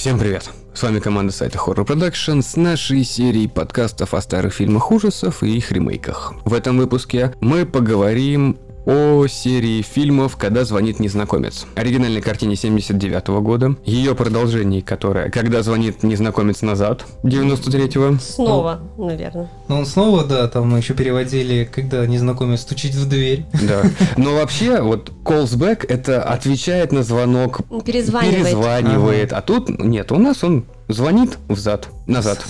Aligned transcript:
Всем 0.00 0.18
привет! 0.18 0.48
С 0.72 0.82
вами 0.82 0.98
команда 0.98 1.30
сайта 1.30 1.58
Horror 1.58 1.86
Production 1.86 2.40
с 2.40 2.56
нашей 2.56 3.04
серией 3.04 3.50
подкастов 3.50 4.14
о 4.14 4.22
старых 4.22 4.54
фильмах 4.54 4.90
ужасов 4.90 5.42
и 5.42 5.54
их 5.54 5.70
ремейках. 5.72 6.32
В 6.46 6.54
этом 6.54 6.78
выпуске 6.78 7.34
мы 7.40 7.66
поговорим 7.66 8.56
о 8.90 9.28
серии 9.28 9.82
фильмов 9.82 10.36
«Когда 10.36 10.64
звонит 10.64 10.98
незнакомец». 10.98 11.64
Оригинальной 11.76 12.20
картине 12.20 12.56
79 12.56 13.28
года, 13.40 13.76
ее 13.84 14.16
продолжении, 14.16 14.80
которое 14.80 15.30
«Когда 15.30 15.62
звонит 15.62 16.02
незнакомец 16.02 16.62
назад» 16.62 17.04
93-го. 17.22 18.18
Снова, 18.18 18.80
наверное. 18.98 19.48
Ну, 19.68 19.78
он 19.78 19.86
снова, 19.86 20.24
да, 20.24 20.48
там 20.48 20.70
мы 20.70 20.78
еще 20.78 20.94
переводили, 20.94 21.70
когда 21.72 22.04
незнакомец 22.04 22.62
стучит 22.62 22.96
в 22.96 23.08
дверь. 23.08 23.46
Да. 23.62 23.82
Но 24.16 24.34
вообще, 24.34 24.80
вот 24.82 25.12
calls 25.22 25.56
back 25.56 25.86
это 25.88 26.24
отвечает 26.24 26.90
на 26.90 27.04
звонок, 27.04 27.60
Перезванивает. 27.84 28.44
перезванивает. 28.44 29.32
А 29.32 29.40
тут 29.40 29.68
нет, 29.68 30.10
у 30.10 30.18
нас 30.18 30.42
он 30.42 30.64
звонит 30.88 31.38
взад, 31.46 31.88
назад. 32.08 32.44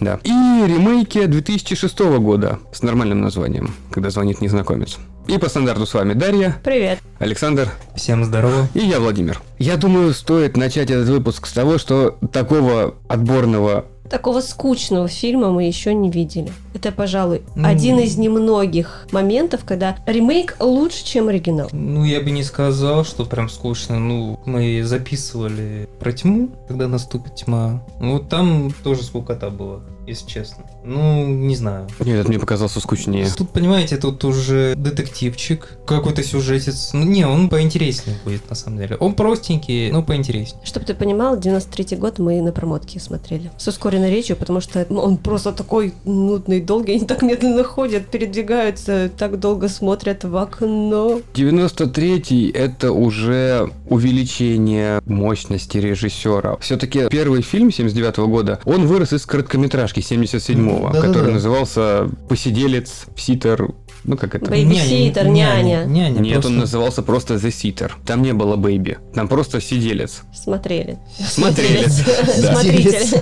Да. 0.00 0.18
И 0.24 0.30
ремейки 0.30 1.24
2006 1.26 1.98
года 2.18 2.58
с 2.72 2.82
нормальным 2.82 3.20
названием, 3.20 3.72
когда 3.92 4.10
звонит 4.10 4.40
незнакомец. 4.40 4.98
И 5.26 5.38
по 5.38 5.48
стандарту 5.48 5.86
с 5.86 5.94
вами 5.94 6.12
Дарья, 6.12 6.56
Привет. 6.62 7.00
Александр 7.18 7.68
Всем 7.96 8.24
здорово. 8.24 8.68
и 8.74 8.80
я, 8.80 9.00
Владимир. 9.00 9.40
Я 9.58 9.76
думаю, 9.76 10.12
стоит 10.14 10.56
начать 10.56 10.90
этот 10.90 11.08
выпуск 11.08 11.46
с 11.46 11.52
того, 11.52 11.78
что 11.78 12.16
такого 12.32 12.94
отборного 13.08 13.86
Такого 14.10 14.40
скучного 14.40 15.08
фильма 15.08 15.50
мы 15.50 15.64
еще 15.64 15.94
не 15.94 16.10
видели. 16.10 16.52
Это, 16.74 16.92
пожалуй, 16.92 17.42
М. 17.56 17.64
один 17.64 17.98
из 17.98 18.16
немногих 18.18 19.06
моментов, 19.10 19.62
когда 19.64 19.96
ремейк 20.06 20.56
лучше, 20.60 21.04
чем 21.04 21.28
оригинал. 21.28 21.68
Ну, 21.72 22.04
я 22.04 22.20
бы 22.20 22.30
не 22.30 22.42
сказал, 22.44 23.04
что 23.04 23.24
прям 23.24 23.48
скучно. 23.48 23.98
Ну, 23.98 24.38
мы 24.44 24.82
записывали 24.84 25.88
про 25.98 26.12
тьму, 26.12 26.50
когда 26.68 26.86
наступит 26.88 27.36
тьма. 27.36 27.82
Ну, 28.00 28.14
вот 28.14 28.28
там 28.28 28.72
тоже 28.84 29.02
скукота 29.02 29.50
была, 29.50 29.80
если 30.06 30.26
честно. 30.28 30.64
Ну, 30.84 31.26
не 31.26 31.56
знаю. 31.56 31.88
Нет, 32.00 32.18
это 32.20 32.28
мне 32.28 32.38
показался 32.38 32.80
скучнее. 32.80 33.26
Тут, 33.36 33.50
понимаете, 33.50 33.96
тут 33.96 34.22
уже 34.24 34.74
детективчик, 34.76 35.78
какой-то 35.86 36.22
сюжетец. 36.22 36.90
Ну, 36.92 37.04
не, 37.04 37.26
он 37.26 37.48
поинтереснее 37.48 38.16
будет, 38.24 38.48
на 38.50 38.54
самом 38.56 38.78
деле. 38.78 38.96
Он 38.96 39.14
простенький, 39.14 39.90
но 39.90 40.02
поинтереснее. 40.02 40.60
Чтобы 40.64 40.84
ты 40.86 40.94
понимал, 40.94 41.38
93 41.38 41.96
год 41.96 42.18
мы 42.18 42.40
на 42.42 42.52
промотке 42.52 43.00
смотрели. 43.00 43.50
С 43.56 43.66
ускоренной 43.96 44.10
речью, 44.10 44.36
потому 44.36 44.60
что 44.60 44.86
он 44.90 45.16
просто 45.16 45.52
такой 45.52 45.92
нудный, 46.04 46.60
долгий. 46.60 46.92
Они 46.92 47.06
так 47.06 47.22
медленно 47.22 47.64
ходят, 47.64 48.06
передвигаются, 48.06 49.10
так 49.16 49.38
долго 49.38 49.68
смотрят 49.68 50.24
в 50.24 50.36
окно. 50.36 51.20
93-й 51.34 52.50
это 52.50 52.92
уже 52.92 53.70
увеличение 53.88 55.00
мощности 55.06 55.78
режиссера. 55.78 56.56
Все-таки 56.60 57.08
первый 57.08 57.42
фильм 57.42 57.70
79 57.70 58.18
года, 58.18 58.60
он 58.64 58.86
вырос 58.86 59.12
из 59.12 59.26
короткометражки 59.26 60.00
77-го, 60.00 60.88
Да-да-да. 60.88 61.06
который 61.06 61.32
назывался 61.32 62.08
«Посиделец», 62.28 63.06
«Sitter», 63.16 63.70
ну 64.06 64.16
как 64.16 64.34
это? 64.34 64.46
Babysitter, 64.50 65.26
няня. 65.28 65.84
Няня, 65.84 66.20
Нет, 66.20 66.32
просто- 66.34 66.48
он 66.48 66.58
назывался 66.58 67.02
просто 67.02 67.34
The 67.34 67.48
Sitter. 67.48 67.90
Там 68.06 68.22
не 68.22 68.32
было 68.32 68.56
baby. 68.56 68.98
Там 69.14 69.28
просто 69.28 69.60
сиделец. 69.60 70.22
Смотрели. 70.34 70.98
Смотрели, 71.18 71.84
да. 71.84 72.52
Смотритель. 72.52 73.20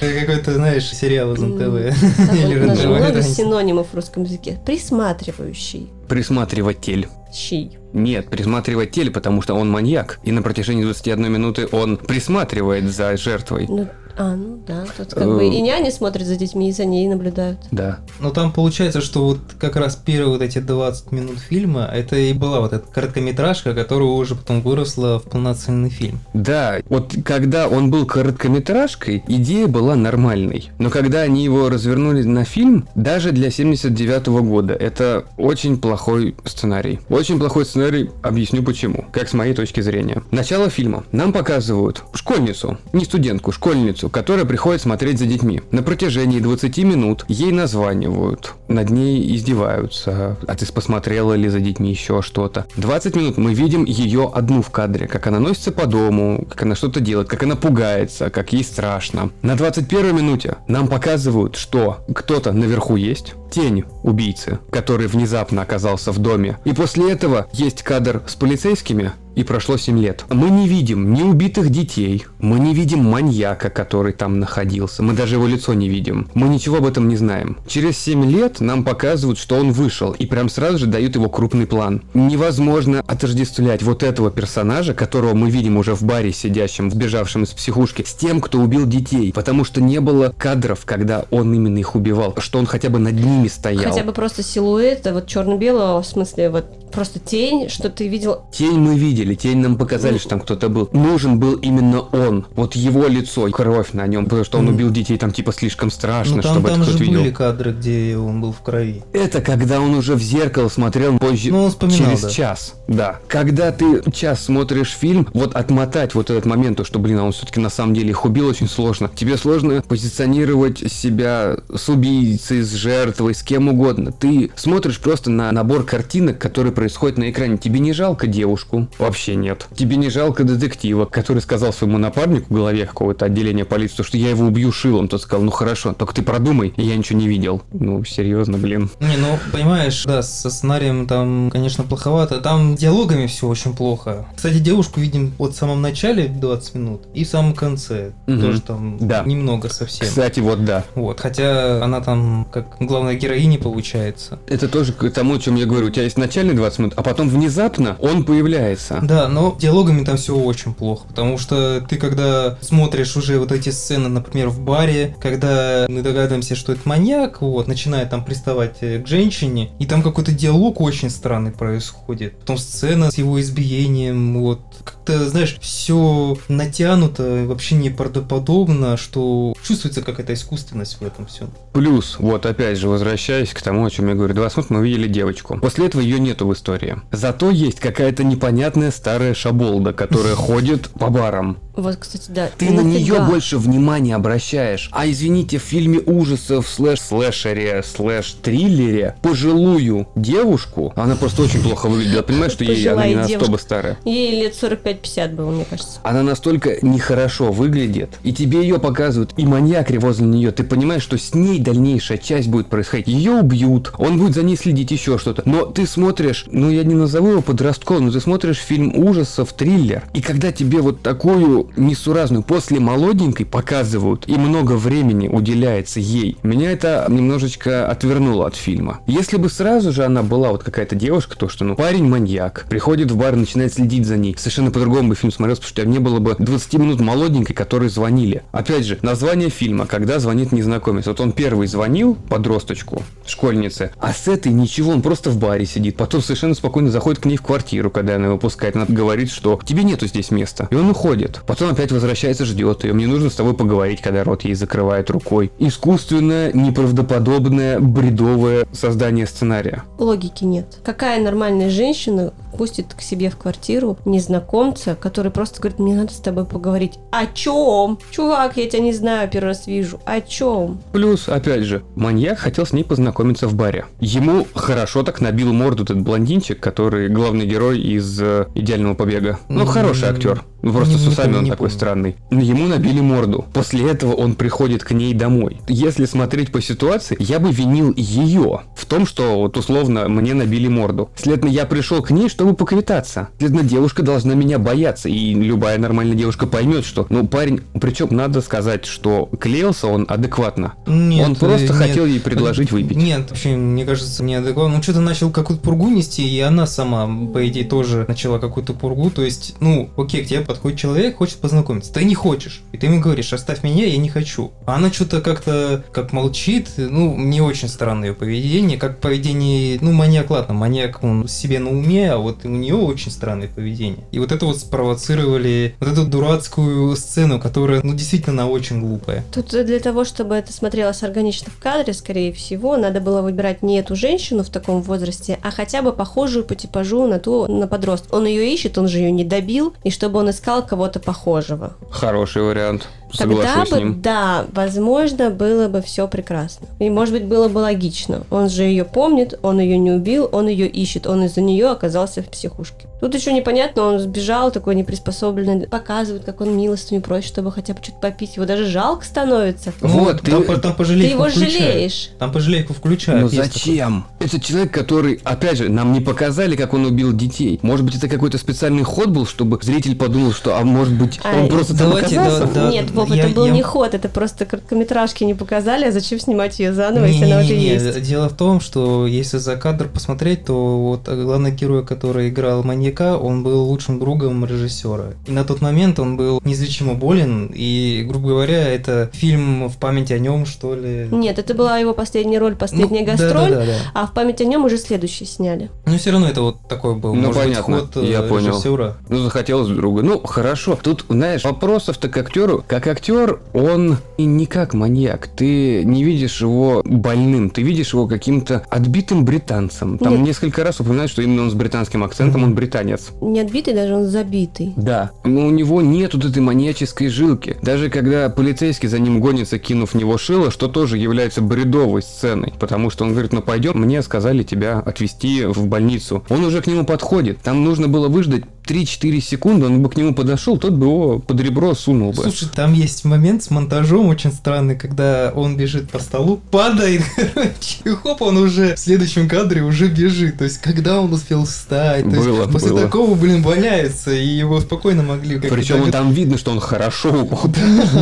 Это 0.00 0.20
Какой-то, 0.20 0.54
знаешь, 0.54 0.84
сериал 0.90 1.34
из 1.34 1.40
НТВ. 1.40 2.32
Или 2.34 2.58
много 2.58 3.22
синонимов 3.22 3.88
в 3.92 3.94
русском 3.94 4.24
языке. 4.24 4.60
Присматривающий. 4.66 5.90
Присматриватель. 6.08 7.08
Щий. 7.32 7.78
Нет, 7.94 8.28
присматриватель, 8.28 9.10
потому 9.10 9.42
что 9.42 9.54
он 9.54 9.70
маньяк. 9.70 10.18
И 10.24 10.32
на 10.32 10.42
протяжении 10.42 10.82
21 10.82 11.32
минуты 11.32 11.66
он 11.72 11.96
присматривает 11.96 12.90
за 12.92 13.16
жертвой. 13.16 13.66
Ну, 13.68 13.88
а, 14.16 14.34
ну 14.36 14.62
да, 14.66 14.84
тут 14.96 15.14
как 15.14 15.26
бы 15.26 15.44
Э. 15.44 15.48
и 15.48 15.60
няни 15.60 15.90
смотрят 15.90 16.26
за 16.26 16.36
детьми, 16.36 16.68
и 16.68 16.72
за 16.72 16.84
ней 16.84 17.08
наблюдают. 17.08 17.58
Да. 17.70 17.98
Но 18.20 18.30
там 18.30 18.52
получается, 18.52 19.00
что 19.00 19.24
вот 19.24 19.38
как 19.58 19.76
раз 19.76 19.96
первые 19.96 20.32
вот 20.32 20.42
эти 20.42 20.58
20 20.58 21.12
минут 21.12 21.38
фильма, 21.38 21.84
это 21.92 22.16
и 22.16 22.32
была 22.32 22.60
вот 22.60 22.72
эта 22.72 22.86
короткометражка, 22.86 23.74
которая 23.74 24.08
уже 24.08 24.34
потом 24.34 24.60
выросла 24.62 25.18
в 25.18 25.24
полноценный 25.24 25.90
фильм. 25.90 26.20
Да, 26.34 26.78
вот 26.88 27.14
когда 27.24 27.68
он 27.68 27.90
был 27.90 28.06
короткометражкой, 28.06 29.24
идея 29.28 29.66
была 29.66 29.94
нормальной. 29.94 30.70
Но 30.78 30.90
когда 30.90 31.20
они 31.22 31.44
его 31.44 31.68
развернули 31.68 32.22
на 32.22 32.44
фильм, 32.44 32.88
даже 32.94 33.32
для 33.32 33.50
79 33.50 34.26
года, 34.42 34.74
это 34.74 35.24
очень 35.36 35.78
плохой 35.78 36.34
сценарий. 36.44 37.00
Очень 37.08 37.38
плохой 37.38 37.64
сценарий, 37.64 38.10
объясню 38.22 38.62
почему. 38.62 39.06
Как 39.12 39.28
с 39.28 39.32
моей 39.32 39.54
точки 39.54 39.80
зрения. 39.80 40.22
Начало 40.30 40.68
фильма. 40.70 41.04
Нам 41.12 41.32
показывают 41.32 42.02
школьницу, 42.14 42.78
не 42.92 43.04
студентку, 43.04 43.52
школьницу, 43.52 44.01
которая 44.08 44.44
приходит 44.44 44.82
смотреть 44.82 45.18
за 45.18 45.26
детьми. 45.26 45.62
На 45.70 45.82
протяжении 45.82 46.40
20 46.40 46.78
минут 46.78 47.24
ей 47.28 47.52
названивают, 47.52 48.54
над 48.68 48.90
ней 48.90 49.34
издеваются. 49.34 50.36
А 50.46 50.54
ты 50.54 50.70
посмотрела 50.72 51.34
ли 51.34 51.48
за 51.48 51.60
детьми 51.60 51.90
еще 51.90 52.22
что-то? 52.22 52.66
20 52.76 53.16
минут 53.16 53.36
мы 53.38 53.54
видим 53.54 53.84
ее 53.84 54.30
одну 54.32 54.62
в 54.62 54.70
кадре, 54.70 55.06
как 55.06 55.26
она 55.26 55.38
носится 55.38 55.72
по 55.72 55.86
дому, 55.86 56.46
как 56.48 56.62
она 56.62 56.74
что-то 56.74 57.00
делает, 57.00 57.28
как 57.28 57.42
она 57.42 57.56
пугается, 57.56 58.30
как 58.30 58.52
ей 58.52 58.64
страшно. 58.64 59.30
На 59.42 59.56
21 59.56 60.16
минуте 60.16 60.56
нам 60.68 60.88
показывают, 60.88 61.56
что 61.56 62.04
кто-то 62.14 62.52
наверху 62.52 62.96
есть, 62.96 63.34
тень 63.52 63.84
убийцы, 64.02 64.58
который 64.70 65.06
внезапно 65.06 65.62
оказался 65.62 66.10
в 66.10 66.18
доме. 66.18 66.58
И 66.64 66.72
после 66.72 67.12
этого 67.12 67.46
есть 67.52 67.82
кадр 67.82 68.22
с 68.26 68.34
полицейскими, 68.34 69.12
и 69.34 69.44
прошло 69.44 69.76
7 69.76 69.98
лет. 69.98 70.24
Мы 70.28 70.50
не 70.50 70.68
видим 70.68 71.12
ни 71.12 71.22
убитых 71.22 71.70
детей, 71.70 72.26
мы 72.38 72.58
не 72.58 72.74
видим 72.74 73.04
маньяка, 73.04 73.70
который 73.70 74.12
там 74.12 74.40
находился, 74.40 75.02
мы 75.02 75.14
даже 75.14 75.36
его 75.36 75.46
лицо 75.46 75.74
не 75.74 75.88
видим. 75.88 76.28
Мы 76.34 76.48
ничего 76.48 76.78
об 76.78 76.86
этом 76.86 77.08
не 77.08 77.16
знаем. 77.16 77.58
Через 77.66 77.98
7 77.98 78.24
лет 78.30 78.60
нам 78.60 78.84
показывают, 78.84 79.38
что 79.38 79.56
он 79.56 79.72
вышел, 79.72 80.12
и 80.12 80.26
прям 80.26 80.48
сразу 80.48 80.78
же 80.78 80.86
дают 80.86 81.14
его 81.14 81.28
крупный 81.28 81.66
план. 81.66 82.02
Невозможно 82.14 83.02
отождествлять 83.06 83.82
вот 83.82 84.02
этого 84.02 84.30
персонажа, 84.30 84.94
которого 84.94 85.34
мы 85.34 85.50
видим 85.50 85.76
уже 85.76 85.94
в 85.94 86.02
баре 86.02 86.32
сидящем, 86.32 86.90
сбежавшем 86.90 87.44
из 87.44 87.50
психушки, 87.50 88.04
с 88.06 88.14
тем, 88.14 88.40
кто 88.40 88.58
убил 88.58 88.86
детей, 88.86 89.32
потому 89.32 89.64
что 89.64 89.80
не 89.80 90.00
было 90.00 90.34
кадров, 90.36 90.84
когда 90.84 91.24
он 91.30 91.52
именно 91.54 91.78
их 91.78 91.94
убивал, 91.94 92.34
что 92.38 92.58
он 92.58 92.66
хотя 92.66 92.90
бы 92.90 92.98
над 92.98 93.14
ними 93.14 93.41
стоял. 93.48 93.90
Хотя 93.92 94.04
бы 94.04 94.12
просто 94.12 94.42
силуэт, 94.42 95.06
а 95.06 95.12
вот 95.12 95.26
черно-белого, 95.26 96.02
в 96.02 96.06
смысле, 96.06 96.50
вот 96.50 96.64
просто 96.92 97.18
тень, 97.18 97.70
что 97.70 97.88
ты 97.88 98.06
видел. 98.06 98.42
Тень 98.52 98.78
мы 98.78 98.98
видели, 98.98 99.34
тень 99.34 99.58
нам 99.58 99.76
показали, 99.78 100.12
Ну. 100.14 100.18
что 100.18 100.28
там 100.28 100.40
кто-то 100.40 100.68
был. 100.68 100.90
Нужен 100.92 101.38
был 101.38 101.54
именно 101.54 102.00
он. 102.02 102.46
Вот 102.54 102.76
его 102.76 103.06
лицо, 103.08 103.48
кровь 103.50 103.94
на 103.94 104.06
нем, 104.06 104.24
потому 104.24 104.44
что 104.44 104.58
он 104.58 104.66
Ну. 104.66 104.72
убил 104.72 104.90
детей, 104.90 105.16
там 105.16 105.32
типа 105.32 105.52
слишком 105.54 105.90
страшно, 105.90 106.36
ну 106.36 106.42
там, 106.42 106.52
чтобы 106.52 106.68
там 106.68 106.82
это 106.82 106.90
же 106.90 106.96
кто-то 106.98 107.10
были 107.10 107.22
видел. 107.24 107.36
кадры, 107.36 107.72
где 107.72 108.16
он 108.18 108.42
был 108.42 108.52
в 108.52 108.60
крови. 108.60 109.02
Это 109.14 109.40
когда 109.40 109.80
он 109.80 109.94
уже 109.94 110.14
в 110.16 110.22
зеркало 110.22 110.68
смотрел 110.68 111.18
позже, 111.18 111.50
Ну, 111.50 111.64
он 111.64 111.70
вспоминал, 111.70 111.98
через 111.98 112.20
да. 112.22 112.30
час. 112.30 112.74
Да. 112.88 113.20
Когда 113.26 113.72
ты 113.72 114.02
час 114.12 114.44
смотришь 114.44 114.90
фильм, 114.90 115.26
вот 115.32 115.54
отмотать 115.54 116.14
вот 116.14 116.28
этот 116.28 116.44
момент, 116.44 116.76
то, 116.76 116.84
что, 116.84 116.98
блин, 116.98 117.20
а 117.20 117.24
он 117.24 117.32
все-таки 117.32 117.58
на 117.58 117.70
самом 117.70 117.94
деле 117.94 118.10
их 118.10 118.26
убил 118.26 118.46
очень 118.48 118.68
сложно. 118.68 119.10
Тебе 119.14 119.38
сложно 119.38 119.82
позиционировать 119.88 120.92
себя 120.92 121.56
с 121.74 121.88
убийцей, 121.88 122.60
с 122.62 122.70
жертвой, 122.72 123.31
с 123.32 123.42
кем 123.42 123.68
угодно. 123.68 124.12
Ты 124.12 124.50
смотришь 124.56 124.98
просто 125.00 125.30
на 125.30 125.50
набор 125.52 125.84
картинок, 125.84 126.38
которые 126.38 126.72
происходят 126.72 127.18
на 127.18 127.30
экране. 127.30 127.58
Тебе 127.58 127.80
не 127.80 127.92
жалко 127.92 128.26
девушку? 128.26 128.88
Вообще 128.98 129.34
нет. 129.34 129.66
Тебе 129.74 129.96
не 129.96 130.10
жалко 130.10 130.44
детектива, 130.44 131.04
который 131.06 131.40
сказал 131.42 131.72
своему 131.72 131.98
напарнику 131.98 132.46
в 132.48 132.56
голове 132.56 132.86
какого-то 132.86 133.26
отделения 133.26 133.64
полиции, 133.64 134.02
что 134.02 134.16
я 134.16 134.30
его 134.30 134.46
убью 134.46 134.72
шилом. 134.72 135.08
Тот 135.08 135.22
сказал, 135.22 135.44
ну 135.44 135.50
хорошо, 135.50 135.92
только 135.92 136.14
ты 136.14 136.22
продумай, 136.22 136.72
я 136.76 136.96
ничего 136.96 137.18
не 137.18 137.28
видел. 137.28 137.62
Ну, 137.72 138.04
серьезно, 138.04 138.58
блин. 138.58 138.90
Не, 139.00 139.16
ну, 139.16 139.38
понимаешь, 139.52 140.04
да, 140.04 140.22
со 140.22 140.50
сценарием 140.50 141.06
там, 141.06 141.50
конечно, 141.50 141.84
плоховато. 141.84 142.40
Там 142.40 142.74
диалогами 142.76 143.26
все 143.26 143.46
очень 143.48 143.74
плохо. 143.74 144.26
Кстати, 144.36 144.58
девушку 144.58 145.00
видим 145.00 145.32
вот 145.38 145.54
в 145.54 145.56
самом 145.56 145.80
начале 145.82 146.28
20 146.28 146.74
минут 146.74 147.02
и 147.14 147.24
в 147.24 147.28
самом 147.28 147.54
конце. 147.54 148.12
Мгм. 148.26 148.40
Тоже 148.40 148.60
там 148.60 148.98
Да. 149.00 149.22
немного 149.24 149.68
совсем. 149.68 150.06
Кстати, 150.06 150.40
вот 150.40 150.64
да. 150.64 150.84
Вот, 150.94 151.20
хотя 151.20 151.82
она 151.84 152.00
там 152.00 152.46
как 152.52 152.76
главная 152.80 153.14
героиня 153.22 153.58
получается. 153.58 154.40
Это 154.46 154.68
тоже 154.68 154.92
к 154.92 155.08
тому, 155.10 155.36
о 155.36 155.38
чем 155.38 155.54
я 155.54 155.66
говорю. 155.66 155.86
У 155.86 155.90
тебя 155.90 156.04
есть 156.04 156.18
начальные 156.18 156.56
20 156.56 156.78
минут, 156.80 156.94
а 156.96 157.02
потом 157.02 157.28
внезапно 157.28 157.96
он 158.00 158.24
появляется. 158.24 158.98
Да, 159.02 159.28
но 159.28 159.56
диалогами 159.58 160.04
там 160.04 160.16
все 160.16 160.34
очень 160.34 160.74
плохо, 160.74 161.06
потому 161.08 161.38
что 161.38 161.84
ты 161.88 161.96
когда 161.96 162.58
смотришь 162.60 163.16
уже 163.16 163.38
вот 163.38 163.52
эти 163.52 163.70
сцены, 163.70 164.08
например, 164.08 164.48
в 164.48 164.60
баре, 164.60 165.16
когда 165.20 165.86
мы 165.88 166.02
догадываемся, 166.02 166.56
что 166.56 166.72
это 166.72 166.82
маньяк, 166.84 167.42
вот, 167.42 167.68
начинает 167.68 168.10
там 168.10 168.24
приставать 168.24 168.78
э, 168.80 169.00
к 169.00 169.06
женщине, 169.06 169.70
и 169.78 169.86
там 169.86 170.02
какой-то 170.02 170.32
диалог 170.32 170.80
очень 170.80 171.10
странный 171.10 171.52
происходит. 171.52 172.38
Потом 172.40 172.58
сцена 172.58 173.10
с 173.10 173.18
его 173.18 173.40
избиением, 173.40 174.38
вот, 174.38 174.60
как-то, 175.04 175.28
знаешь, 175.28 175.56
все 175.60 176.36
натянуто, 176.48 177.44
вообще 177.46 177.74
неправдоподобно, 177.74 178.96
что 178.96 179.54
чувствуется 179.62 180.02
какая-то 180.02 180.34
искусственность 180.34 180.98
в 181.00 181.02
этом 181.04 181.26
всем. 181.26 181.50
Плюс, 181.72 182.16
вот 182.18 182.46
опять 182.46 182.78
же, 182.78 182.88
возвращаясь 182.88 183.52
к 183.52 183.62
тому, 183.62 183.86
о 183.86 183.90
чем 183.90 184.08
я 184.08 184.14
говорю, 184.14 184.34
два 184.34 184.50
смотра, 184.50 184.74
мы 184.74 184.86
видели 184.86 185.08
девочку. 185.08 185.58
После 185.60 185.86
этого 185.86 186.00
ее 186.02 186.20
нету 186.20 186.46
в 186.46 186.52
истории. 186.52 186.98
Зато 187.10 187.50
есть 187.50 187.80
какая-то 187.80 188.24
непонятная 188.24 188.90
старая 188.90 189.34
шаболда, 189.34 189.92
которая 189.92 190.34
ходит 190.36 190.88
по 190.88 191.08
барам. 191.08 191.58
Вот, 191.74 191.96
кстати, 191.96 192.30
да. 192.30 192.50
Ты 192.56 192.70
на 192.70 192.80
нее 192.80 193.20
больше 193.20 193.58
внимания 193.58 194.14
обращаешь. 194.14 194.88
А 194.92 195.06
извините, 195.06 195.58
в 195.58 195.62
фильме 195.62 195.98
ужасов 196.00 196.68
слэш 196.68 197.00
слэшере 197.00 197.82
слэш 197.82 198.36
триллере 198.42 199.16
пожилую 199.22 200.06
девушку, 200.14 200.92
она 200.96 201.16
просто 201.16 201.42
очень 201.42 201.62
плохо 201.62 201.88
выглядит. 201.88 202.14
Я 202.16 202.22
понимаю, 202.22 202.50
что 202.50 202.64
ей 202.64 202.86
она 202.88 203.06
не 203.06 203.14
настолько 203.16 203.46
девушка. 203.46 203.64
старая. 203.64 203.98
Ей 204.04 204.42
лет 204.42 204.54
45-50 204.92 205.34
было, 205.34 205.50
мне 205.50 205.64
кажется. 205.68 206.00
Она 206.02 206.22
настолько 206.22 206.78
нехорошо 206.82 207.52
выглядит, 207.52 208.18
и 208.22 208.32
тебе 208.32 208.62
ее 208.62 208.78
показывают, 208.78 209.32
и 209.36 209.46
маньяк 209.46 209.90
возле 209.92 210.26
нее, 210.26 210.52
ты 210.52 210.64
понимаешь, 210.64 211.02
что 211.02 211.18
с 211.18 211.34
ней 211.34 211.58
дальнейшая 211.58 212.18
часть 212.18 212.48
будет 212.48 212.68
происходить. 212.68 213.08
Ее 213.08 213.32
убьют, 213.32 213.92
он 213.98 214.18
будет 214.18 214.34
за 214.34 214.42
ней 214.42 214.56
следить 214.56 214.90
еще 214.90 215.18
что-то. 215.18 215.42
Но 215.44 215.66
ты 215.66 215.86
смотришь, 215.86 216.44
ну 216.50 216.70
я 216.70 216.82
не 216.84 216.94
назову 216.94 217.32
его 217.32 217.42
подростковым, 217.42 218.06
но 218.06 218.12
ты 218.12 218.20
смотришь 218.20 218.58
фильм 218.58 218.96
ужасов, 218.96 219.52
триллер, 219.52 220.04
и 220.14 220.22
когда 220.22 220.52
тебе 220.52 220.80
вот 220.80 221.02
такую 221.02 221.70
несуразную 221.76 222.42
после 222.42 222.80
молоденькой 222.80 223.46
показывают, 223.46 224.24
и 224.28 224.36
много 224.36 224.72
времени 224.72 225.28
уделяется 225.28 226.00
ей, 226.00 226.36
меня 226.42 226.70
это 226.70 227.06
немножечко 227.08 227.88
отвернуло 227.88 228.46
от 228.46 228.56
фильма. 228.56 229.00
Если 229.06 229.36
бы 229.36 229.50
сразу 229.50 229.92
же 229.92 230.04
она 230.04 230.22
была 230.22 230.50
вот 230.50 230.62
какая-то 230.62 230.96
девушка, 230.96 231.36
то 231.36 231.48
что, 231.48 231.64
ну, 231.64 231.76
парень 231.76 232.08
маньяк, 232.08 232.66
приходит 232.68 233.10
в 233.10 233.16
бар 233.16 233.36
начинает 233.36 233.74
следить 233.74 234.06
за 234.06 234.16
ней, 234.16 234.34
совершенно 234.38 234.70
по-другому 234.82 235.10
бы 235.10 235.14
фильм 235.14 235.32
смотрелся, 235.32 235.62
потому 235.62 235.84
что 235.84 235.88
не 235.88 236.00
было 236.00 236.18
бы 236.18 236.34
20 236.36 236.74
минут 236.74 237.00
молоденькой, 237.00 237.54
которые 237.54 237.88
звонили. 237.88 238.42
Опять 238.50 238.84
же, 238.84 238.98
название 239.02 239.48
фильма, 239.48 239.86
когда 239.86 240.18
звонит 240.18 240.50
незнакомец. 240.50 241.06
Вот 241.06 241.20
он 241.20 241.30
первый 241.30 241.68
звонил 241.68 242.16
подросточку, 242.28 243.04
школьнице, 243.24 243.92
а 244.00 244.12
с 244.12 244.26
этой 244.26 244.50
ничего, 244.50 244.90
он 244.90 245.00
просто 245.00 245.30
в 245.30 245.38
баре 245.38 245.66
сидит, 245.66 245.96
потом 245.96 246.20
совершенно 246.20 246.56
спокойно 246.56 246.90
заходит 246.90 247.20
к 247.20 247.26
ней 247.26 247.36
в 247.36 247.42
квартиру, 247.42 247.92
когда 247.92 248.16
она 248.16 248.26
его 248.26 248.38
пускает, 248.38 248.74
она 248.74 248.86
говорит, 248.88 249.30
что 249.30 249.60
тебе 249.64 249.84
нету 249.84 250.08
здесь 250.08 250.32
места. 250.32 250.66
И 250.72 250.74
он 250.74 250.90
уходит. 250.90 251.42
Потом 251.46 251.70
опять 251.70 251.92
возвращается, 251.92 252.44
ждет 252.44 252.82
ее. 252.82 252.92
Мне 252.92 253.06
нужно 253.06 253.30
с 253.30 253.34
тобой 253.36 253.54
поговорить, 253.54 254.02
когда 254.02 254.24
рот 254.24 254.42
ей 254.42 254.54
закрывает 254.54 255.10
рукой. 255.10 255.52
Искусственное, 255.60 256.52
неправдоподобное, 256.52 257.78
бредовое 257.78 258.66
создание 258.72 259.28
сценария. 259.28 259.84
Логики 259.98 260.42
нет. 260.42 260.80
Какая 260.82 261.22
нормальная 261.22 261.70
женщина 261.70 262.32
пустит 262.56 262.94
к 262.94 263.00
себе 263.00 263.30
в 263.30 263.36
квартиру 263.36 263.96
незнакомца, 264.04 264.94
который 264.94 265.30
просто 265.30 265.60
говорит, 265.60 265.78
мне 265.78 265.94
надо 265.94 266.12
с 266.12 266.16
тобой 266.18 266.44
поговорить. 266.44 266.98
О 267.10 267.26
чем? 267.26 267.98
Чувак, 268.10 268.56
я 268.56 268.68
тебя 268.68 268.82
не 268.82 268.92
знаю, 268.92 269.28
первый 269.30 269.48
раз 269.48 269.66
вижу. 269.66 270.00
О 270.04 270.20
чем? 270.20 270.80
Плюс, 270.92 271.28
опять 271.28 271.62
же, 271.62 271.82
маньяк 271.96 272.38
хотел 272.38 272.66
с 272.66 272.72
ней 272.72 272.84
познакомиться 272.84 273.46
в 273.48 273.54
баре. 273.54 273.86
Ему 274.00 274.46
хорошо 274.54 275.02
так 275.02 275.20
набил 275.20 275.52
морду 275.52 275.82
этот 275.84 276.00
блондинчик, 276.00 276.58
который 276.60 277.08
главный 277.08 277.46
герой 277.46 277.80
из 277.80 278.20
э, 278.20 278.46
«Идеального 278.54 278.94
побега». 278.94 279.38
Ну, 279.48 279.66
хороший 279.66 280.08
актер. 280.08 280.42
Ну, 280.62 280.72
просто 280.72 280.94
не- 280.94 280.98
с 281.00 281.02
не 281.02 281.08
усами 281.08 281.24
помню, 281.24 281.38
он 281.38 281.44
не 281.44 281.50
такой 281.50 281.66
помню. 281.68 281.76
странный. 281.76 282.16
Ему 282.30 282.66
набили 282.68 283.00
морду. 283.00 283.44
После 283.52 283.90
этого 283.90 284.12
он 284.14 284.34
приходит 284.36 284.84
к 284.84 284.92
ней 284.92 285.12
домой. 285.12 285.60
Если 285.68 286.04
смотреть 286.04 286.52
по 286.52 286.62
ситуации, 286.62 287.16
я 287.18 287.40
бы 287.40 287.50
винил 287.50 287.92
ее 287.96 288.60
в 288.76 288.86
том, 288.86 289.04
что 289.06 289.38
вот 289.40 289.56
условно 289.56 290.08
мне 290.08 290.34
набили 290.34 290.68
морду. 290.68 291.10
Следовательно, 291.16 291.50
я 291.50 291.66
пришел 291.66 292.00
к 292.02 292.10
ней, 292.12 292.28
чтобы 292.28 292.41
поквитаться. 292.54 293.28
Следовательно, 293.38 293.68
девушка 293.68 294.02
должна 294.02 294.34
меня 294.34 294.58
бояться. 294.58 295.08
И 295.08 295.34
любая 295.34 295.78
нормальная 295.78 296.16
девушка 296.16 296.46
поймет, 296.46 296.84
что, 296.84 297.06
ну, 297.08 297.26
парень, 297.26 297.60
причем 297.80 298.08
надо 298.10 298.40
сказать, 298.40 298.84
что 298.84 299.28
клеился 299.40 299.86
он 299.86 300.06
адекватно. 300.08 300.74
Нет, 300.86 301.26
Он 301.26 301.36
просто 301.36 301.66
э, 301.66 301.68
нет. 301.68 301.76
хотел 301.76 302.06
ей 302.06 302.20
предложить 302.20 302.72
выпить. 302.72 302.96
Нет, 302.96 303.30
вообще, 303.30 303.56
мне 303.56 303.84
кажется, 303.84 304.22
неадекватно. 304.24 304.76
Он 304.76 304.82
что-то 304.82 305.00
начал 305.00 305.30
какую-то 305.30 305.62
пургу 305.62 305.88
нести, 305.88 306.28
и 306.28 306.40
она 306.40 306.66
сама, 306.66 307.06
по 307.32 307.46
идее, 307.48 307.64
тоже 307.64 308.04
начала 308.08 308.38
какую-то 308.38 308.72
пургу. 308.74 309.10
То 309.10 309.22
есть, 309.22 309.54
ну, 309.60 309.90
окей, 309.96 310.24
к 310.24 310.28
тебе 310.28 310.40
подходит 310.40 310.78
человек, 310.78 311.16
хочет 311.16 311.38
познакомиться. 311.38 311.92
Ты 311.92 312.04
не 312.04 312.14
хочешь. 312.14 312.62
И 312.72 312.78
ты 312.78 312.86
ему 312.86 313.00
говоришь, 313.00 313.32
оставь 313.32 313.62
меня, 313.62 313.86
я 313.86 313.96
не 313.98 314.08
хочу. 314.08 314.52
А 314.66 314.76
она 314.76 314.92
что-то 314.92 315.20
как-то, 315.20 315.84
как 315.92 316.12
молчит. 316.12 316.70
Ну, 316.76 317.14
мне 317.14 317.42
очень 317.42 317.68
странное 317.68 318.12
поведение. 318.12 318.78
Как 318.78 319.00
поведение, 319.00 319.78
ну, 319.80 319.92
маньяк, 319.92 320.30
ладно, 320.30 320.54
маньяк, 320.54 321.02
он 321.02 321.28
себе 321.28 321.58
на 321.58 321.70
уме, 321.70 322.12
а 322.12 322.18
вот 322.18 322.31
у 322.44 322.48
нее 322.48 322.74
очень 322.74 323.10
странное 323.10 323.48
поведение. 323.48 324.04
И 324.12 324.18
вот 324.18 324.32
это 324.32 324.46
вот 324.46 324.58
спровоцировали 324.58 325.74
вот 325.80 325.88
эту 325.88 326.04
дурацкую 326.04 326.94
сцену, 326.96 327.40
которая, 327.40 327.80
ну, 327.82 327.94
действительно, 327.94 328.42
она 328.42 328.50
очень 328.50 328.80
глупая. 328.80 329.24
Тут 329.32 329.48
для 329.48 329.80
того, 329.80 330.04
чтобы 330.04 330.34
это 330.34 330.52
смотрелось 330.52 331.02
органично 331.02 331.50
в 331.50 331.62
кадре, 331.62 331.92
скорее 331.92 332.32
всего, 332.32 332.76
надо 332.76 333.00
было 333.00 333.22
выбирать 333.22 333.62
не 333.62 333.78
эту 333.78 333.96
женщину 333.96 334.42
в 334.42 334.50
таком 334.50 334.82
возрасте, 334.82 335.38
а 335.42 335.50
хотя 335.50 335.82
бы 335.82 335.92
похожую 335.92 336.44
по 336.44 336.54
типажу 336.54 337.06
на 337.06 337.18
ту, 337.18 337.46
на 337.46 337.66
подростка. 337.66 338.14
Он 338.14 338.26
ее 338.26 338.52
ищет, 338.52 338.78
он 338.78 338.88
же 338.88 338.98
ее 338.98 339.10
не 339.10 339.24
добил, 339.24 339.74
и 339.84 339.90
чтобы 339.90 340.18
он 340.18 340.30
искал 340.30 340.66
кого-то 340.66 341.00
похожего. 341.00 341.74
Хороший 341.90 342.42
вариант. 342.42 342.88
Тогда 343.16 343.36
Соглашусь 343.36 343.70
бы, 343.70 343.76
с 343.76 343.78
ним. 343.78 344.00
да, 344.02 344.46
возможно, 344.52 345.30
было 345.30 345.68
бы 345.68 345.82
все 345.82 346.08
прекрасно. 346.08 346.66
И, 346.78 346.88
может 346.90 347.14
быть, 347.14 347.24
было 347.24 347.48
бы 347.48 347.58
логично. 347.58 348.22
Он 348.30 348.48
же 348.48 348.62
ее 348.62 348.84
помнит, 348.84 349.38
он 349.42 349.60
ее 349.60 349.76
не 349.78 349.90
убил, 349.90 350.28
он 350.32 350.48
ее 350.48 350.66
ищет, 350.66 351.06
он 351.06 351.24
из-за 351.24 351.40
нее 351.40 351.68
оказался 351.68 352.22
в 352.22 352.26
психушке. 352.26 352.86
Тут 353.00 353.14
еще 353.14 353.32
непонятно, 353.32 353.82
он 353.82 353.98
сбежал, 353.98 354.50
такой 354.52 354.76
неприспособленный, 354.76 355.66
показывает, 355.66 356.24
как 356.24 356.40
он 356.40 356.56
милостыню 356.56 357.00
просит, 357.00 357.28
чтобы 357.28 357.50
хотя 357.52 357.74
бы 357.74 357.80
что-то 357.82 357.98
попить. 357.98 358.36
Его 358.36 358.46
даже 358.46 358.66
жалко 358.66 359.04
становится. 359.04 359.72
Вот, 359.80 360.22
там, 360.22 360.44
ты- 360.44 360.56
там 360.58 360.72
Ты 360.72 360.78
пожалейку 360.78 361.14
его 361.14 361.28
включают. 361.28 361.52
жалеешь. 361.58 362.10
Там 362.18 362.32
пожалейку 362.32 362.74
включают. 362.74 363.22
Ну 363.22 363.26
есть 363.28 363.36
такое. 363.36 363.52
зачем? 363.52 364.06
Это 364.20 364.40
человек, 364.40 364.72
который, 364.72 365.20
опять 365.24 365.58
же, 365.58 365.68
нам 365.68 365.92
не 365.92 366.00
показали, 366.00 366.54
как 366.56 366.74
он 366.74 366.84
убил 366.86 367.12
детей. 367.12 367.58
Может 367.62 367.84
быть, 367.84 367.96
это 367.96 368.08
какой-то 368.08 368.38
специальный 368.38 368.84
ход 368.84 369.08
был, 369.08 369.26
чтобы 369.26 369.58
зритель 369.62 369.96
подумал, 369.96 370.32
что, 370.32 370.56
а 370.56 370.62
может 370.62 370.94
быть, 370.94 371.18
А, 371.24 371.40
он 371.40 371.48
просто 371.48 371.76
там 371.76 371.88
давайте, 371.88 372.20
оказался? 372.20 372.54
да, 372.54 372.64
да. 372.66 372.70
Нет, 372.70 372.92
Вов, 373.08 373.16
я- 373.16 373.24
это 373.24 373.34
был 373.34 373.46
я- 373.46 373.52
не 373.52 373.62
ход, 373.62 373.94
это 373.94 374.08
просто 374.08 374.44
короткометражки 374.44 375.24
не 375.24 375.34
показали, 375.34 375.84
а 375.86 375.92
зачем 375.92 376.18
снимать 376.20 376.58
ее 376.58 376.72
заново, 376.72 377.04
если 377.06 377.24
она 377.24 377.40
уже 377.40 377.54
Не-не-не, 377.54 377.74
есть? 377.74 378.02
Дело 378.02 378.28
в 378.28 378.34
том, 378.36 378.60
что 378.60 379.06
если 379.06 379.38
за 379.38 379.56
кадр 379.56 379.88
посмотреть, 379.88 380.44
то 380.44 380.78
вот 380.80 381.08
главный 381.08 381.50
герой, 381.50 381.84
который 381.84 382.28
играл 382.28 382.62
маньяка, 382.62 383.16
он 383.18 383.42
был 383.42 383.64
лучшим 383.64 383.98
другом 383.98 384.44
режиссера. 384.44 385.12
И 385.26 385.32
на 385.32 385.44
тот 385.44 385.60
момент 385.60 385.98
он 385.98 386.16
был 386.16 386.40
неизлечимо 386.44 386.94
болен, 386.94 387.50
и, 387.54 388.04
грубо 388.08 388.28
говоря, 388.28 388.68
это 388.68 389.10
фильм 389.12 389.68
в 389.68 389.76
память 389.78 390.10
о 390.10 390.18
нем, 390.18 390.46
что 390.46 390.74
ли. 390.74 391.08
Нет, 391.10 391.38
это 391.38 391.54
была 391.54 391.78
его 391.78 391.92
последняя 391.94 392.38
роль, 392.38 392.56
последняя 392.56 393.00
Ну, 393.00 393.06
гастроль, 393.06 393.50
Да-да-да. 393.50 393.74
а 393.94 394.06
в 394.06 394.12
память 394.14 394.40
о 394.40 394.44
нем 394.44 394.64
уже 394.64 394.78
следующий 394.78 395.24
сняли. 395.24 395.70
Но 395.86 395.98
все 395.98 396.10
равно 396.10 396.28
это 396.28 396.42
вот 396.42 396.56
такой 396.68 396.94
был, 396.94 397.14
Ну, 397.14 397.22
может 397.28 397.42
понятно, 397.42 397.76
быть, 397.80 397.94
ход 397.94 398.04
э, 398.04 398.10
я 398.10 398.22
понял. 398.22 398.48
режиссера. 398.48 398.96
Ну, 399.08 399.18
захотелось 399.18 399.68
друга. 399.68 400.02
Ну, 400.02 400.20
хорошо. 400.20 400.78
Тут, 400.82 401.04
знаешь, 401.08 401.44
вопросов-то 401.44 402.08
к 402.08 402.16
актеру. 402.16 402.64
Как 402.66 402.86
актер, 402.92 403.40
он 403.52 403.98
и 404.16 404.24
не 404.24 404.46
как 404.46 404.74
маньяк. 404.74 405.26
Ты 405.26 405.84
не 405.84 406.04
видишь 406.04 406.40
его 406.40 406.82
больным, 406.84 407.50
ты 407.50 407.62
видишь 407.62 407.92
его 407.92 408.06
каким-то 408.06 408.64
отбитым 408.70 409.24
британцем. 409.24 409.98
Там 409.98 410.18
Нет. 410.18 410.28
несколько 410.28 410.62
раз 410.62 410.80
упоминают, 410.80 411.10
что 411.10 411.22
именно 411.22 411.42
он 411.42 411.50
с 411.50 411.54
британским 411.54 412.04
акцентом, 412.04 412.44
он 412.44 412.54
британец. 412.54 413.10
Не 413.20 413.40
отбитый 413.40 413.74
даже, 413.74 413.94
он 413.94 414.06
забитый. 414.06 414.72
Да. 414.76 415.10
Но 415.24 415.46
у 415.46 415.50
него 415.50 415.82
нет 415.82 416.14
вот 416.14 416.24
этой 416.24 416.40
маньяческой 416.40 417.08
жилки. 417.08 417.56
Даже 417.62 417.90
когда 417.90 418.28
полицейский 418.28 418.88
за 418.88 418.98
ним 418.98 419.20
гонится, 419.20 419.58
кинув 419.58 419.92
в 419.92 419.94
него 419.96 420.18
шило, 420.18 420.50
что 420.50 420.68
тоже 420.68 420.98
является 420.98 421.42
бредовой 421.42 422.02
сценой. 422.02 422.52
Потому 422.60 422.90
что 422.90 423.04
он 423.04 423.12
говорит, 423.12 423.32
ну 423.32 423.42
пойдем, 423.42 423.80
мне 423.80 424.02
сказали 424.02 424.42
тебя 424.42 424.78
отвезти 424.78 425.44
в 425.46 425.66
больницу. 425.66 426.24
Он 426.28 426.44
уже 426.44 426.62
к 426.62 426.66
нему 426.66 426.84
подходит. 426.84 427.38
Там 427.42 427.64
нужно 427.64 427.88
было 427.88 428.08
выждать 428.08 428.42
3-4 428.66 429.20
секунды, 429.20 429.66
он 429.66 429.82
бы 429.82 429.90
к 429.90 429.96
нему 429.96 430.14
подошел, 430.14 430.56
тот 430.56 430.74
бы 430.74 430.86
его 430.86 431.18
под 431.18 431.40
ребро 431.40 431.74
сунул 431.74 432.12
бы. 432.12 432.22
Слушай, 432.22 432.48
там 432.54 432.72
есть 432.82 433.04
момент 433.04 433.42
с 433.42 433.50
монтажом 433.50 434.06
очень 434.08 434.32
странный, 434.32 434.76
когда 434.76 435.32
он 435.34 435.56
бежит 435.56 435.90
по 435.90 435.98
столу, 435.98 436.40
падает, 436.50 437.02
короче, 437.34 437.78
и 437.84 437.88
хоп, 437.90 438.22
он 438.22 438.36
уже 438.36 438.74
в 438.74 438.78
следующем 438.78 439.28
кадре 439.28 439.62
уже 439.62 439.88
бежит. 439.88 440.38
То 440.38 440.44
есть, 440.44 440.58
когда 440.58 441.00
он 441.00 441.12
успел 441.12 441.44
встать. 441.44 442.04
То 442.04 442.10
есть, 442.16 442.26
Было, 442.28 442.46
после 442.48 442.70
было. 442.70 442.80
такого, 442.82 443.14
блин, 443.14 443.42
валяется, 443.42 444.12
и 444.12 444.26
его 444.26 444.60
спокойно 444.60 445.02
могли 445.02 445.38
как-то 445.38 445.54
Причем 445.54 445.82
так- 445.84 445.92
там 445.92 446.12
видно, 446.12 446.38
что 446.38 446.50
он 446.50 446.60
хорошо 446.60 447.10
упал 447.22 447.50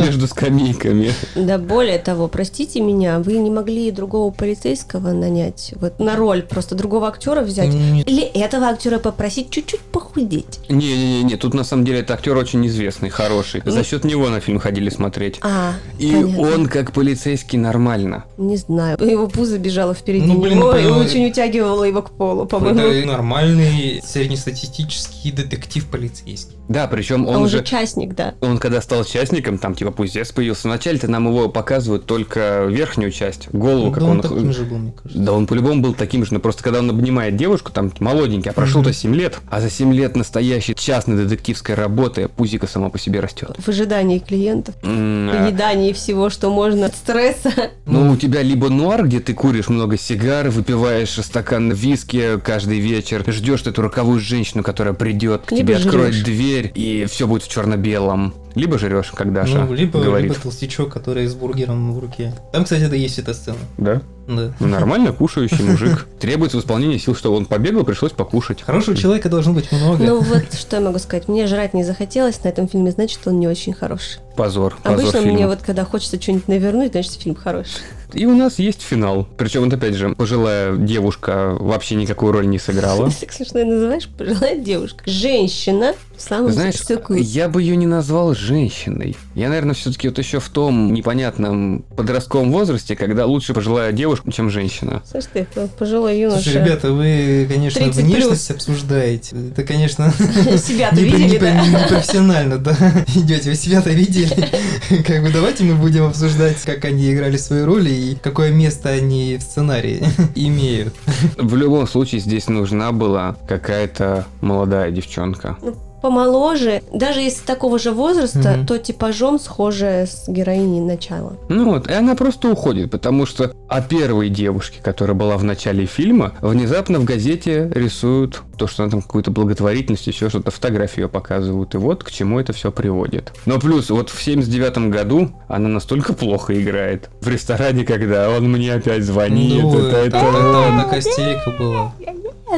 между 0.05 0.27
скамейками. 0.27 1.13
Да 1.35 1.57
более 1.57 1.99
того, 1.99 2.27
простите 2.27 2.81
меня, 2.81 3.19
вы 3.19 3.33
не 3.37 3.49
могли 3.49 3.91
другого 3.91 4.31
полицейского 4.31 5.11
нанять, 5.11 5.73
вот 5.79 5.99
на 5.99 6.15
роль 6.15 6.41
просто 6.41 6.75
другого 6.75 7.07
актера 7.07 7.41
взять? 7.41 7.73
Или 7.73 8.23
этого 8.23 8.67
актера 8.67 8.99
попросить 8.99 9.49
чуть-чуть 9.49 9.81
похудеть. 10.01 10.59
Не-не-не, 10.69 11.37
тут 11.37 11.53
на 11.53 11.63
самом 11.63 11.85
деле 11.85 11.99
это 11.99 12.13
актер 12.13 12.35
очень 12.35 12.65
известный, 12.67 13.09
хороший. 13.09 13.61
За 13.65 13.83
счет 13.83 14.03
него 14.03 14.29
на 14.29 14.39
фильм 14.39 14.59
ходили 14.59 14.89
смотреть. 14.89 15.39
А, 15.41 15.73
И 15.99 16.11
понятно. 16.11 16.41
он 16.41 16.67
как 16.67 16.91
полицейский 16.91 17.57
нормально. 17.57 18.25
Не 18.37 18.57
знаю. 18.57 18.97
Его 18.99 19.27
пузо 19.27 19.57
бежало 19.57 19.93
впереди 19.93 20.25
Ну, 20.25 20.41
блин, 20.41 20.57
него 20.57 20.75
и 20.75 20.83
ну, 20.83 20.97
очень 20.97 21.27
утягивало 21.27 21.83
его 21.83 22.01
к 22.01 22.11
полу, 22.11 22.45
по-моему. 22.45 22.79
Это 22.79 23.07
нормальный 23.07 24.01
среднестатистический 24.05 25.31
детектив 25.31 25.85
полицейский. 25.87 26.55
Да, 26.71 26.87
причем 26.87 27.25
А 27.25 27.31
он 27.31 27.43
он 27.43 27.49
же... 27.49 27.63
частник, 27.63 28.15
да. 28.15 28.33
Он 28.39 28.57
когда 28.57 28.81
стал 28.81 29.03
частником, 29.03 29.57
там 29.57 29.75
типа 29.75 29.91
пуздец 29.91 30.31
появился. 30.31 30.67
Вначале-то 30.67 31.09
нам 31.09 31.27
его 31.27 31.49
показывают 31.49 32.05
только 32.05 32.65
верхнюю 32.69 33.11
часть, 33.11 33.49
голову, 33.51 33.91
как 33.91 34.03
да 34.03 34.09
он... 34.09 34.17
он 34.17 34.21
таким 34.21 34.53
же 34.53 34.63
был, 34.63 34.77
мне 34.77 34.91
кажется. 34.93 35.21
Да 35.21 35.33
он 35.33 35.47
по-любому 35.47 35.81
был 35.81 35.93
таким 35.93 36.25
же, 36.25 36.33
но 36.33 36.39
просто 36.39 36.63
когда 36.63 36.79
он 36.79 36.89
обнимает 36.89 37.35
девушку, 37.35 37.71
там 37.71 37.91
молоденький, 37.99 38.49
а 38.51 38.53
прошло-то 38.53 38.89
Мгм. 38.89 38.95
7 38.95 39.15
лет, 39.15 39.37
а 39.49 39.59
за 39.61 39.69
7 39.69 39.93
лет 39.93 40.15
настоящей 40.15 40.73
частной 40.75 41.17
детективской 41.17 41.75
работы 41.75 42.27
пузика 42.29 42.67
сама 42.67 42.89
по 42.89 42.97
себе 42.97 43.19
растет. 43.19 43.55
В 43.57 43.67
ожидании 43.67 44.19
клиентов, 44.19 44.75
М, 44.83 45.29
а, 45.29 45.43
поедании 45.45 45.91
всего, 45.93 46.29
что 46.29 46.49
можно 46.49 46.85
от 46.85 46.95
стресса. 46.95 47.51
Ну, 47.85 48.11
у 48.11 48.15
тебя 48.15 48.41
либо 48.41 48.69
нуар, 48.69 49.05
где 49.05 49.19
ты 49.19 49.33
куришь 49.33 49.67
много 49.67 49.97
сигар, 49.97 50.49
выпиваешь 50.49 51.09
стакан 51.11 51.71
виски 51.71 52.39
каждый 52.39 52.79
вечер, 52.79 53.23
ждешь 53.27 53.61
эту 53.63 53.81
роковую 53.81 54.19
женщину, 54.19 54.63
которая 54.63 54.93
придет 54.93 55.41
к 55.45 55.51
Либо 55.51 55.73
тебе, 55.73 55.75
откроет 55.77 56.13
жрёшь. 56.13 56.25
Дверь, 56.61 56.71
и 56.75 57.05
все 57.05 57.27
будет 57.27 57.43
в 57.43 57.47
черно-белом. 57.49 58.33
Либо 58.55 58.77
жрешь, 58.77 59.11
как 59.11 59.33
Даша 59.33 59.65
Ну, 59.65 59.73
либо, 59.73 60.01
говорит. 60.01 60.31
либо 60.31 60.41
толстячок, 60.41 60.91
который 60.91 61.25
с 61.25 61.33
бургером 61.35 61.93
в 61.93 61.99
руке. 61.99 62.33
Там, 62.51 62.63
кстати, 62.63 62.83
это 62.83 62.95
есть 62.95 63.17
эта 63.19 63.33
сцена. 63.33 63.57
Да? 63.77 64.01
Да. 64.35 64.53
Ну, 64.59 64.67
нормально 64.67 65.11
кушающий 65.11 65.63
мужик. 65.63 66.07
Требуется 66.19 66.57
восполнение 66.57 66.99
сил, 66.99 67.15
чтобы 67.15 67.37
он 67.37 67.45
побегал, 67.45 67.83
пришлось 67.83 68.11
покушать. 68.11 68.61
Хорошего 68.61 68.95
человека 68.95 69.29
должно 69.29 69.53
быть 69.53 69.71
много. 69.71 70.03
Ну 70.03 70.21
вот, 70.21 70.53
что 70.53 70.77
я 70.77 70.81
могу 70.81 70.99
сказать. 70.99 71.27
Мне 71.27 71.47
жрать 71.47 71.73
не 71.73 71.83
захотелось 71.83 72.43
на 72.43 72.49
этом 72.49 72.67
фильме, 72.67 72.91
значит, 72.91 73.19
он 73.25 73.39
не 73.39 73.47
очень 73.47 73.73
хороший. 73.73 74.19
Позор, 74.35 74.77
позор 74.81 74.99
Обычно 74.99 75.19
фильма. 75.19 75.33
мне 75.33 75.47
вот, 75.47 75.59
когда 75.61 75.83
хочется 75.83 76.21
что-нибудь 76.21 76.47
навернуть, 76.47 76.91
значит, 76.91 77.13
фильм 77.13 77.35
хороший. 77.35 77.81
И 78.13 78.25
у 78.25 78.35
нас 78.35 78.59
есть 78.59 78.81
финал. 78.81 79.27
Причем, 79.37 79.63
вот 79.63 79.73
опять 79.73 79.95
же, 79.95 80.09
пожилая 80.15 80.75
девушка 80.75 81.55
вообще 81.59 81.95
никакую 81.95 82.33
роль 82.33 82.47
не 82.47 82.59
сыграла. 82.59 83.09
Ты 83.09 83.15
так 83.21 83.31
смешно 83.31 83.63
называешь, 83.63 84.07
пожилая 84.07 84.57
девушка. 84.57 85.03
Женщина 85.05 85.93
в 86.15 86.21
самом 86.21 86.51
Знаешь, 86.51 86.75
соку. 86.75 87.13
я 87.13 87.47
бы 87.49 87.61
ее 87.61 87.75
не 87.75 87.87
назвал 87.87 88.33
женщиной. 88.35 89.15
Я, 89.33 89.49
наверное, 89.49 89.75
все-таки 89.75 90.09
вот 90.09 90.17
еще 90.17 90.39
в 90.39 90.49
том 90.49 90.93
непонятном 90.93 91.83
подростковом 91.95 92.51
возрасте, 92.51 92.95
когда 92.95 93.25
лучше 93.25 93.53
пожилая 93.53 93.91
девушка, 93.91 94.20
чем 94.31 94.49
женщина. 94.49 95.01
Слышь 95.09 95.25
ты, 95.33 95.47
пожилой 95.79 96.19
юноша. 96.19 96.43
Слушай, 96.43 96.63
ребята, 96.63 96.91
вы, 96.91 97.47
конечно, 97.49 97.81
30 97.81 98.03
внешность 98.03 98.51
обсуждаете. 98.51 99.35
Это, 99.51 99.63
конечно, 99.63 100.11
Себя-то 100.57 100.95
не- 100.97 101.03
видели, 101.03 101.29
не- 101.33 101.37
да? 101.39 101.65
не 101.65 101.87
профессионально, 101.87 102.57
да. 102.57 102.75
Идете, 103.15 103.49
вы 103.49 103.55
себя-то 103.55 103.89
видели. 103.89 104.49
Как 105.07 105.23
бы 105.23 105.29
давайте 105.31 105.63
мы 105.63 105.75
будем 105.75 106.05
обсуждать, 106.05 106.57
как 106.63 106.83
они 106.85 107.13
играли 107.13 107.37
свои 107.37 107.63
роли 107.63 107.89
и 107.89 108.15
какое 108.15 108.51
место 108.51 108.89
они 108.89 109.37
в 109.37 109.41
сценарии 109.41 110.03
имеют. 110.35 110.93
В 111.37 111.55
любом 111.55 111.87
случае, 111.87 112.21
здесь 112.21 112.47
нужна 112.47 112.91
была 112.91 113.35
какая-то 113.47 114.25
молодая 114.41 114.91
девчонка. 114.91 115.57
Помоложе, 116.01 116.81
даже 116.91 117.19
если 117.21 117.45
такого 117.45 117.77
же 117.77 117.91
возраста, 117.91 118.53
Мгм. 118.57 118.65
то 118.65 118.79
типажом 118.79 119.39
схожая 119.39 120.07
с 120.07 120.27
героиней 120.27 120.81
начала. 120.81 121.37
Ну 121.47 121.65
вот, 121.65 121.87
и 121.87 121.93
она 121.93 122.15
просто 122.15 122.49
уходит, 122.49 122.89
потому 122.89 123.27
что 123.27 123.53
о 123.71 123.81
первой 123.81 124.27
девушке, 124.27 124.79
которая 124.83 125.15
была 125.15 125.37
в 125.37 125.45
начале 125.45 125.85
фильма, 125.85 126.33
внезапно 126.41 126.99
в 126.99 127.05
газете 127.05 127.71
рисуют 127.73 128.41
то, 128.57 128.67
что 128.67 128.83
она 128.83 128.91
там 128.91 129.01
какую-то 129.01 129.31
благотворительность, 129.31 130.05
еще 130.07 130.27
что-то, 130.27 130.51
фотографию 130.51 131.05
ее 131.05 131.09
показывают, 131.09 131.73
и 131.73 131.77
вот 131.77 132.03
к 132.03 132.11
чему 132.11 132.37
это 132.37 132.51
все 132.51 132.69
приводит. 132.69 133.31
Но 133.45 133.59
плюс, 133.59 133.89
вот 133.89 134.09
в 134.09 134.21
79 134.21 134.89
году 134.91 135.31
она 135.47 135.69
настолько 135.69 136.11
плохо 136.11 136.61
играет. 136.61 137.09
В 137.21 137.29
ресторане, 137.29 137.85
когда 137.85 138.29
он 138.29 138.51
мне 138.51 138.73
опять 138.73 139.03
звонит, 139.03 139.63
Ну, 139.63 139.87
это, 139.87 139.97
это- 139.97 140.81
такая 140.83 140.99
истерика 140.99 141.51
была. 141.57 141.93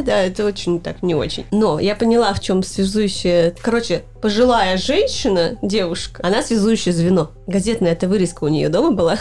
Да, 0.03 0.17
это 0.23 0.43
очень 0.47 0.79
так 0.79 1.03
не 1.03 1.13
очень. 1.13 1.45
Но 1.51 1.79
я 1.79 1.93
поняла, 1.95 2.33
в 2.33 2.39
чем 2.39 2.63
связующая... 2.63 3.53
Короче, 3.61 4.01
пожилая 4.19 4.77
женщина, 4.77 5.59
девушка, 5.61 6.25
она 6.25 6.41
связующее 6.41 6.91
звено. 6.91 7.29
Газетная 7.45 7.91
эта 7.91 8.07
вырезка 8.07 8.45
у 8.45 8.47
нее 8.47 8.69
дома 8.69 8.89
была 8.91 9.17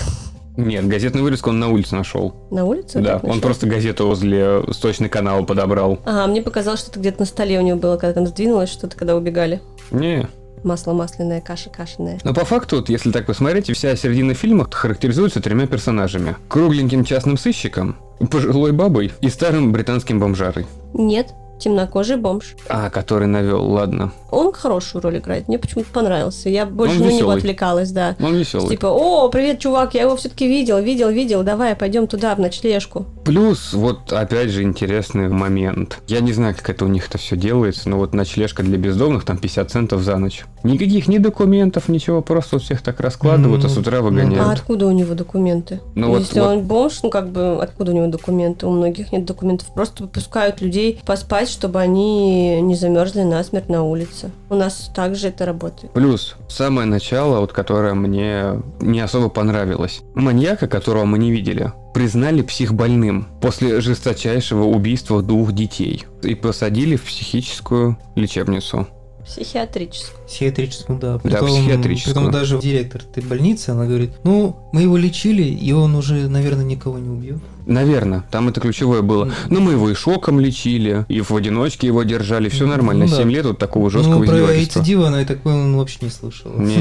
Нет, 0.56 0.86
газетную 0.86 1.24
вырезку 1.24 1.50
он 1.50 1.58
на 1.58 1.68
улице 1.70 1.94
нашел. 1.94 2.34
на 2.50 2.64
улице. 2.64 3.00
Да, 3.00 3.20
он 3.22 3.40
просто 3.40 3.66
газету 3.66 4.06
возле 4.06 4.62
сточный 4.72 5.08
канал 5.08 5.46
подобрал. 5.46 5.98
Ага, 6.04 6.26
мне 6.26 6.42
показалось, 6.42 6.80
что 6.80 6.90
это 6.90 7.00
где-то 7.00 7.20
на 7.20 7.26
столе 7.26 7.58
у 7.58 7.62
него 7.62 7.78
было, 7.78 7.96
когда 7.96 8.12
там 8.14 8.26
сдвинулось 8.26 8.70
что-то, 8.70 8.96
когда 8.96 9.16
убегали. 9.16 9.60
Не, 9.90 10.28
Масло 10.64 10.92
масляное, 10.92 11.40
каша 11.40 11.70
кашиная. 11.70 12.20
Но 12.22 12.32
по 12.32 12.44
факту, 12.44 12.76
вот, 12.76 12.88
если 12.88 13.10
так 13.10 13.26
посмотреть, 13.26 13.68
вся 13.74 13.96
середина 13.96 14.34
фильма 14.34 14.68
характеризуется 14.70 15.40
тремя 15.40 15.66
персонажами. 15.66 16.36
Кругленьким 16.48 17.04
частным 17.04 17.36
сыщиком, 17.36 17.96
пожилой 18.30 18.70
бабой 18.70 19.10
и 19.20 19.28
старым 19.28 19.72
британским 19.72 20.20
бомжарой. 20.20 20.66
Нет, 20.94 21.34
темнокожий 21.58 22.16
бомж. 22.16 22.54
А, 22.68 22.90
который 22.90 23.26
навел, 23.26 23.64
ладно. 23.64 24.12
Он 24.32 24.52
хорошую 24.52 25.02
роль 25.02 25.18
играет, 25.18 25.46
мне 25.46 25.58
почему-то 25.58 25.90
понравился. 25.92 26.48
Я 26.48 26.64
больше 26.66 26.94
Он 26.96 27.00
на 27.02 27.06
него 27.08 27.16
весёлый. 27.18 27.36
отвлекалась, 27.38 27.90
да. 27.90 28.16
Он 28.18 28.34
веселый. 28.34 28.70
Типа, 28.70 28.86
о, 28.86 29.28
привет, 29.28 29.58
чувак, 29.58 29.94
я 29.94 30.02
его 30.02 30.16
все-таки 30.16 30.48
видел, 30.48 30.78
видел, 30.80 31.10
видел, 31.10 31.42
давай 31.42 31.76
пойдем 31.76 32.06
туда, 32.06 32.34
в 32.34 32.38
ночлежку. 32.40 33.04
Плюс, 33.24 33.74
вот 33.74 34.12
опять 34.12 34.48
же 34.48 34.62
интересный 34.62 35.28
момент. 35.28 35.98
Я 36.08 36.20
не 36.20 36.32
знаю, 36.32 36.54
как 36.56 36.70
это 36.70 36.84
у 36.86 36.88
них 36.88 37.08
это 37.08 37.18
все 37.18 37.36
делается, 37.36 37.88
но 37.90 37.98
вот 37.98 38.14
ночлежка 38.14 38.62
для 38.62 38.78
бездомных 38.78 39.24
там 39.24 39.36
50 39.36 39.70
центов 39.70 40.00
за 40.02 40.16
ночь. 40.16 40.44
Никаких 40.64 41.08
ни 41.08 41.18
документов, 41.18 41.88
ничего, 41.88 42.22
просто 42.22 42.56
вот 42.56 42.62
всех 42.62 42.80
так 42.82 43.00
раскладывают, 43.00 43.64
а 43.64 43.68
с 43.68 43.76
утра 43.76 43.98
Ну, 43.98 44.04
выгоняют. 44.04 44.38
А 44.46 44.52
откуда 44.52 44.86
у 44.86 44.92
него 44.92 45.14
документы? 45.14 45.80
Ну 45.94 46.08
вот- 46.08 46.20
Если 46.20 46.40
вот- 46.40 46.46
он 46.48 46.60
бомж, 46.62 47.02
ну 47.02 47.10
как 47.10 47.28
бы 47.30 47.60
откуда 47.62 47.92
у 47.92 47.94
него 47.94 48.06
документы? 48.06 48.66
У 48.66 48.70
многих 48.70 49.12
нет 49.12 49.24
документов. 49.26 49.68
Просто 49.74 50.04
выпускают 50.04 50.60
людей 50.62 51.00
поспать, 51.04 51.50
чтобы 51.50 51.80
они 51.80 52.60
не 52.62 52.74
замерзли 52.76 53.22
насмерть 53.22 53.68
на 53.68 53.82
улице. 53.84 54.21
У 54.50 54.54
нас 54.54 54.90
также 54.94 55.28
это 55.28 55.46
работает. 55.46 55.92
Плюс, 55.92 56.36
самое 56.48 56.86
начало, 56.86 57.40
вот 57.40 57.52
которое 57.52 57.94
мне 57.94 58.62
не 58.80 59.00
особо 59.00 59.28
понравилось. 59.28 60.02
Маньяка, 60.14 60.66
которого 60.68 61.04
мы 61.04 61.18
не 61.18 61.30
видели, 61.30 61.72
признали 61.94 62.42
психбольным 62.42 63.28
после 63.40 63.80
жесточайшего 63.80 64.64
убийства 64.64 65.22
двух 65.22 65.52
детей 65.52 66.04
и 66.22 66.34
посадили 66.34 66.96
в 66.96 67.04
психическую 67.04 67.98
лечебницу. 68.14 68.88
Психиатрическую. 69.24 70.26
Психиатрическую, 70.26 70.98
да. 70.98 71.20
Да, 71.22 71.42
психиатрическую. 71.42 72.14
Притом 72.14 72.30
даже 72.30 72.58
директор 72.58 73.02
этой 73.02 73.22
больницы, 73.22 73.70
она 73.70 73.86
говорит, 73.86 74.10
ну, 74.24 74.56
мы 74.72 74.82
его 74.82 74.96
лечили, 74.96 75.42
и 75.42 75.72
он 75.72 75.94
уже, 75.94 76.28
наверное, 76.28 76.64
никого 76.64 76.98
не 76.98 77.08
убьет. 77.08 77.38
Наверное, 77.66 78.24
там 78.30 78.48
это 78.48 78.60
ключевое 78.60 79.02
было. 79.02 79.30
Но 79.48 79.60
мы 79.60 79.72
его 79.72 79.88
и 79.90 79.94
шоком 79.94 80.40
лечили, 80.40 81.04
и 81.08 81.20
в 81.20 81.30
одиночке 81.32 81.86
его 81.86 82.02
держали, 82.02 82.48
все 82.48 82.66
нормально. 82.66 83.04
Ну 83.04 83.10
да. 83.10 83.18
7 83.18 83.30
лет 83.30 83.46
вот 83.46 83.58
такого 83.58 83.90
жесткого 83.90 84.18
ну, 84.18 84.26
про 84.26 84.34
издевательства. 84.34 84.80
рецидива 84.80 85.08
она, 85.08 85.20
я 85.20 85.26
так 85.26 85.42
понял, 85.42 85.58
он 85.58 85.76
вообще 85.76 85.98
не 86.02 86.10
слышал. 86.10 86.50
Не, 86.58 86.76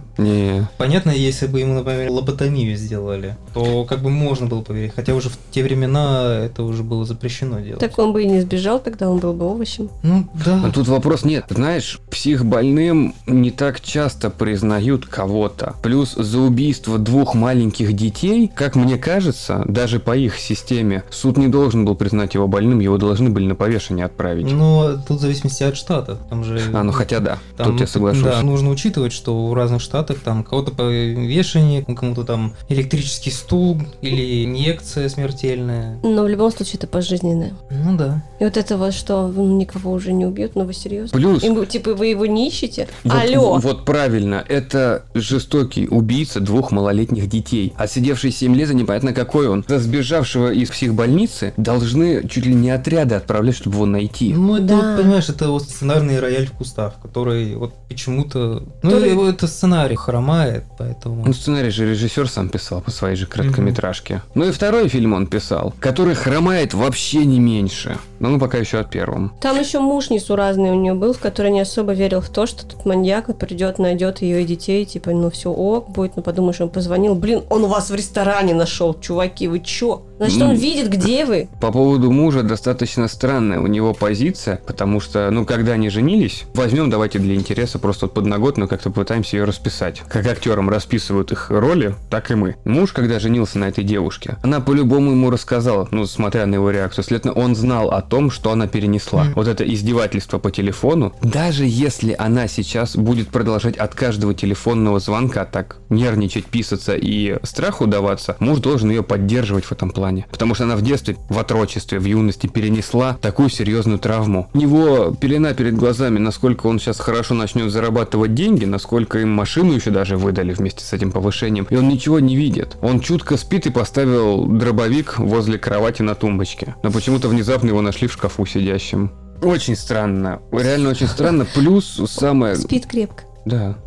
не. 0.20 0.68
Понятно, 0.78 1.10
если 1.10 1.46
бы 1.46 1.60
ему, 1.60 1.74
например, 1.74 2.10
лоботомию 2.10 2.76
сделали, 2.76 3.36
то 3.54 3.84
как 3.84 4.00
бы 4.00 4.10
можно 4.10 4.46
было 4.46 4.62
поверить. 4.62 4.92
Хотя 4.94 5.14
уже 5.14 5.28
в 5.28 5.38
те 5.50 5.62
времена 5.62 6.40
это 6.44 6.62
уже 6.62 6.82
было 6.82 7.04
запрещено 7.04 7.60
делать. 7.60 7.80
Так 7.80 7.98
он 7.98 8.12
бы 8.12 8.22
и 8.22 8.26
не 8.26 8.40
сбежал, 8.40 8.78
тогда 8.80 9.08
он 9.10 9.18
был 9.18 9.32
бы 9.32 9.46
овощем. 9.46 9.90
Ну, 10.02 10.26
да. 10.44 10.56
Но 10.56 10.70
тут 10.70 10.88
вопрос 10.88 11.24
нет. 11.24 11.46
Знаешь, 11.48 12.00
психбольным 12.10 13.14
не 13.26 13.50
так 13.50 13.80
часто 13.80 14.30
признают 14.30 15.06
кого-то. 15.06 15.74
Плюс 15.82 16.14
за 16.14 16.38
убийство 16.40 16.98
двух 16.98 17.34
маленьких 17.34 17.92
детей, 17.92 18.50
как 18.54 18.76
мне 18.76 18.98
кажется, 18.98 19.64
даже 19.66 20.00
по 20.00 20.16
их 20.16 20.38
системе, 20.38 21.04
суд 21.10 21.36
не 21.36 21.48
должен 21.48 21.84
был 21.84 21.94
признать 21.94 22.34
его 22.34 22.46
больным, 22.46 22.80
его 22.80 22.98
должны 22.98 23.30
были 23.30 23.46
на 23.46 23.54
повешение 23.54 24.06
отправить. 24.06 24.50
Но 24.52 24.96
тут 25.06 25.18
в 25.18 25.20
зависимости 25.20 25.62
от 25.62 25.76
штата. 25.76 26.18
Там 26.28 26.44
же... 26.44 26.60
А, 26.72 26.82
ну 26.82 26.92
хотя 26.92 27.20
да, 27.20 27.38
Там, 27.56 27.72
тут 27.72 27.80
я 27.80 27.86
соглашусь. 27.86 28.22
Да, 28.22 28.42
нужно 28.42 28.70
учитывать, 28.70 29.12
что 29.12 29.46
в 29.46 29.54
разных 29.54 29.80
штатах 30.10 30.24
там 30.24 30.44
кого-то 30.44 30.72
повешение, 30.72 31.82
кому-то 31.84 32.24
там 32.24 32.54
электрический 32.68 33.30
стул 33.30 33.78
или 34.02 34.44
инъекция 34.44 35.08
смертельная. 35.08 35.98
Но 36.02 36.22
в 36.24 36.28
любом 36.28 36.50
случае 36.50 36.74
это 36.76 36.86
пожизненное. 36.86 37.52
Ну 37.70 37.96
да. 37.96 38.22
И 38.40 38.44
вот 38.44 38.56
это 38.56 38.76
вот, 38.76 38.92
что 38.94 39.28
никого 39.36 39.92
уже 39.92 40.12
не 40.12 40.26
убьет, 40.26 40.52
ну 40.54 40.64
вы 40.64 40.72
серьезно? 40.74 41.16
Плюс, 41.16 41.42
Им, 41.42 41.64
типа, 41.66 41.94
вы 41.94 42.08
его 42.08 42.26
не 42.26 42.48
ищете? 42.48 42.88
вот, 43.04 43.14
Алло! 43.14 43.58
вот 43.58 43.84
правильно, 43.84 44.44
это 44.48 45.04
жестокий 45.14 45.86
убийца 45.88 46.40
двух 46.40 46.72
малолетних 46.72 47.28
детей. 47.28 47.72
Отсидевший 47.76 48.32
7 48.32 48.54
лет, 48.54 48.68
за 48.68 48.74
непонятно 48.74 49.12
какой 49.12 49.48
он. 49.48 49.64
За 49.68 49.78
сбежавшего 49.78 50.52
из 50.52 50.70
психбольницы 50.70 51.52
должны 51.56 52.26
чуть 52.28 52.46
ли 52.46 52.54
не 52.54 52.70
отряды 52.70 53.14
отправлять, 53.14 53.56
чтобы 53.56 53.76
его 53.76 53.86
найти. 53.86 54.32
Ну, 54.34 54.56
это, 54.56 54.64
Да. 54.64 54.76
вот, 54.76 55.02
понимаешь, 55.02 55.28
это 55.28 55.48
вот 55.50 55.62
сценарный 55.62 56.18
рояль 56.20 56.46
в 56.46 56.52
кустах, 56.52 56.94
который 57.02 57.54
вот 57.56 57.74
почему-то... 57.88 58.62
Ну, 58.82 58.90
Который- 58.90 59.30
это 59.30 59.46
сценарий 59.46 59.96
хромает, 60.00 60.64
поэтому... 60.78 61.24
Ну, 61.26 61.32
сценарий 61.32 61.70
же 61.70 61.88
режиссер 61.88 62.28
сам 62.28 62.48
писал 62.48 62.80
по 62.80 62.90
своей 62.90 63.16
же 63.16 63.26
короткометражке. 63.26 64.22
Ну 64.34 64.44
и 64.48 64.50
второй 64.50 64.88
фильм 64.88 65.12
он 65.12 65.26
писал, 65.26 65.74
который 65.78 66.14
хромает 66.14 66.74
вообще 66.74 67.24
не 67.24 67.38
меньше. 67.38 67.98
Но 68.20 68.28
мы 68.28 68.38
пока 68.38 68.58
еще 68.58 68.78
от 68.78 68.90
первом. 68.90 69.32
Там 69.40 69.58
еще 69.58 69.80
муж 69.80 70.10
несуразный 70.10 70.70
у 70.70 70.74
нее 70.74 70.94
был, 70.94 71.12
в 71.12 71.18
который 71.18 71.50
не 71.50 71.60
особо 71.60 71.92
верил 71.92 72.20
в 72.20 72.28
то, 72.28 72.46
что 72.46 72.64
тут 72.66 72.84
маньяк 72.84 73.36
придет, 73.38 73.78
найдет 73.78 74.22
ее 74.22 74.42
и 74.42 74.44
детей, 74.44 74.84
типа, 74.84 75.10
ну 75.10 75.30
все 75.30 75.50
ок 75.50 75.88
будет, 75.90 76.16
ну 76.16 76.22
подумаешь, 76.22 76.60
он 76.60 76.68
позвонил, 76.68 77.14
блин, 77.14 77.42
он 77.50 77.64
у 77.64 77.66
вас 77.66 77.90
в 77.90 77.94
ресторане 77.94 78.54
нашел, 78.54 78.94
чуваки, 78.94 79.48
вы 79.48 79.60
чё? 79.60 80.02
Значит, 80.18 80.42
он 80.42 80.48
Ну. 80.48 80.54
видит, 80.54 80.90
где 80.90 81.24
вы. 81.24 81.48
По 81.62 81.72
поводу 81.72 82.10
мужа 82.10 82.42
достаточно 82.42 83.08
странная 83.08 83.58
у 83.58 83.66
него 83.66 83.94
позиция, 83.94 84.60
потому 84.66 85.00
что, 85.00 85.30
ну, 85.30 85.46
когда 85.46 85.72
они 85.72 85.88
женились, 85.88 86.44
возьмем, 86.54 86.90
давайте 86.90 87.18
для 87.18 87.34
интереса 87.34 87.78
просто 87.78 88.04
вот 88.06 88.12
подноготную 88.12 88.68
как-то 88.68 88.90
пытаемся 88.90 89.38
ее 89.38 89.44
расписать. 89.44 90.02
Как 90.08 90.26
актерам 90.26 90.68
расписывают 90.68 91.32
их 91.32 91.48
роли, 91.50 91.94
так 92.10 92.30
и 92.30 92.34
мы. 92.34 92.56
Муж, 92.66 92.92
когда 92.92 93.18
женился 93.18 93.58
на 93.58 93.68
этой 93.68 93.82
девушке, 93.82 94.36
она 94.42 94.60
по-любому 94.60 95.12
ему 95.12 95.30
рассказала, 95.30 95.88
ну, 95.90 96.04
смотря 96.04 96.44
на 96.44 96.56
его 96.56 96.70
реакцию, 96.70 97.02
следовательно, 97.04 97.42
он 97.42 97.54
знал 97.54 97.90
о 97.90 98.02
том, 98.10 98.30
что 98.30 98.50
она 98.50 98.66
перенесла. 98.66 99.24
Мгм. 99.24 99.32
Вот 99.36 99.48
это 99.48 99.64
издевательство 99.64 100.38
по 100.38 100.50
телефону, 100.50 101.14
даже 101.22 101.64
если 101.64 102.14
она 102.18 102.48
сейчас 102.48 102.96
будет 102.96 103.28
продолжать 103.28 103.76
от 103.76 103.94
каждого 103.94 104.34
телефонного 104.34 105.00
звонка 105.00 105.44
так 105.46 105.78
нервничать, 105.88 106.44
писаться 106.46 106.94
и 106.94 107.38
страху 107.44 107.86
даваться, 107.86 108.36
муж 108.40 108.58
должен 108.58 108.90
ее 108.90 109.02
поддерживать 109.02 109.64
в 109.64 109.72
этом 109.72 109.90
плане. 109.90 110.26
Потому 110.30 110.54
что 110.54 110.64
она 110.64 110.76
в 110.76 110.82
детстве, 110.82 111.16
в 111.28 111.38
отрочестве, 111.38 111.98
в 111.98 112.04
юности 112.04 112.48
перенесла 112.48 113.16
такую 113.22 113.48
серьезную 113.48 113.98
травму. 113.98 114.50
У 114.52 114.58
него 114.58 115.16
пелена 115.18 115.54
перед 115.54 115.76
глазами, 115.76 116.18
насколько 116.18 116.66
он 116.66 116.80
сейчас 116.80 116.98
хорошо 116.98 117.34
начнет 117.34 117.70
зарабатывать 117.70 118.34
деньги, 118.34 118.64
насколько 118.64 119.20
им 119.20 119.30
машину 119.30 119.72
еще 119.72 119.90
даже 119.90 120.16
выдали 120.16 120.52
вместе 120.52 120.84
с 120.84 120.92
этим 120.92 121.12
повышением, 121.12 121.68
и 121.70 121.76
он 121.76 121.88
ничего 121.88 122.18
не 122.18 122.34
видит. 122.34 122.76
Он 122.82 122.98
чутко 123.00 123.36
спит 123.36 123.66
и 123.66 123.70
поставил 123.70 124.46
дробовик 124.46 125.18
возле 125.18 125.58
кровати 125.58 126.02
на 126.02 126.16
тумбочке. 126.16 126.74
Но 126.82 126.90
почему-то 126.90 127.28
внезапно 127.28 127.68
его 127.68 127.80
нашли 127.80 127.99
в 128.06 128.12
шкафу 128.12 128.46
сидящим. 128.46 129.12
Очень 129.42 129.76
странно. 129.76 130.40
Реально 130.52 130.90
очень 130.90 131.06
странно. 131.06 131.46
Плюс 131.54 132.00
самое... 132.06 132.56
Спит 132.56 132.86
крепко. 132.86 133.24
Да, 133.46 133.78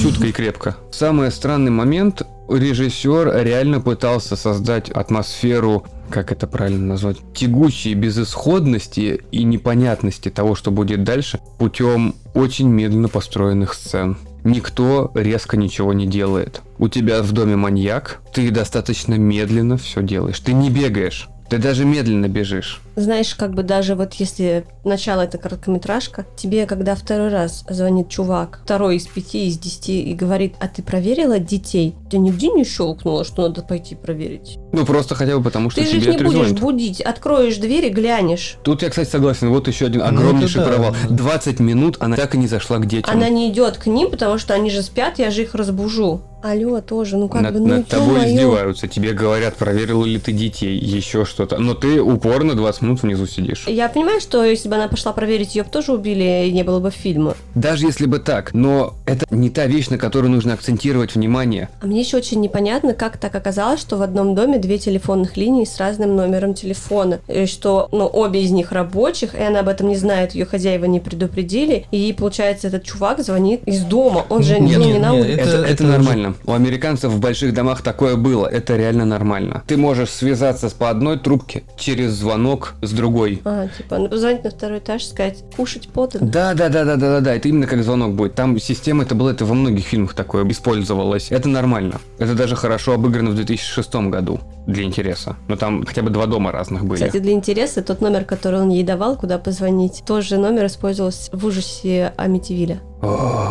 чутко 0.00 0.28
и 0.28 0.32
крепко. 0.32 0.76
Самый 0.92 1.32
странный 1.32 1.72
момент, 1.72 2.22
режиссер 2.48 3.42
реально 3.44 3.80
пытался 3.80 4.36
создать 4.36 4.88
атмосферу, 4.88 5.84
как 6.10 6.30
это 6.30 6.46
правильно 6.46 6.86
назвать, 6.86 7.16
тягучей 7.34 7.94
безысходности 7.94 9.20
и 9.32 9.42
непонятности 9.42 10.28
того, 10.28 10.54
что 10.54 10.70
будет 10.70 11.02
дальше, 11.02 11.40
путем 11.58 12.14
очень 12.34 12.68
медленно 12.68 13.08
построенных 13.08 13.74
сцен. 13.74 14.16
Никто 14.44 15.10
резко 15.14 15.56
ничего 15.56 15.92
не 15.92 16.06
делает. 16.06 16.62
У 16.78 16.88
тебя 16.88 17.22
в 17.22 17.32
доме 17.32 17.56
маньяк, 17.56 18.20
ты 18.32 18.50
достаточно 18.50 19.14
медленно 19.14 19.76
все 19.76 20.02
делаешь. 20.02 20.40
Ты 20.40 20.52
не 20.52 20.70
бегаешь. 20.70 21.28
Ты 21.50 21.58
даже 21.58 21.84
медленно 21.84 22.28
бежишь. 22.28 22.80
Знаешь, 23.00 23.34
как 23.34 23.54
бы 23.54 23.62
даже 23.62 23.94
вот 23.94 24.12
если 24.14 24.64
начало 24.84 25.22
это 25.22 25.38
короткометражка, 25.38 26.26
тебе, 26.36 26.66
когда 26.66 26.94
второй 26.94 27.28
раз 27.30 27.64
звонит 27.68 28.08
чувак, 28.10 28.60
второй 28.64 28.96
из 28.96 29.06
пяти, 29.06 29.46
из 29.48 29.58
десяти, 29.58 30.02
и 30.02 30.14
говорит, 30.14 30.54
а 30.60 30.68
ты 30.68 30.82
проверила 30.82 31.38
детей? 31.38 31.94
Ты 32.10 32.18
нигде 32.18 32.48
не 32.48 32.64
щелкнуло, 32.64 33.24
что 33.24 33.42
надо 33.48 33.62
пойти 33.62 33.94
проверить? 33.94 34.58
Ну 34.72 34.84
просто 34.84 35.14
хотя 35.14 35.36
бы 35.38 35.42
потому, 35.42 35.70
что 35.70 35.80
ты 35.80 35.88
же 35.88 35.96
их 35.96 36.02
тебе 36.02 36.12
не 36.14 36.18
будешь 36.18 36.34
отрезвонят. 36.40 36.60
будить, 36.60 37.00
откроешь 37.00 37.56
дверь 37.56 37.86
и 37.86 37.90
глянешь. 37.90 38.56
Тут 38.62 38.82
я, 38.82 38.90
кстати, 38.90 39.08
согласен. 39.08 39.48
Вот 39.48 39.66
еще 39.66 39.86
один 39.86 40.00
Ну, 40.00 40.06
огромнейший 40.06 40.60
это 40.60 40.70
да. 40.70 40.76
провал. 40.76 40.94
20 41.08 41.60
минут 41.60 41.96
она 42.00 42.16
так 42.16 42.34
и 42.34 42.38
не 42.38 42.46
зашла 42.48 42.78
к 42.78 42.86
детям. 42.86 43.12
Она 43.14 43.28
не 43.30 43.50
идет 43.50 43.78
к 43.78 43.86
ним, 43.86 44.10
потому 44.10 44.38
что 44.38 44.52
они 44.54 44.70
же 44.70 44.82
спят, 44.82 45.18
я 45.18 45.30
же 45.30 45.42
их 45.42 45.54
разбужу. 45.54 46.22
Алло, 46.42 46.80
тоже, 46.80 47.18
ну 47.18 47.28
как 47.28 47.42
над, 47.42 47.52
бы, 47.52 47.60
ну 47.60 47.66
над 47.66 47.86
тобой 47.88 48.14
ё-моё. 48.20 48.28
издеваются. 48.34 48.88
Тебе 48.88 49.12
говорят, 49.12 49.56
проверил 49.56 50.04
ли 50.04 50.18
ты 50.18 50.32
детей, 50.32 50.78
еще 50.78 51.26
что-то. 51.26 51.58
Но 51.58 51.74
ты 51.74 52.00
упорно 52.00 52.54
20 52.54 52.80
минут 52.82 52.89
внизу 52.94 53.26
сидишь. 53.26 53.64
Я 53.66 53.88
понимаю, 53.88 54.20
что 54.20 54.44
если 54.44 54.68
бы 54.68 54.74
она 54.76 54.88
пошла 54.88 55.12
проверить, 55.12 55.54
ее 55.54 55.64
бы 55.64 55.70
тоже 55.70 55.92
убили, 55.92 56.46
и 56.46 56.52
не 56.52 56.62
было 56.62 56.80
бы 56.80 56.90
фильма. 56.90 57.36
Даже 57.54 57.86
если 57.86 58.06
бы 58.06 58.18
так, 58.18 58.54
но 58.54 58.94
это 59.06 59.26
не 59.30 59.50
та 59.50 59.66
вещь, 59.66 59.88
на 59.88 59.98
которую 59.98 60.30
нужно 60.30 60.54
акцентировать 60.54 61.14
внимание. 61.14 61.68
А 61.80 61.86
мне 61.86 62.00
еще 62.00 62.16
очень 62.18 62.40
непонятно, 62.40 62.94
как 62.94 63.16
так 63.18 63.34
оказалось, 63.34 63.80
что 63.80 63.96
в 63.96 64.02
одном 64.02 64.34
доме 64.34 64.58
две 64.58 64.78
телефонных 64.78 65.36
линии 65.36 65.64
с 65.64 65.78
разным 65.78 66.16
номером 66.16 66.54
телефона. 66.54 67.20
И 67.28 67.46
что, 67.46 67.88
ну, 67.92 68.08
обе 68.12 68.42
из 68.42 68.50
них 68.50 68.72
рабочих, 68.72 69.34
и 69.34 69.42
она 69.42 69.60
об 69.60 69.68
этом 69.68 69.88
не 69.88 69.96
знает, 69.96 70.34
ее 70.34 70.44
хозяева 70.46 70.84
не 70.84 71.00
предупредили. 71.00 71.86
И 71.90 71.98
ей, 71.98 72.14
получается, 72.14 72.68
этот 72.68 72.84
чувак 72.84 73.20
звонит 73.20 73.62
из 73.66 73.82
дома. 73.84 74.24
Он 74.28 74.42
же 74.42 74.58
Нет, 74.60 74.78
не 74.78 74.86
нет, 74.92 75.00
на 75.02 75.10
нет, 75.12 75.24
улице. 75.24 75.40
Это, 75.40 75.50
Это- 75.56 75.66
это, 75.66 75.84
нормально. 75.84 76.34
У 76.44 76.52
американцев 76.52 77.12
в 77.12 77.20
больших 77.20 77.54
домах 77.54 77.82
такое 77.82 78.16
было. 78.16 78.46
Это 78.46 78.76
реально 78.76 79.04
нормально. 79.04 79.62
Ты 79.66 79.76
можешь 79.76 80.10
связаться 80.10 80.68
с 80.68 80.72
по 80.72 80.90
одной 80.90 81.18
трубке 81.18 81.64
через 81.78 82.12
звонок 82.12 82.74
с 82.82 82.92
другой. 82.92 83.40
А, 83.44 83.66
типа, 83.68 83.98
ну, 83.98 84.08
позвонить 84.08 84.44
на 84.44 84.50
второй 84.50 84.78
этаж, 84.78 85.04
сказать, 85.04 85.44
кушать 85.56 85.88
подано. 85.88 86.26
Да, 86.26 86.54
да, 86.54 86.68
да, 86.68 86.84
да, 86.84 86.96
да, 86.96 87.10
да, 87.10 87.20
да. 87.20 87.38
Это 87.40 87.48
именно 87.48 87.66
как 87.66 87.82
звонок 87.82 88.12
будет. 88.12 88.34
Там 88.34 88.60
система 88.60 89.04
это 89.04 89.14
было, 89.14 89.30
это 89.30 89.46
во 89.46 89.54
многих 89.54 89.86
фильмах 89.86 90.12
такое 90.12 90.46
использовалось. 90.50 91.28
Это 91.30 91.48
нормально. 91.48 91.98
Это 92.18 92.34
даже 92.34 92.54
хорошо 92.54 92.92
обыграно 92.92 93.30
в 93.30 93.34
2006 93.34 93.94
году 94.10 94.40
для 94.66 94.82
интереса. 94.82 95.36
Но 95.48 95.56
там 95.56 95.86
хотя 95.86 96.02
бы 96.02 96.10
два 96.10 96.26
дома 96.26 96.52
разных 96.52 96.84
были. 96.84 97.02
Кстати, 97.02 97.16
для 97.18 97.32
интереса, 97.32 97.80
тот 97.80 98.02
номер, 98.02 98.26
который 98.26 98.60
он 98.60 98.68
ей 98.68 98.84
давал, 98.84 99.16
куда 99.16 99.38
позвонить, 99.38 100.02
тот 100.04 100.22
же 100.22 100.36
номер 100.36 100.66
использовался 100.66 101.34
в 101.34 101.46
ужасе 101.46 102.12
Амитивиля. 102.18 102.82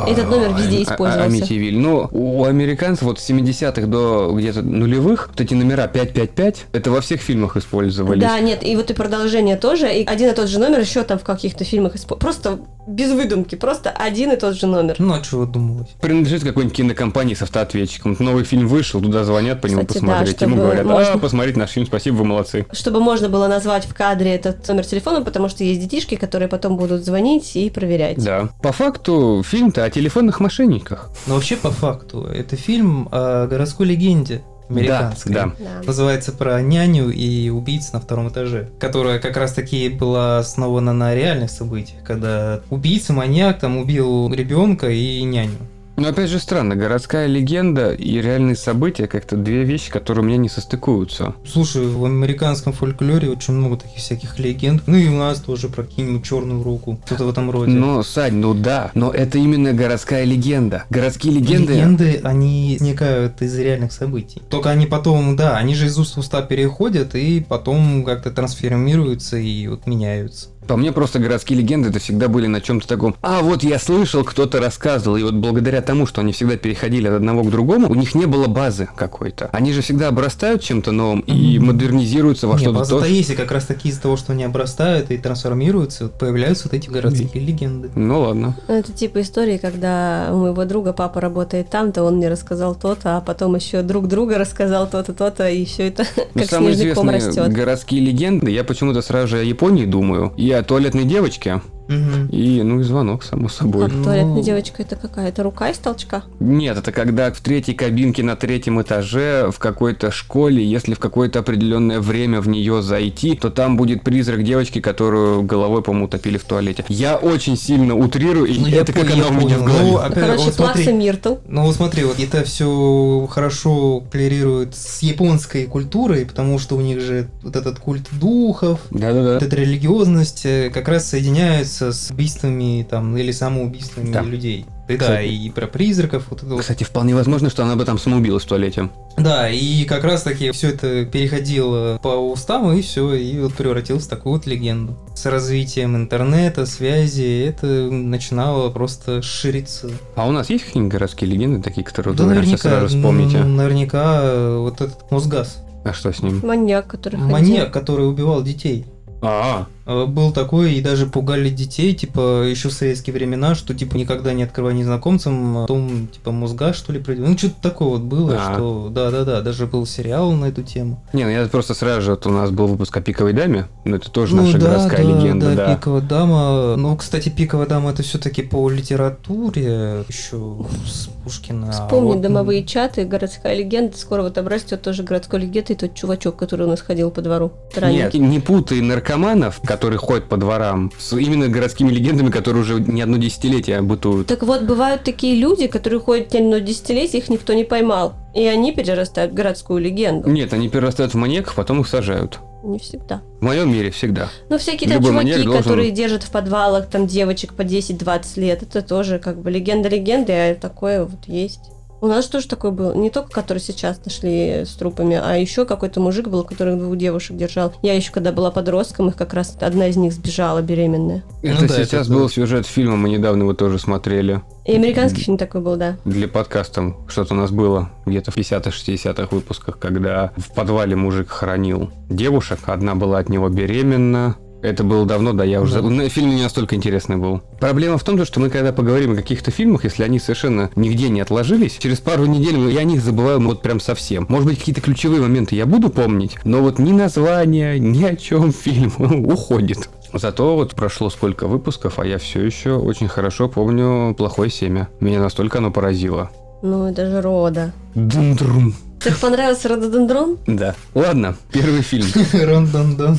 Этот 0.08 0.30
номер 0.30 0.54
везде 0.56 0.84
использовался. 0.84 1.24
Амитивиль. 1.24 1.78
Ну, 1.80 2.08
у 2.12 2.46
американцев 2.46 3.06
вот 3.06 3.20
с 3.20 3.28
70-х 3.28 3.88
до 3.88 4.32
где-то 4.38 4.62
нулевых 4.62 5.30
вот 5.30 5.42
эти 5.42 5.56
номера 5.56 5.88
555, 5.88 6.66
это 6.72 6.92
во 6.92 7.02
всех 7.02 7.22
фильмах 7.22 7.58
использовались. 7.58 8.22
Да, 8.22 8.40
нет, 8.40 8.64
и 8.64 8.76
вот 8.76 8.92
и 8.92 8.94
продолжение 8.94 9.58
тоже, 9.58 9.92
и 9.92 10.06
один 10.06 10.30
и 10.30 10.36
тот 10.36 10.50
же 10.50 10.60
номер 10.60 10.80
еще 10.82 11.04
там 11.04 11.18
в 11.18 11.24
каких-то 11.24 11.64
фильмах 11.64 11.96
используется. 11.96 12.20
Просто 12.20 12.60
без 12.88 13.12
выдумки, 13.12 13.56
просто 13.56 13.79
один 13.88 14.32
и 14.32 14.36
тот 14.36 14.56
же 14.56 14.68
номер. 14.68 14.96
Ну, 15.00 15.14
а 15.14 15.22
чего 15.22 15.46
думалось? 15.46 15.88
Принадлежит 16.02 16.44
какой-нибудь 16.44 16.76
кинокомпании 16.76 17.34
с 17.34 17.42
автоответчиком. 17.42 18.16
Новый 18.20 18.44
фильм 18.44 18.68
вышел, 18.68 19.02
туда 19.02 19.24
звонят 19.24 19.62
по 19.62 19.68
нему 19.68 19.82
Кстати, 19.82 20.00
да, 20.00 20.08
посмотреть. 20.08 20.42
Ему 20.42 20.56
чтобы 20.56 20.64
говорят, 20.66 20.86
можно- 20.86 21.14
а, 21.14 21.18
посмотрите 21.18 21.60
наш 21.60 21.70
фильм, 21.72 21.86
спасибо, 21.86 22.16
вы 22.16 22.26
молодцы. 22.26 22.66
Чтобы 22.72 23.00
можно 23.00 23.30
было 23.30 23.48
назвать 23.48 23.86
в 23.86 23.94
кадре 23.94 24.36
этот 24.36 24.68
номер 24.68 24.86
телефона, 24.86 25.22
потому 25.22 25.50
что 25.50 25.64
есть 25.64 25.82
детишки, 25.82 26.16
которые 26.16 26.48
потом 26.48 26.78
будут 26.78 27.06
звонить 27.06 27.56
и 27.56 27.70
проверять. 27.70 28.24
Да. 28.24 28.50
По 28.62 28.72
факту, 28.72 29.44
фильм-то 29.46 29.84
о 29.84 29.90
телефонных 29.90 30.40
мошенниках. 30.40 31.12
Но 31.28 31.36
вообще, 31.36 31.56
по 31.56 31.72
факту, 31.72 32.24
это 32.24 32.56
фильм 32.56 33.08
о 33.12 33.48
городской 33.48 33.86
легенде 33.88 34.42
американской. 34.70 35.34
Да, 35.34 35.52
Да. 35.60 35.82
Называется 35.86 36.32
про 36.32 36.62
няню 36.62 37.10
и 37.10 37.50
убийц 37.50 37.92
на 37.92 38.00
втором 38.00 38.30
этаже, 38.30 38.70
которая 38.80 39.20
как 39.20 39.38
раз 39.38 39.54
таки 39.54 39.90
была 39.90 40.40
основана 40.40 40.94
на 40.94 41.16
реальных 41.16 41.52
событиях, 41.52 42.04
когда 42.04 42.62
убийца, 42.70 43.14
маньяк 43.14 43.60
там 43.60 43.78
убил 43.78 44.32
ребенка 44.34 44.90
и 44.90 45.24
няню. 45.24 45.58
Но 46.00 46.08
опять 46.08 46.30
же 46.30 46.40
странно, 46.40 46.76
городская 46.76 47.28
легенда 47.28 47.92
и 47.92 48.22
реальные 48.22 48.56
события 48.56 49.08
как-то 49.08 49.36
две 49.36 49.64
вещи, 49.64 49.92
которые 49.92 50.24
у 50.24 50.28
меня 50.28 50.38
не 50.38 50.50
состыкуются. 50.50 51.36
Слушай, 51.46 51.88
в 51.88 52.06
американском 52.06 52.74
фольклоре 52.74 53.30
очень 53.30 53.54
много 53.54 53.78
таких 53.78 53.98
всяких 53.98 54.40
легенд. 54.40 54.84
Ну 54.88 54.96
и 54.96 55.10
у 55.10 55.18
нас 55.18 55.40
тоже 55.40 55.68
про 55.68 55.84
какую-нибудь 55.84 56.26
черную 56.26 56.64
руку. 56.64 57.00
Что-то 57.06 57.26
в 57.26 57.30
этом 57.30 57.52
роде. 57.52 57.72
Но, 57.72 58.02
Сань, 58.04 58.36
ну 58.36 58.54
да, 58.54 58.92
но 58.94 59.12
это 59.12 59.38
именно 59.38 59.74
городская 59.74 60.24
легенда. 60.24 60.86
Городские 60.90 61.34
легенды... 61.34 61.74
Легенды, 61.74 62.22
они 62.24 62.78
возникают 62.80 63.42
из 63.42 63.58
реальных 63.58 63.92
событий. 63.92 64.42
Только 64.50 64.70
они 64.70 64.86
потом, 64.86 65.36
да, 65.36 65.58
они 65.58 65.76
же 65.76 65.88
из 65.88 65.98
уст 65.98 66.16
в 66.16 66.20
уста 66.20 66.42
переходят 66.42 67.16
и 67.16 67.46
потом 67.48 68.04
как-то 68.06 68.32
трансформируются 68.32 69.38
и 69.38 69.68
вот 69.68 69.86
меняются. 69.86 70.48
По 70.70 70.78
мне 70.78 70.92
просто 70.92 71.18
городские 71.18 71.58
легенды 71.58 71.90
это 71.90 71.98
всегда 71.98 72.28
были 72.28 72.46
на 72.46 72.62
чем-то 72.62 72.88
таком. 72.88 73.16
А 73.24 73.42
вот 73.42 73.64
я 73.64 73.80
слышал, 73.80 74.24
кто-то 74.24 74.60
рассказывал, 74.60 75.18
и 75.18 75.24
вот 75.24 75.34
благодаря 75.34 75.82
тому, 75.82 76.06
что 76.06 76.22
они 76.22 76.32
всегда 76.32 76.58
переходили 76.58 77.08
от 77.08 77.16
одного 77.16 77.42
к 77.42 77.50
другому, 77.50 77.90
у 77.90 77.96
них 77.96 78.14
не 78.14 78.28
было 78.28 78.46
базы 78.46 78.88
какой-то. 78.96 79.50
Они 79.52 79.74
же 79.74 79.82
всегда 79.82 80.10
обрастают 80.10 80.62
чем-то 80.62 80.92
новым 80.92 81.22
и 81.22 81.58
модернизируются 81.58 82.48
во 82.48 82.60
что-то 82.60 82.78
база-то 82.78 83.00
тоже. 83.00 83.12
есть, 83.12 83.32
и 83.32 83.36
как 83.36 83.52
раз 83.52 83.66
таки 83.66 83.90
из-за 83.90 84.04
того, 84.04 84.16
что 84.16 84.34
они 84.34 84.44
обрастают 84.44 85.10
и 85.10 85.18
трансформируются, 85.18 86.08
появляются 86.08 86.66
вот 86.66 86.76
эти 86.76 86.88
городские 86.88 87.44
легенды. 87.44 87.90
Ну 87.96 88.20
ладно. 88.20 88.56
Ну, 88.68 88.76
Это 88.76 88.92
типа 88.92 89.22
истории, 89.22 89.58
когда 89.58 90.30
у 90.32 90.38
моего 90.38 90.66
друга 90.66 90.94
папа 90.94 91.20
работает 91.20 91.72
там-то, 91.72 92.04
он 92.04 92.18
мне 92.18 92.30
рассказал 92.30 92.76
то-то, 92.76 93.18
а 93.18 93.22
потом 93.22 93.56
еще 93.56 93.82
друг 93.82 94.08
друга 94.08 94.38
рассказал 94.38 94.88
то-то, 94.88 95.14
то-то, 95.14 95.50
и 95.50 95.66
все 95.66 95.88
это 95.88 96.04
Но 96.16 96.24
как 96.24 96.36
Ну, 96.36 96.44
самые 96.44 96.76
снежный 96.76 96.94
ком 96.94 97.10
известные 97.10 97.44
растет. 97.46 97.58
городские 97.58 98.02
легенды, 98.02 98.52
я 98.52 98.64
почему-то 98.64 99.02
сразу 99.02 99.30
же 99.30 99.40
о 99.40 99.42
Японии 99.42 99.86
думаю 99.86 100.32
о 100.59 100.59
туалетной 100.64 101.06
девочке. 101.06 101.62
И, 101.90 102.62
ну, 102.64 102.80
и 102.80 102.84
звонок, 102.84 103.24
само 103.24 103.50
собой. 103.50 103.86
Как 103.90 103.92
туалетная 104.04 104.36
Ну. 104.36 104.44
девочка, 104.44 104.84
это 104.84 104.96
какая? 104.96 105.30
Это 105.30 105.42
рука 105.44 105.70
из 105.70 105.78
толчка? 105.80 106.24
Нет, 106.40 106.78
это 106.78 106.92
когда 106.92 107.32
в 107.32 107.40
третьей 107.42 107.74
кабинке 107.74 108.22
на 108.24 108.36
третьем 108.36 108.80
этаже 108.82 109.50
в 109.52 109.58
какой-то 109.60 110.12
школе, 110.12 110.64
если 110.64 110.94
в 110.94 111.00
какое-то 111.00 111.40
определенное 111.40 112.00
время 112.00 112.42
в 112.42 112.48
нее 112.48 112.82
зайти, 112.84 113.36
то 113.36 113.50
там 113.50 113.76
будет 113.76 114.04
призрак 114.04 114.44
девочки, 114.44 114.82
которую 114.82 115.42
головой, 115.44 115.82
по-моему, 115.82 116.06
утопили 116.06 116.38
в 116.38 116.44
туалете. 116.44 116.86
Я 116.90 117.16
очень 117.18 117.58
сильно 117.58 117.96
утрирую, 117.96 118.46
и 118.46 118.60
Ну, 118.60 118.68
я 118.68 118.82
это 118.82 118.94
как 118.94 119.08
понял, 119.08 119.28
она 119.28 119.38
у 119.38 119.42
меня 119.42 119.58
в 119.58 119.62
понял. 119.62 119.66
голове. 119.74 119.92
Ну, 119.92 119.98
опять, 119.98 120.14
Короче, 120.26 120.44
вот 120.44 120.54
смотри. 120.54 120.94
Миртл. 120.94 121.36
Ну 121.48 121.64
вот 121.64 121.76
смотри, 121.76 122.04
вот 122.04 122.20
это 122.20 122.44
все 122.44 123.28
хорошо 123.32 124.04
коррелирует 124.12 124.76
с 124.76 125.02
японской 125.02 125.66
культурой, 125.66 126.26
потому 126.26 126.60
что 126.60 126.76
у 126.76 126.82
них 126.82 127.02
же 127.02 127.30
вот 127.42 127.56
этот 127.56 127.80
культ 127.80 128.08
духов, 128.12 128.80
Да-да-да. 128.92 129.34
вот 129.36 129.44
эта 129.44 129.56
религиозность 129.56 130.46
э, 130.46 130.70
как 130.74 130.88
раз 130.88 131.08
соединяются 131.10 131.79
с 131.82 132.12
убийствами 132.12 132.86
там 132.90 133.16
или 133.18 133.32
самоубийствами 133.32 134.12
Да. 134.12 134.22
людей. 134.22 134.66
И 134.88 134.94
да, 134.98 135.04
Кстати. 135.06 135.28
и 135.28 135.50
про 135.52 135.68
призраков, 135.68 136.26
вот 136.32 136.42
это 136.42 136.52
вот. 136.54 136.62
Кстати, 136.62 136.84
вполне 136.84 137.14
возможно, 137.14 137.50
что 137.52 137.64
она 137.64 137.76
бы 137.76 137.86
там 137.86 138.00
самоубилась 138.00 138.44
в 138.44 138.48
туалете. 138.48 138.90
Да, 139.18 139.48
и 139.50 139.86
как 139.86 140.04
раз 140.04 140.24
таки 140.24 140.50
все 140.52 140.70
это 140.70 141.06
переходило 141.06 142.00
по 142.02 142.10
устам, 142.18 142.72
и 142.74 142.82
все, 142.82 143.14
и 143.14 143.40
вот 143.40 143.54
превратилось 143.54 144.06
в 144.06 144.10
такую 144.10 144.34
вот 144.34 144.48
легенду. 144.48 144.98
С 145.16 145.26
развитием 145.28 145.96
интернета, 145.96 146.66
связи, 146.66 147.46
это 147.48 147.68
начинало 147.68 148.70
просто 148.72 149.22
шириться. 149.22 149.92
А 150.16 150.28
у 150.28 150.32
нас 150.32 150.50
есть 150.50 150.66
какие-нибудь 150.66 150.92
городские 150.94 151.30
легенды, 151.30 151.62
такие, 151.62 151.84
которые 151.86 152.16
Да 152.16 152.24
вы 152.24 152.30
наверняка, 152.34 152.58
сразу 152.58 152.98
вспомните? 152.98 153.38
м, 153.38 153.56
наверняка 153.58 154.58
вот 154.58 154.82
этот 154.82 155.12
Мосгаз. 155.12 155.64
А 155.86 155.94
что 155.94 156.12
с 156.12 156.22
ним? 156.24 156.42
Маньяк, 156.44 156.88
который 156.88 157.16
ходил. 157.18 157.30
Маньяк, 157.32 157.72
который 157.72 158.08
убивал 158.10 158.42
детей. 158.42 158.86
А, 159.22 159.62
Э, 159.62 159.66
Был 159.90 160.32
такой, 160.32 160.74
и 160.74 160.82
даже 160.82 161.08
пугали 161.08 161.50
детей, 161.50 161.94
типа, 161.96 162.44
еще 162.44 162.70
в 162.70 162.74
советские 162.74 163.14
времена, 163.14 163.56
что, 163.56 163.74
типа, 163.74 163.96
никогда 163.96 164.34
не 164.34 164.44
открывай 164.44 164.74
незнакомцам, 164.74 165.58
а 165.58 165.62
потом, 165.62 166.08
типа, 166.08 166.32
мозга, 166.32 166.74
что 166.74 166.94
ли, 166.94 167.00
пройдет. 167.00 167.28
Ну, 167.28 167.38
что-то 167.38 167.56
такое 167.62 167.88
вот 167.90 168.02
было, 168.02 168.38
А. 168.40 168.54
что, 168.54 168.90
да-да-да, 168.92 169.42
даже 169.42 169.66
был 169.66 169.86
сериал 169.86 170.32
на 170.34 170.46
эту 170.46 170.62
тему. 170.62 171.04
не, 171.14 171.24
ну 171.24 171.30
я 171.30 171.46
просто 171.48 171.74
сразу 171.74 172.02
же, 172.02 172.12
вот 172.12 172.28
у 172.28 172.30
нас 172.30 172.52
был 172.52 172.68
выпуск 172.68 172.96
о 172.98 173.02
пиковой 173.02 173.34
даме, 173.34 173.68
но 173.84 173.96
это 173.96 174.12
тоже 174.12 174.36
ну, 174.36 174.44
наша 174.44 174.60
да, 174.60 174.68
городская 174.68 175.04
да, 175.06 175.12
легенда, 175.12 175.46
да, 175.48 175.56
да. 175.56 175.76
пиковая 175.76 176.02
дама. 176.02 176.76
Ну, 176.76 176.96
кстати, 176.96 177.30
пиковая 177.30 177.68
дама 177.68 177.92
это 177.92 178.04
все-таки 178.04 178.44
по 178.44 178.70
литературе, 178.70 180.04
еще 180.08 180.66
с 180.86 181.08
Пушкина. 181.24 181.70
а 181.70 181.72
Вспомни 181.72 182.14
вот, 182.14 182.22
домовые 182.22 182.64
чаты, 182.64 183.06
городская 183.06 183.56
легенда. 183.56 183.98
Скоро 183.98 184.22
вот 184.24 184.38
обрастет 184.38 184.82
тоже 184.82 185.04
городской 185.04 185.40
легендой 185.42 185.76
тот 185.76 185.96
чувачок, 185.96 186.36
который 186.38 186.66
у 186.66 186.70
нас 186.70 186.82
ходил 186.82 187.12
по 187.12 187.22
двору. 187.22 187.52
Нет, 187.66 187.72
Странненький. 187.72 188.20
не 188.20 188.40
путай 188.40 188.82
наркоманов, 188.82 189.60
которые 189.64 189.79
ходят 189.98 190.26
по 190.30 190.38
дворам, 190.38 190.92
с 190.98 191.16
именно 191.16 191.48
городскими 191.48 191.92
легендами, 191.92 192.30
которые 192.30 192.64
уже 192.64 192.80
не 192.80 193.02
одно 193.02 193.18
десятилетие 193.18 193.82
бытуют. 193.82 194.28
Так 194.28 194.44
вот, 194.44 194.64
бывают 194.64 195.04
такие 195.04 195.36
люди, 195.36 195.68
которые 195.68 196.00
ходят 196.00 196.34
не 196.34 196.40
одно 196.40 196.60
десятилетие, 196.60 197.22
их 197.22 197.30
никто 197.30 197.54
не 197.54 197.64
поймал. 197.64 198.14
И 198.36 198.46
они 198.46 198.72
перерастают 198.74 199.32
в 199.32 199.36
городскую 199.36 199.82
легенду. 199.82 200.30
Нет, 200.30 200.54
они 200.54 200.70
перерастают 200.70 201.14
в 201.14 201.18
маньяков, 201.18 201.56
потом 201.56 201.82
их 201.82 201.88
сажают. 201.88 202.40
Не 202.64 202.78
всегда. 202.78 203.22
В 203.40 203.44
моем 203.44 203.72
мире 203.72 203.90
всегда. 203.90 204.30
Но 204.50 204.58
всякие 204.58 204.90
там 204.90 205.02
чуваки, 205.04 205.44
должен- 205.44 205.54
которые 205.64 205.92
держат 205.92 206.24
в 206.24 206.30
подвалах 206.32 206.88
там 206.88 207.08
девочек 207.08 207.54
по 207.54 207.64
10-20 207.64 208.38
лет, 208.38 208.62
это 208.64 208.82
тоже 208.82 209.18
как 209.18 209.42
бы 209.42 209.50
легенда 209.50 209.88
легенды, 209.90 210.34
а 210.34 210.56
такое 210.56 211.06
вот 211.06 211.26
есть. 211.28 211.62
У 212.02 212.08
нас 212.08 212.28
тоже 212.28 212.48
такое 212.48 212.72
было. 212.72 212.94
Не 212.94 213.10
только 213.10 213.30
который 213.32 213.60
сейчас 213.60 214.00
нашли 214.06 214.64
с 214.66 214.70
трупами, 214.76 215.20
а 215.22 215.36
еще 215.36 215.66
какой-то 215.66 216.00
мужик 216.00 216.28
был, 216.28 216.44
который 216.44 216.76
двух 216.76 216.98
девушек 216.98 217.36
держал. 217.38 217.74
Я 217.82 217.94
еще 217.94 218.12
когда 218.12 218.32
была 218.32 218.52
подростком, 218.52 219.10
их 219.10 219.16
как 219.16 219.34
раз 219.34 219.58
одна 219.60 219.88
из 219.88 219.98
них 219.98 220.14
сбежала 220.14 220.62
беременная. 220.62 221.24
Ну 221.44 221.50
это 221.50 221.68
да, 221.68 221.74
сейчас 221.84 222.08
это- 222.08 222.14
был 222.14 222.30
сюжет 222.30 222.66
фильма, 222.66 222.96
мы 222.96 223.10
недавно 223.10 223.44
его 223.44 223.54
тоже 223.54 223.80
смотрели. 223.80 224.42
И 224.66 224.76
американский 224.76 225.22
фильм 225.22 225.38
такой 225.38 225.62
был, 225.62 225.76
да. 225.76 225.98
Для 226.06 226.28
подкаста 226.28 226.94
что-то 227.08 227.34
у 227.34 227.38
нас 227.38 227.52
было 227.52 227.90
где-то 228.06 228.32
в 228.32 228.38
50-60-х 228.38 229.28
выпусках, 229.36 229.80
когда 229.80 230.32
в 230.38 230.54
подвале 230.54 230.96
мужик 230.96 231.30
хоронил 231.30 231.90
девушек, 232.10 232.60
одна 232.68 232.96
была 232.96 233.20
от 233.20 233.30
него 233.30 233.50
беременна. 233.50 234.36
Это 234.62 234.84
было 234.84 235.06
давно, 235.06 235.34
да, 235.34 235.44
я 235.44 235.62
уже... 235.62 235.82
Да. 235.82 236.10
Фильм 236.10 236.36
не 236.36 236.44
настолько 236.44 236.76
интересный 236.76 237.18
был. 237.18 237.42
Проблема 237.60 237.98
в 237.98 238.04
том, 238.04 238.24
что 238.26 238.40
мы 238.40 238.50
когда 238.50 238.74
поговорим 238.74 239.14
о 239.14 239.16
каких-то 239.16 239.52
фильмах, 239.52 239.84
если 239.86 240.04
они 240.04 240.20
совершенно 240.20 240.70
нигде 240.76 241.10
не 241.10 241.22
отложились, 241.22 241.78
через 241.80 242.00
пару 242.00 242.26
недель 242.26 242.58
я 242.72 242.82
о 242.82 242.84
них 242.84 243.02
забываю 243.02 243.40
вот 243.40 243.62
прям 243.62 243.80
совсем. 243.80 244.26
Может 244.30 244.48
быть, 244.48 244.60
какие-то 244.60 244.82
ключевые 244.82 245.22
моменты 245.22 245.56
я 245.56 245.66
буду 245.66 245.90
помнить, 245.90 246.38
но 246.44 246.62
вот 246.62 246.80
ни 246.80 246.92
название, 246.92 247.80
ни 247.80 248.04
о 248.04 248.16
чем 248.16 248.52
фильм 248.52 248.94
уходит. 249.28 249.90
Зато 250.12 250.56
вот 250.56 250.76
прошло 250.76 251.10
сколько 251.10 251.48
выпусков, 251.48 252.00
а 252.00 252.06
я 252.06 252.18
все 252.18 252.44
еще 252.44 252.74
очень 252.74 253.08
хорошо 253.08 253.48
помню 253.48 254.16
«Плохое 254.16 254.50
семя». 254.50 254.90
Меня 255.00 255.20
настолько 255.20 255.60
оно 255.60 255.72
поразило. 255.72 256.32
Ну, 256.62 256.88
это 256.88 257.06
же 257.06 257.22
рода. 257.22 257.72
Дун-друн. 257.94 258.74
Тебе 259.00 259.16
понравился 259.16 259.70
рододендрон? 259.70 260.38
Да. 260.46 260.76
Ладно, 260.94 261.36
первый 261.52 261.82
фильм. 261.82 262.06
Рон-дон-дон. 262.34 263.18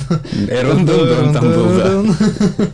Эрон 0.49 0.87
там 0.87 0.87
был, 0.87 1.07
да. 1.07 1.93
Рон-дон-дон. 1.93 2.16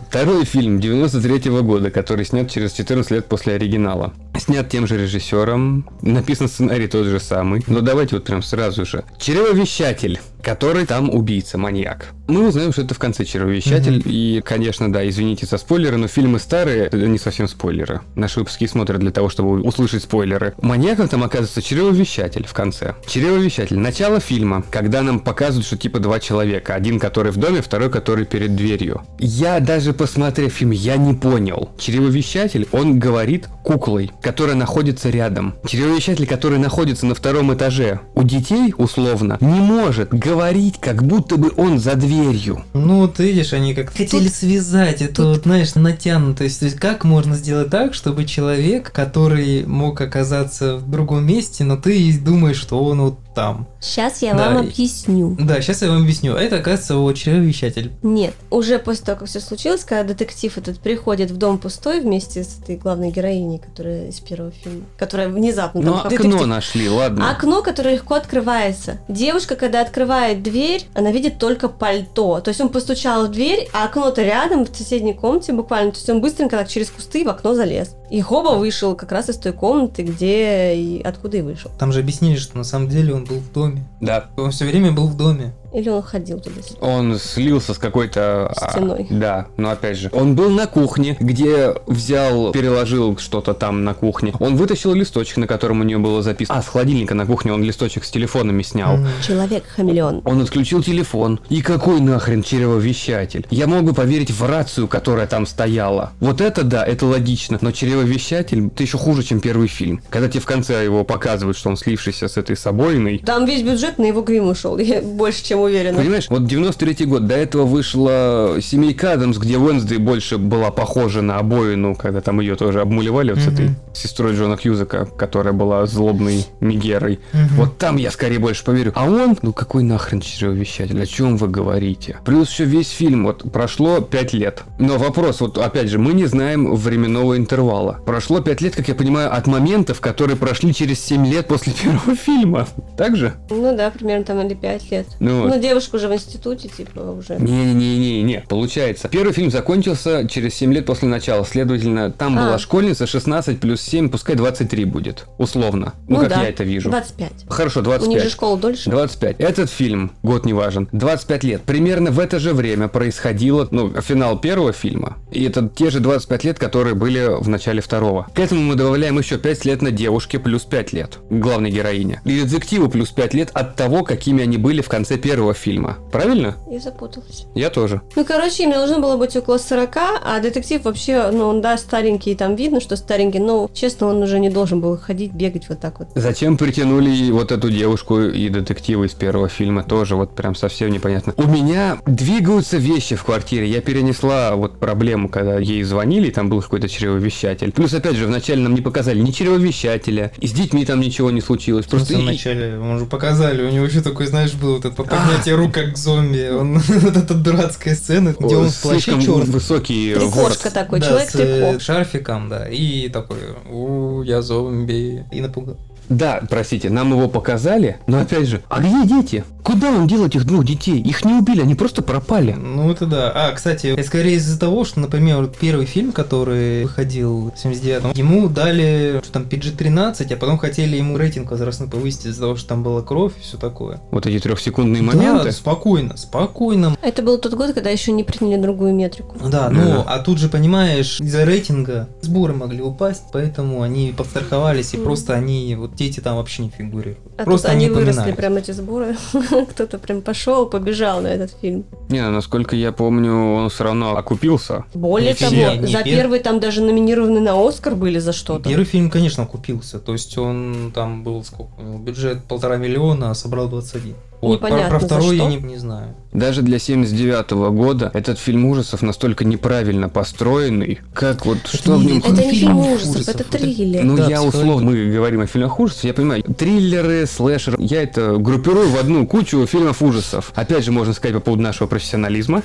Второй 0.09 0.45
фильм 0.45 0.81
93 0.81 1.51
года, 1.63 1.91
который 1.91 2.25
снят 2.25 2.51
через 2.51 2.73
14 2.73 3.11
лет 3.13 3.27
после 3.27 3.55
оригинала. 3.55 4.13
Снят 4.39 4.69
тем 4.69 4.87
же 4.87 4.99
режиссером, 4.99 5.89
написан 6.03 6.49
сценарий 6.49 6.89
тот 6.89 7.07
же 7.07 7.21
самый. 7.21 7.63
Но 7.69 7.81
давайте 7.81 8.17
вот 8.17 8.25
прям 8.25 8.43
сразу 8.43 8.85
же. 8.85 9.05
Чревовещатель, 9.21 10.21
который 10.43 10.87
там 10.87 11.11
убийца, 11.11 11.59
маньяк. 11.59 12.07
Мы 12.29 12.49
узнаем, 12.49 12.73
что 12.73 12.83
это 12.83 12.95
в 12.95 12.99
конце 12.99 13.25
Чревовещатель. 13.25 14.03
И, 14.05 14.43
конечно, 14.45 14.93
да, 14.93 15.09
извините 15.09 15.47
за 15.47 15.59
спойлеры, 15.59 15.97
но 15.97 16.09
фильмы 16.09 16.39
старые, 16.39 16.87
это 16.87 16.97
не 16.97 17.19
совсем 17.19 17.47
спойлеры. 17.47 18.01
Наши 18.17 18.41
выпуски 18.41 18.67
смотрят 18.67 18.99
для 18.99 19.13
того, 19.13 19.29
чтобы 19.29 19.61
услышать 19.63 20.03
спойлеры. 20.03 20.55
Маньяком 20.61 21.09
там 21.09 21.23
оказывается 21.23 21.63
Чревовещатель 21.63 22.47
в 22.47 22.53
конце. 22.53 22.95
Чревовещатель. 23.07 23.79
Начало 23.79 24.21
фильма, 24.21 24.65
когда 24.71 25.03
нам 25.03 25.21
показывают, 25.21 25.67
что 25.67 25.77
типа 25.77 26.01
два 26.01 26.19
человека. 26.19 26.75
Один, 26.75 26.99
который 26.99 27.31
в 27.33 27.37
доме, 27.37 27.61
второй, 27.61 27.91
который 27.91 28.25
перед 28.25 28.57
дверью. 28.57 29.03
Я 29.19 29.61
даже 29.61 29.93
посмотрев 29.93 30.53
фильм, 30.53 30.73
я 30.73 30.97
не 30.97 31.15
понял. 31.15 31.71
Чревовещатель, 31.79 32.67
он 32.73 32.99
говорит 32.99 33.49
куклой, 33.63 34.11
которая 34.21 34.57
находится 34.57 35.11
рядом. 35.11 35.55
Чревовещатель, 35.67 36.27
который 36.27 36.59
находится 36.59 37.07
на 37.07 37.15
втором 37.15 37.55
этаже. 37.55 38.01
У 38.15 38.25
детей, 38.25 38.75
условно, 38.77 39.39
не 39.41 39.61
может 39.61 40.11
говорить, 40.11 40.36
как 40.81 41.05
будто 41.05 41.37
бы 41.37 41.53
он 41.57 41.79
за 41.79 41.95
дверью. 41.95 42.65
Ну, 42.75 43.01
вот 43.01 43.19
видишь, 43.19 43.53
они 43.53 43.75
как 43.75 43.91
хотели 43.91 44.29
связать 44.29 45.03
это, 45.03 45.25
вот, 45.25 45.43
знаешь, 45.43 45.75
натянутость. 45.75 46.61
То 46.61 46.65
есть, 46.67 46.79
как 46.79 47.05
можно 47.05 47.35
сделать 47.35 47.71
так, 47.71 47.95
чтобы 47.95 48.25
человек, 48.25 48.93
который 48.93 49.67
мог 49.67 50.01
оказаться 50.01 50.77
в 50.77 50.91
другом 50.91 51.27
месте, 51.27 51.65
но 51.65 51.77
ты 51.77 52.17
думаешь, 52.19 52.57
что 52.57 52.83
он 52.85 53.01
вот 53.01 53.19
там. 53.37 53.67
Сейчас 53.81 54.23
я 54.23 54.33
Да, 54.35 54.49
вам 54.49 54.57
объясню. 54.67 55.37
Да, 55.39 55.61
сейчас 55.61 55.83
я 55.83 55.89
вам 55.91 56.03
объясню. 56.03 56.35
А 56.35 56.41
это, 56.41 56.57
оказывается, 56.57 56.95
его 56.95 57.13
чревовещатель. 57.13 57.93
Нет, 58.03 58.33
уже 58.51 58.79
после 58.79 59.05
того, 59.05 59.19
как 59.21 59.29
все 59.29 59.41
случилось, 59.41 59.85
когда 59.85 60.05
детектив 60.05 60.57
этот 60.57 60.81
приходит 60.81 61.31
в 61.31 61.37
дом 61.37 61.59
пустой 61.59 62.01
вместе 62.01 62.43
с 62.43 62.59
этой 62.59 62.77
главной 62.77 63.11
героиней, 63.11 63.59
которая 63.59 64.09
из 64.09 64.21
первого 64.21 64.51
фильма, 64.53 64.87
которая 64.99 65.29
внезапно 65.29 65.83
Ну, 65.83 65.95
окно 65.97 66.09
детектив- 66.11 66.47
нашли, 66.47 66.89
ладно. 66.89 67.31
Окно, 67.31 67.63
которое 67.63 67.95
легко 67.97 68.15
открывается. 68.15 68.99
Девушка, 69.07 69.55
когда 69.55 69.83
открывает 69.83 70.43
дверь, 70.43 70.87
она 70.95 71.13
видит 71.13 71.39
только 71.39 71.69
пальто. 71.69 72.41
То 72.41 72.49
есть 72.49 72.61
он 72.63 72.71
постучал 72.71 73.27
в 73.27 73.31
дверь, 73.31 73.69
а 73.75 73.85
окно-то 73.85 74.23
рядом, 74.23 74.65
в 74.65 74.75
соседней 74.75 75.13
комнате 75.13 75.53
буквально. 75.53 75.93
То 75.93 75.99
есть 75.99 76.09
он 76.09 76.23
быстренько 76.23 76.57
так 76.57 76.69
через 76.69 76.89
кусты 76.89 77.23
в 77.23 77.29
окно 77.29 77.55
залез. 77.55 77.95
И 78.11 78.21
Хоба 78.23 78.51
вышел 78.57 78.95
как 78.95 79.13
раз 79.13 79.29
из 79.29 79.37
той 79.37 79.53
комнаты, 79.53 80.03
где 80.03 80.75
и 80.75 81.03
откуда 81.03 81.37
и 81.39 81.43
вышел. 81.43 81.71
Там 81.79 81.93
же 81.93 82.01
объяснили, 82.01 82.37
что 82.37 82.57
на 82.57 82.65
самом 82.65 82.89
деле 82.89 83.13
он 83.13 83.26
был 83.29 83.39
в 83.39 83.53
доме. 83.53 83.85
Да. 84.01 84.27
Он 84.37 84.51
все 84.51 84.67
время 84.67 84.93
был 84.93 85.09
в 85.09 85.17
доме. 85.17 85.53
Или 85.73 85.89
он 85.89 86.03
ходил 86.03 86.41
туда-сюда. 86.41 86.79
Он 86.81 87.19
слился 87.19 87.75
с 87.75 87.79
какой-то... 87.79 88.53
а, 88.57 88.71
Стеной. 88.71 89.07
да, 89.11 89.47
но 89.57 89.71
опять 89.71 89.99
же. 89.99 90.11
Он 90.13 90.35
был 90.35 90.51
на 90.51 90.67
кухне, 90.67 91.17
где 91.21 91.75
взял, 91.87 92.53
переложил 92.53 93.17
что-то 93.19 93.55
там 93.55 93.85
на 93.85 93.95
кухне. 93.95 94.33
Он 94.41 94.57
вытащил 94.57 94.95
листочек, 94.95 95.37
на 95.39 95.47
котором 95.47 95.81
у 95.81 95.85
нее 95.85 95.99
было 95.99 96.23
записано. 96.23 96.59
А, 96.59 96.63
с 96.63 96.67
холодильника 96.69 97.15
на 97.15 97.27
кухне 97.27 97.53
он 97.53 97.63
листочек 97.63 98.05
с 98.05 98.11
телефонами 98.11 98.63
снял. 98.63 98.99
Человек-хамелеон. 99.27 100.23
Он 100.25 100.41
отключил 100.41 100.83
телефон. 100.83 101.41
И 101.49 101.63
какой 101.63 102.01
нахрен 102.01 102.43
чревовещатель? 102.43 103.47
Я 103.51 103.67
мог 103.67 103.85
бы 103.85 103.93
поверить 103.93 104.31
в 104.31 104.45
рацию, 104.45 104.89
которая 104.89 105.27
там 105.27 105.47
стояла. 105.47 106.13
Вот 106.21 106.41
это 106.41 106.63
да, 106.63 106.85
это 106.85 107.07
логично. 107.07 107.59
Но 107.61 107.73
чревовещатель, 107.73 108.67
это 108.67 108.83
еще 108.83 108.99
хуже, 108.99 109.23
чем 109.23 109.41
первый 109.41 109.69
фильм. 109.69 110.03
Когда 110.11 110.29
тебе 110.29 110.41
в 110.41 110.47
конце 110.47 110.85
его 110.85 111.05
показывают, 111.05 111.57
что 111.57 111.71
он 111.71 111.77
слившийся 111.77 112.29
с 112.29 112.37
этой 112.37 112.57
собойной. 112.57 113.19
Там 113.19 113.45
весь 113.45 113.63
бюджет 113.63 113.99
на 113.99 114.05
его 114.05 114.23
грим 114.23 114.49
ушел. 114.49 114.77
И 114.79 115.01
Больше, 115.01 115.45
чем 115.45 115.56
чем 115.57 115.65
уверена. 115.65 115.99
Понимаешь, 115.99 116.27
вот 116.29 116.43
93-й 116.43 117.07
год, 117.07 117.27
до 117.27 117.35
этого 117.35 117.65
вышла 117.65 118.57
«Семейка 118.61 119.13
Адамс», 119.13 119.39
где 119.39 119.59
Уэнсдей 119.59 119.99
больше 119.99 120.39
была 120.39 120.71
похожа 120.71 121.23
на 121.23 121.39
обоину, 121.39 121.95
когда 121.95 122.21
там 122.21 122.41
ее 122.41 122.57
тоже 122.57 122.81
обмулевали 122.81 123.33
вот 123.33 123.41
с 123.41 123.49
этой 123.49 123.71
сестрой 123.95 124.35
Джона 124.35 124.57
Хьюзека, 124.57 125.07
которая 125.07 125.53
была 125.53 125.87
злобной 125.87 126.45
Мегерой. 126.61 127.21
Мгм. 127.33 127.49
Вот 127.57 127.79
там 127.79 127.97
я 127.97 128.11
скорее 128.11 128.39
больше 128.39 128.65
поверю. 128.65 128.93
А 128.95 129.05
он, 129.05 129.37
ну 129.43 129.53
какой 129.53 129.83
нахрен 129.83 130.21
чревовещатель, 130.21 131.01
о 131.03 131.07
чем 131.07 131.37
вы 131.37 131.49
говорите? 131.49 132.19
Плюс 132.25 132.51
еще 132.51 132.65
весь 132.65 132.91
фильм, 132.91 133.25
вот 133.25 133.51
прошло 133.51 134.01
5 134.01 134.33
лет. 134.35 134.63
Но 134.79 134.99
вопрос, 134.99 135.41
вот 135.41 135.59
опять 135.59 135.89
же, 135.89 135.99
мы 135.99 136.13
не 136.13 136.27
знаем 136.27 136.75
временного 136.75 137.37
интервала. 137.37 138.01
Прошло 138.05 138.41
5 138.41 138.61
лет, 138.61 138.77
как 138.77 138.89
я 138.89 138.95
понимаю, 138.95 139.35
от 139.35 139.47
моментов, 139.47 140.01
которые 140.01 140.37
прошли 140.37 140.75
через 140.75 141.01
7 141.05 141.27
лет 141.27 141.49
после 141.49 141.73
первого 141.83 142.15
фильма. 142.15 142.67
Так 142.97 143.17
же? 143.17 143.35
Ну 143.51 143.77
да, 143.77 143.91
примерно 143.91 144.25
там 144.25 144.47
или 144.47 144.55
5 144.55 144.91
лет. 144.91 145.07
Ну, 145.21 145.46
вот. 145.49 145.57
Ну, 145.57 145.63
девушка 145.63 145.97
уже 145.97 146.09
в 146.09 146.15
институте, 146.15 146.69
типа, 146.69 147.01
уже. 147.01 147.37
Не-не-не-не, 147.37 148.45
получается. 148.49 149.09
Первый 149.09 149.33
фильм 149.33 149.51
закончился 149.51 150.27
через 150.29 150.55
7 150.55 150.73
лет 150.73 150.87
после 150.87 151.09
начала, 151.09 151.45
следовательно, 151.45 152.11
там 152.11 152.39
А. 152.39 152.47
была 152.47 152.59
школьница 152.59 153.07
16 153.07 153.61
плюс 153.61 153.81
7, 153.81 154.09
пускай 154.09 154.37
23 154.37 154.85
будет, 154.85 155.27
условно. 155.39 155.95
Ну, 156.09 156.19
как 156.21 156.29
да, 156.29 156.43
я 156.43 156.49
это 156.49 156.65
вижу. 156.65 156.91
25. 156.91 157.31
Хорошо, 157.49 157.81
У 157.81 157.83
25. 157.85 158.09
них 158.09 158.23
же 158.23 158.31
школа 158.31 158.59
дольше. 158.59 158.91
25. 158.91 159.37
Этот 159.39 159.71
фильм, 159.71 160.13
год 160.23 160.45
не 160.47 160.53
важен, 160.53 160.89
25 160.93 161.45
лет. 161.45 161.63
Примерно 161.63 162.11
в 162.11 162.19
это 162.19 162.39
же 162.39 162.53
время 162.55 162.89
происходило, 162.89 163.69
ну, 163.71 163.93
финал 164.01 164.39
первого 164.39 164.73
фильма. 164.73 165.17
И 165.31 165.45
это 165.45 165.69
те 165.69 165.91
же 165.91 166.01
25 166.01 166.45
лет, 166.45 166.59
которые 166.59 166.95
были 166.95 167.29
в 167.41 167.49
начале 167.49 167.81
второго. 167.81 168.27
К 168.35 168.39
этому 168.41 168.63
мы 168.63 168.75
добавляем 168.75 169.19
еще 169.19 169.39
5 169.39 169.65
лет 169.65 169.83
на 169.83 169.91
девушке 169.91 170.39
плюс 170.39 170.63
5 170.65 170.93
лет. 170.93 171.19
Главной 171.31 171.71
героине. 171.71 172.21
И 172.25 172.41
детективу 172.43 172.89
плюс 172.89 173.11
5 173.11 173.35
лет 173.35 173.51
от 173.53 173.77
того, 173.77 174.03
какими 174.03 174.43
они 174.43 174.57
были 174.57 174.81
в 174.81 174.89
конце 174.89 175.17
первого 175.17 175.36
фильма. 175.55 175.99
Правильно? 176.13 176.57
Я 176.71 176.81
запуталась. 176.81 177.47
Я 177.55 177.71
тоже. 177.71 178.01
Ну, 178.15 178.25
короче, 178.25 178.65
им 178.65 178.73
должно 178.73 179.01
было 179.01 179.17
быть 179.17 179.37
около 179.37 179.59
40, 179.59 179.97
а 179.97 180.41
детектив 180.41 180.85
вообще, 180.85 181.31
ну, 181.33 181.47
он, 181.47 181.61
да, 181.61 181.77
старенький, 181.79 182.35
там 182.35 182.57
видно, 182.57 182.81
что 182.81 182.97
старенький, 182.97 183.39
но, 183.39 183.71
честно, 183.73 184.09
он 184.09 184.23
уже 184.23 184.39
не 184.39 184.51
должен 184.51 184.81
был 184.81 184.97
ходить, 184.97 185.33
бегать 185.33 185.69
вот 185.69 185.81
так 185.81 185.99
вот. 185.99 186.09
Зачем 186.15 186.57
притянули 186.57 187.31
вот 187.31 187.53
эту 187.53 187.71
девушку 187.71 188.21
и 188.21 188.49
детектива 188.49 189.05
из 189.05 189.13
первого 189.13 189.49
фильма? 189.49 189.85
Тоже 189.85 190.17
вот 190.17 190.35
прям 190.35 190.55
совсем 190.55 190.91
непонятно. 190.91 191.35
У 191.37 191.47
меня 191.47 191.99
двигаются 192.07 192.77
вещи 192.77 193.17
в 193.17 193.25
квартире. 193.25 193.69
Я 193.69 193.81
перенесла 193.81 194.55
вот 194.57 194.79
проблему, 194.79 195.29
когда 195.29 195.59
ей 195.59 195.83
звонили, 195.83 196.29
и 196.29 196.31
там 196.31 196.49
был 196.49 196.63
какой-то 196.63 196.89
чревовещатель. 196.89 197.73
Плюс, 197.73 197.93
опять 197.95 198.17
же, 198.17 198.27
вначале 198.27 198.63
нам 198.63 198.75
не 198.75 198.81
показали 198.81 199.21
ни 199.21 199.31
чревовещателя, 199.31 200.33
и 200.39 200.47
с 200.47 200.53
детьми 200.53 200.85
там 200.85 201.01
ничего 201.01 201.31
не 201.31 201.41
случилось. 201.41 201.87
Просто 201.87 202.17
вначале, 202.17 202.77
мы 202.77 202.97
уже 202.97 203.07
показали, 203.07 203.63
у 203.63 203.71
него 203.71 203.85
еще 203.85 204.01
такой, 204.01 204.27
знаешь, 204.27 204.55
был 204.55 204.77
вот 204.77 204.85
это 204.85 204.95
поднятие 205.27 205.55
рук 205.57 205.73
как 205.73 205.97
зомби. 205.97 206.49
Он, 206.51 206.79
вот 206.89 207.17
эта 207.17 207.35
дурацкая 207.35 207.95
сцена, 207.95 208.35
где 208.39 208.57
он 208.57 208.71
в 208.71 208.83
плаще 208.83 209.21
черном. 209.21 209.51
высокий 209.51 210.15
Трикошка 210.15 210.37
ворс. 210.39 210.59
такой, 210.59 211.01
Да, 211.01 211.07
человек 211.07 211.31
с 211.31 211.35
э, 211.35 211.39
трико. 211.71 211.81
шарфиком, 211.81 212.49
да, 212.49 212.69
и 212.69 213.09
такой, 213.09 213.39
у 213.71 214.23
я 214.23 214.43
зомби, 214.43 215.25
и 215.33 215.41
напугал. 215.41 215.77
Да, 216.09 216.41
простите, 216.49 216.91
нам 216.91 217.11
его 217.13 217.29
показали, 217.29 217.99
но 218.07 218.21
опять 218.21 218.47
же, 218.49 218.63
а 218.69 218.81
где 218.81 219.05
дети? 219.07 219.45
Куда 219.63 219.89
он 219.91 220.07
дел 220.07 220.25
этих 220.25 220.45
двух 220.45 220.65
детей? 220.65 221.01
Их 221.01 221.25
не 221.25 221.35
убили, 221.35 221.61
они 221.61 221.75
просто 221.75 222.01
пропали. 222.01 222.53
Ну 222.53 222.89
это 222.93 223.05
да. 223.07 223.33
А, 223.35 223.51
кстати, 223.53 223.89
это 223.89 224.03
скорее 224.05 224.37
из-за 224.37 224.61
того, 224.61 224.85
что, 224.85 225.01
например, 225.01 225.39
вот 225.39 225.57
первый 225.57 225.87
фильм, 225.87 226.13
который 226.13 226.85
выходил 226.85 227.51
в 227.51 227.67
79-м, 227.67 228.13
ему 228.13 228.49
дали 228.49 229.21
что 229.25 229.33
там 229.33 229.43
PG-13, 229.43 230.33
а 230.33 230.37
потом 230.37 230.59
хотели 230.59 230.97
ему 230.97 231.19
рейтинг 231.19 231.51
возрастной 231.51 231.89
повысить 231.89 232.27
из-за 232.27 232.43
того, 232.43 232.55
что 232.55 232.69
там 232.69 232.85
была 232.85 233.03
кровь 233.03 233.33
и 233.39 233.43
все 233.43 233.57
такое. 233.59 234.01
Вот 234.13 234.25
эти 234.27 234.39
трехсекундные 234.41 235.03
моменты. 235.03 235.47
Да, 235.47 235.53
спокойно, 235.53 236.17
спокойно. 236.17 236.97
Это 237.03 237.23
был 237.23 237.39
тот 237.39 237.55
год, 237.55 237.73
когда 237.73 237.91
еще 237.91 238.13
не 238.13 238.23
приняли 238.23 238.61
другую 238.63 238.95
метрику. 238.95 239.37
Да, 239.51 239.69
Ну 239.69 239.81
да. 239.85 240.03
а 240.07 240.19
тут 240.21 240.39
же, 240.39 240.49
понимаешь, 240.49 241.21
из-за 241.21 241.43
рейтинга 241.43 242.09
сборы 242.21 242.55
могли 242.55 242.83
упасть, 242.83 243.25
поэтому 243.33 243.83
они 243.83 244.15
подстраховались, 244.17 244.95
и 244.95 244.97
просто 244.97 245.35
они, 245.35 245.75
вот 245.75 245.96
дети 245.97 246.21
там 246.21 246.37
вообще 246.37 246.63
не 246.63 246.71
фигурируют. 246.71 247.19
А 247.39 247.45
просто 247.45 247.69
тут 247.69 247.77
они 247.77 247.89
выросли 247.91 248.33
прям 248.33 248.57
эти 248.57 248.71
сборы. 248.71 249.17
Кто-то 249.71 249.99
прям 249.99 250.23
пошел, 250.23 250.67
побежал 250.67 251.21
на 251.21 251.29
этот 251.29 251.57
фильм. 251.61 251.85
Не, 252.09 252.29
насколько 252.29 252.77
я 252.77 252.93
помню, 252.93 253.33
он 253.33 253.69
все 253.69 253.85
равно 253.85 254.17
окупился. 254.17 254.85
Более 254.95 255.31
Не 255.31 255.35
того, 255.35 255.51
все, 255.53 255.77
не 255.77 255.93
за 255.93 255.99
пер- 255.99 256.05
первый 256.05 256.39
там 256.41 256.61
даже 256.61 256.83
номинированы 256.83 257.41
на 257.41 257.67
Оскар 257.67 257.95
были 257.95 258.19
за 258.19 258.33
что-то. 258.33 258.69
Первый 258.69 258.85
фильм, 258.85 259.11
конечно, 259.11 259.45
окупился. 259.45 259.99
То 259.99 260.13
есть 260.13 260.37
он 260.39 260.93
там 260.95 261.23
был 261.23 261.43
сколько? 261.45 261.73
Бюджет 261.99 262.45
полтора 262.45 262.77
миллиона, 262.77 263.31
а 263.31 263.35
собрал 263.35 263.69
21. 263.69 264.15
Вот. 264.43 264.61
Про- 264.61 264.69
Непонятно, 264.69 264.99
Про, 264.99 265.01
за 265.01 265.07
второй 265.07 265.37
я 265.37 265.43
что. 265.51 265.51
не, 265.51 265.57
не 265.67 265.77
знаю. 265.77 266.15
Даже 266.33 266.61
для 266.63 266.79
79 266.79 267.51
года 267.75 268.11
этот 268.13 268.39
фильм 268.39 268.67
ужасов 268.67 269.01
настолько 269.01 269.45
неправильно 269.45 270.09
построенный, 270.11 271.01
как 271.15 271.47
вот 271.47 271.59
что 271.67 271.97
в 271.97 272.05
не- 272.05 272.13
нем... 272.15 272.19
Это 272.19 272.31
не 272.45 272.51
фильм 272.53 272.79
ужасов, 272.79 273.15
ужасов, 273.17 273.29
это 273.35 273.43
это- 273.45 273.59
триллер. 273.59 274.05
Ну, 274.05 274.17
Да, 274.19 274.29
я 274.29 274.43
условно, 274.43 274.85
мы 274.87 275.07
говорим 275.11 275.41
о 275.41 275.47
фильмах 275.47 275.81
ужасов, 275.81 276.05
я 276.05 276.13
понимаю, 276.13 276.43
триллеры, 276.43 277.27
слэшеры, 277.27 277.77
я 277.81 278.03
это 278.03 278.37
группирую 278.37 278.91
в 278.91 278.97
одну 278.99 279.27
кучу 279.27 279.65
фильмов 279.67 280.03
ужасов. 280.03 280.53
Опять 280.55 280.85
же, 280.85 280.93
можно 280.93 281.15
сказать 281.15 281.35
по 281.35 281.41
поводу 281.41 281.63
нашего 281.63 281.87
профессионализма, 281.89 282.63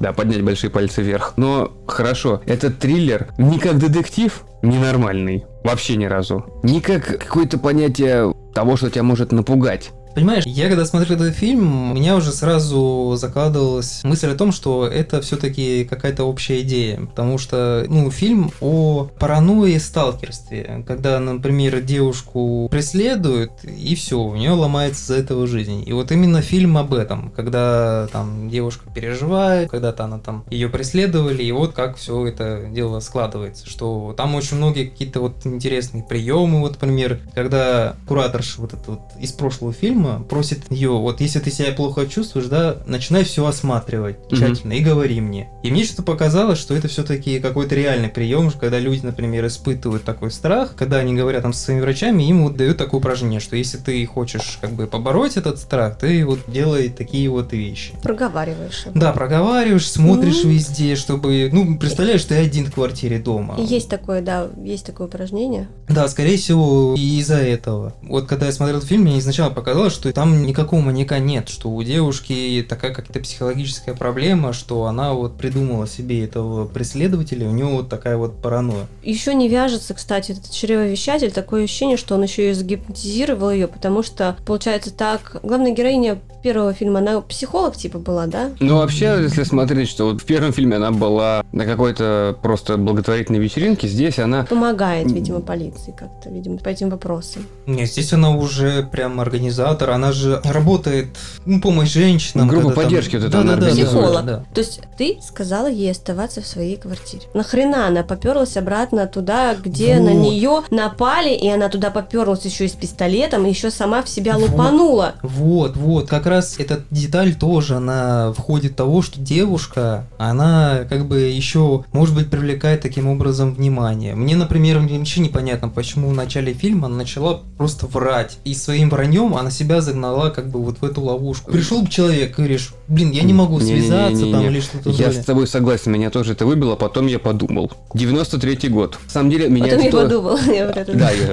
да, 0.00 0.12
поднять 0.12 0.42
большие 0.42 0.70
пальцы 0.70 1.00
вверх. 1.02 1.32
Но 1.36 1.72
хорошо, 1.86 2.42
этот 2.44 2.78
триллер 2.78 3.28
не 3.38 3.58
как 3.58 3.78
детектив, 3.78 4.42
ненормальный, 4.62 5.44
вообще 5.64 5.96
ни 5.96 6.04
разу. 6.04 6.44
Не 6.62 6.80
как 6.80 7.06
какое-то 7.18 7.58
понятие 7.58 8.34
того, 8.54 8.76
что 8.76 8.90
тебя 8.90 9.02
может 9.04 9.32
напугать. 9.32 9.90
Понимаешь, 10.18 10.42
я 10.46 10.66
когда 10.66 10.84
смотрел 10.84 11.16
этот 11.22 11.36
фильм, 11.36 11.92
у 11.92 11.94
меня 11.94 12.16
уже 12.16 12.32
сразу 12.32 13.14
закладывалась 13.16 14.02
мысль 14.02 14.28
о 14.32 14.34
том, 14.34 14.50
что 14.50 14.84
это 14.84 15.20
все-таки 15.20 15.84
какая-то 15.84 16.24
общая 16.24 16.62
идея. 16.62 16.98
Потому 17.06 17.38
что, 17.38 17.86
ну, 17.88 18.10
фильм 18.10 18.50
о 18.60 19.08
паранойи 19.20 19.76
и 19.76 19.78
сталкерстве. 19.78 20.82
Когда, 20.88 21.20
например, 21.20 21.82
девушку 21.82 22.66
преследуют, 22.68 23.52
и 23.62 23.94
все, 23.94 24.18
у 24.18 24.34
нее 24.34 24.50
ломается 24.50 25.06
за 25.06 25.20
этого 25.20 25.46
жизнь. 25.46 25.84
И 25.86 25.92
вот 25.92 26.10
именно 26.10 26.42
фильм 26.42 26.76
об 26.78 26.94
этом. 26.94 27.30
Когда 27.36 28.08
там 28.10 28.50
девушка 28.50 28.90
переживает, 28.92 29.70
когда-то 29.70 30.02
она 30.02 30.18
там 30.18 30.42
ее 30.50 30.68
преследовали, 30.68 31.44
и 31.44 31.52
вот 31.52 31.74
как 31.74 31.96
все 31.96 32.26
это 32.26 32.66
дело 32.72 32.98
складывается. 32.98 33.70
Что 33.70 34.14
там 34.16 34.34
очень 34.34 34.56
многие 34.56 34.86
какие-то 34.88 35.20
вот 35.20 35.46
интересные 35.46 36.02
приемы, 36.02 36.58
вот, 36.58 36.72
например, 36.72 37.20
когда 37.36 37.94
кураторша 38.08 38.60
вот 38.60 38.72
это 38.72 38.82
вот 38.90 39.00
из 39.20 39.30
прошлого 39.30 39.72
фильма 39.72 40.07
просит 40.28 40.60
ее, 40.70 40.90
вот 40.90 41.20
если 41.20 41.38
ты 41.40 41.50
себя 41.50 41.72
плохо 41.72 42.06
чувствуешь, 42.06 42.46
да, 42.46 42.76
начинай 42.86 43.24
все 43.24 43.44
осматривать 43.46 44.16
тщательно 44.30 44.72
и 44.74 44.80
говори 44.80 45.20
мне. 45.20 45.48
И 45.62 45.70
мне 45.70 45.84
что-то 45.84 46.02
показалось, 46.02 46.58
что 46.58 46.74
это 46.74 46.88
все-таки 46.88 47.40
какой-то 47.40 47.74
реальный 47.74 48.08
прием, 48.08 48.50
когда 48.50 48.78
люди, 48.78 49.04
например, 49.04 49.46
испытывают 49.46 50.04
такой 50.04 50.30
страх, 50.30 50.74
когда 50.76 50.96
они 50.98 51.14
говорят 51.14 51.42
там 51.42 51.52
со 51.52 51.64
своими 51.64 51.80
врачами, 51.80 52.22
им 52.24 52.44
вот 52.44 52.56
дают 52.56 52.76
такое 52.78 53.00
упражнение, 53.00 53.40
что 53.40 53.56
если 53.56 53.78
ты 53.78 54.04
хочешь 54.06 54.58
как 54.60 54.70
бы 54.72 54.86
побороть 54.86 55.36
этот 55.36 55.58
страх, 55.58 55.98
ты 55.98 56.24
вот 56.24 56.40
делай 56.48 56.88
такие 56.88 57.28
вот 57.28 57.52
вещи. 57.52 57.92
Проговариваешь. 58.02 58.86
его. 58.86 58.92
Да, 58.98 59.12
проговариваешь, 59.12 59.88
смотришь 59.90 60.44
Мгм. 60.44 60.52
везде, 60.52 60.96
чтобы, 60.96 61.50
ну, 61.52 61.78
представляешь, 61.78 62.24
ты 62.24 62.34
один 62.36 62.66
в 62.66 62.72
квартире 62.72 63.18
дома. 63.18 63.56
Есть 63.58 63.88
такое, 63.88 64.22
да, 64.22 64.48
есть 64.62 64.86
такое 64.86 65.06
упражнение. 65.06 65.68
Да, 65.88 66.08
скорее 66.08 66.36
всего, 66.36 66.94
и 66.96 67.18
из-за 67.20 67.36
этого. 67.36 67.94
Вот 68.02 68.26
когда 68.26 68.46
я 68.46 68.52
смотрел 68.52 68.78
этот 68.78 68.88
фильм, 68.88 69.02
мне 69.02 69.18
изначально 69.18 69.54
показалось, 69.54 69.87
что 69.90 70.12
там 70.12 70.42
никакого 70.46 70.80
маньяка 70.80 71.18
нет, 71.18 71.48
что 71.48 71.70
у 71.70 71.82
девушки 71.82 72.64
такая 72.68 72.92
какая-то 72.92 73.20
психологическая 73.20 73.94
проблема, 73.94 74.52
что 74.52 74.84
она 74.84 75.12
вот 75.12 75.36
придумала 75.36 75.86
себе 75.86 76.24
этого 76.24 76.66
преследователя, 76.66 77.48
у 77.48 77.52
нее 77.52 77.66
вот 77.66 77.88
такая 77.88 78.16
вот 78.16 78.40
паранойя. 78.40 78.86
Еще 79.02 79.34
не 79.34 79.48
вяжется, 79.48 79.94
кстати, 79.94 80.32
этот 80.32 80.50
чревовещатель. 80.50 81.30
Такое 81.30 81.64
ощущение, 81.64 81.96
что 81.96 82.14
он 82.14 82.22
еще 82.22 82.50
и 82.50 82.54
загипнотизировал 82.54 83.50
ее, 83.50 83.68
потому 83.68 84.02
что, 84.02 84.36
получается 84.46 84.92
так, 84.92 85.40
главная 85.42 85.72
героиня 85.72 86.18
первого 86.42 86.72
фильма, 86.72 87.00
она 87.00 87.20
психолог 87.20 87.76
типа 87.76 87.98
была, 87.98 88.26
да? 88.26 88.50
Ну, 88.60 88.76
вообще, 88.76 89.18
если 89.22 89.42
смотреть, 89.42 89.88
что 89.88 90.04
вот 90.10 90.22
в 90.22 90.24
первом 90.24 90.52
фильме 90.52 90.76
она 90.76 90.90
была 90.90 91.44
на 91.52 91.64
какой-то 91.64 92.36
просто 92.42 92.76
благотворительной 92.76 93.40
вечеринке, 93.40 93.88
здесь 93.88 94.18
она... 94.18 94.44
Помогает, 94.44 95.10
видимо, 95.10 95.40
полиции 95.40 95.94
как-то, 95.96 96.30
видимо, 96.30 96.58
по 96.58 96.68
этим 96.68 96.90
вопросам. 96.90 97.44
Нет, 97.66 97.90
здесь 97.90 98.12
она 98.12 98.30
уже 98.30 98.82
прям 98.84 99.20
организатор, 99.20 99.77
она 99.84 100.12
же 100.12 100.40
работает, 100.44 101.08
ну, 101.46 101.60
помощь 101.60 101.92
женщинам. 101.92 102.48
Группа 102.48 102.68
когда 102.68 102.74
там- 102.74 102.84
поддержки 102.84 103.16
вот 103.16 103.24
это 103.26 103.38
она 103.40 103.52
Да-да-да, 103.52 103.66
организует. 103.68 104.02
Психолог. 104.04 104.24
да. 104.26 104.44
То 104.54 104.60
есть 104.60 104.80
ты 104.96 105.18
сказала 105.26 105.66
ей 105.68 105.90
оставаться 105.90 106.42
в 106.42 106.46
своей 106.46 106.76
квартире. 106.76 107.22
Нахрена 107.34 107.86
она 107.86 108.02
поперлась 108.02 108.56
обратно 108.56 109.06
туда, 109.06 109.54
где 109.54 109.98
на 110.00 110.12
Вот. 110.12 110.30
нее 110.30 110.62
напали, 110.70 111.34
и 111.34 111.48
она 111.48 111.68
туда 111.68 111.90
поперлась 111.90 112.44
еще 112.44 112.64
и 112.64 112.68
с 112.68 112.72
пистолетом, 112.72 113.46
и 113.46 113.50
еще 113.50 113.70
сама 113.70 114.02
в 114.02 114.08
себя 114.08 114.36
Вот. 114.38 114.50
лупанула. 114.50 115.14
Вот, 115.22 115.76
вот, 115.76 116.08
как 116.08 116.26
раз 116.26 116.56
эта 116.58 116.82
деталь 116.90 117.34
тоже, 117.34 117.76
она 117.76 118.32
входит 118.32 118.72
в 118.72 118.76
того, 118.76 119.02
что 119.02 119.20
девушка, 119.20 120.06
она 120.18 120.80
как 120.88 121.06
бы 121.06 121.20
еще, 121.20 121.84
может 121.92 122.14
быть, 122.14 122.30
привлекает 122.30 122.80
таким 122.80 123.08
образом 123.08 123.54
внимание. 123.54 124.14
Мне, 124.14 124.36
например, 124.36 124.78
вообще 124.80 125.20
непонятно, 125.20 125.68
почему 125.68 126.08
в 126.08 126.14
начале 126.14 126.52
фильма 126.52 126.86
она 126.86 126.96
начала 126.96 127.40
просто 127.56 127.86
врать. 127.86 128.38
И 128.44 128.54
своим 128.54 128.90
враньем 128.90 129.34
она 129.34 129.50
себя 129.50 129.67
себя 129.68 129.80
загнала 129.82 130.30
как 130.30 130.48
бы 130.48 130.62
вот 130.62 130.78
в 130.80 130.84
эту 130.84 131.02
ловушку. 131.02 131.50
Пришел 131.52 131.82
бы 131.82 131.90
человек, 131.90 132.36
говоришь, 132.36 132.72
блин, 132.88 133.10
я 133.10 133.22
не 133.22 133.34
могу 133.34 133.60
связаться 133.60 134.08
Не-не-не-не-не. 134.08 134.32
там 134.32 134.46
или 134.46 134.60
что-то. 134.60 134.90
Я 134.90 135.06
вроде». 135.06 135.22
с 135.22 135.24
тобой 135.26 135.46
согласен, 135.46 135.92
меня 135.92 136.08
тоже 136.10 136.32
это 136.32 136.46
выбило, 136.46 136.74
потом 136.74 137.06
я 137.06 137.18
подумал. 137.18 137.70
93-й 137.94 138.68
год. 138.68 138.98
На 139.04 139.10
самом 139.10 139.30
деле, 139.30 139.48
меня 139.50 139.64
Потом 139.66 139.80
я 139.80 139.88
это- 139.88 139.96
подумал. 139.98 140.38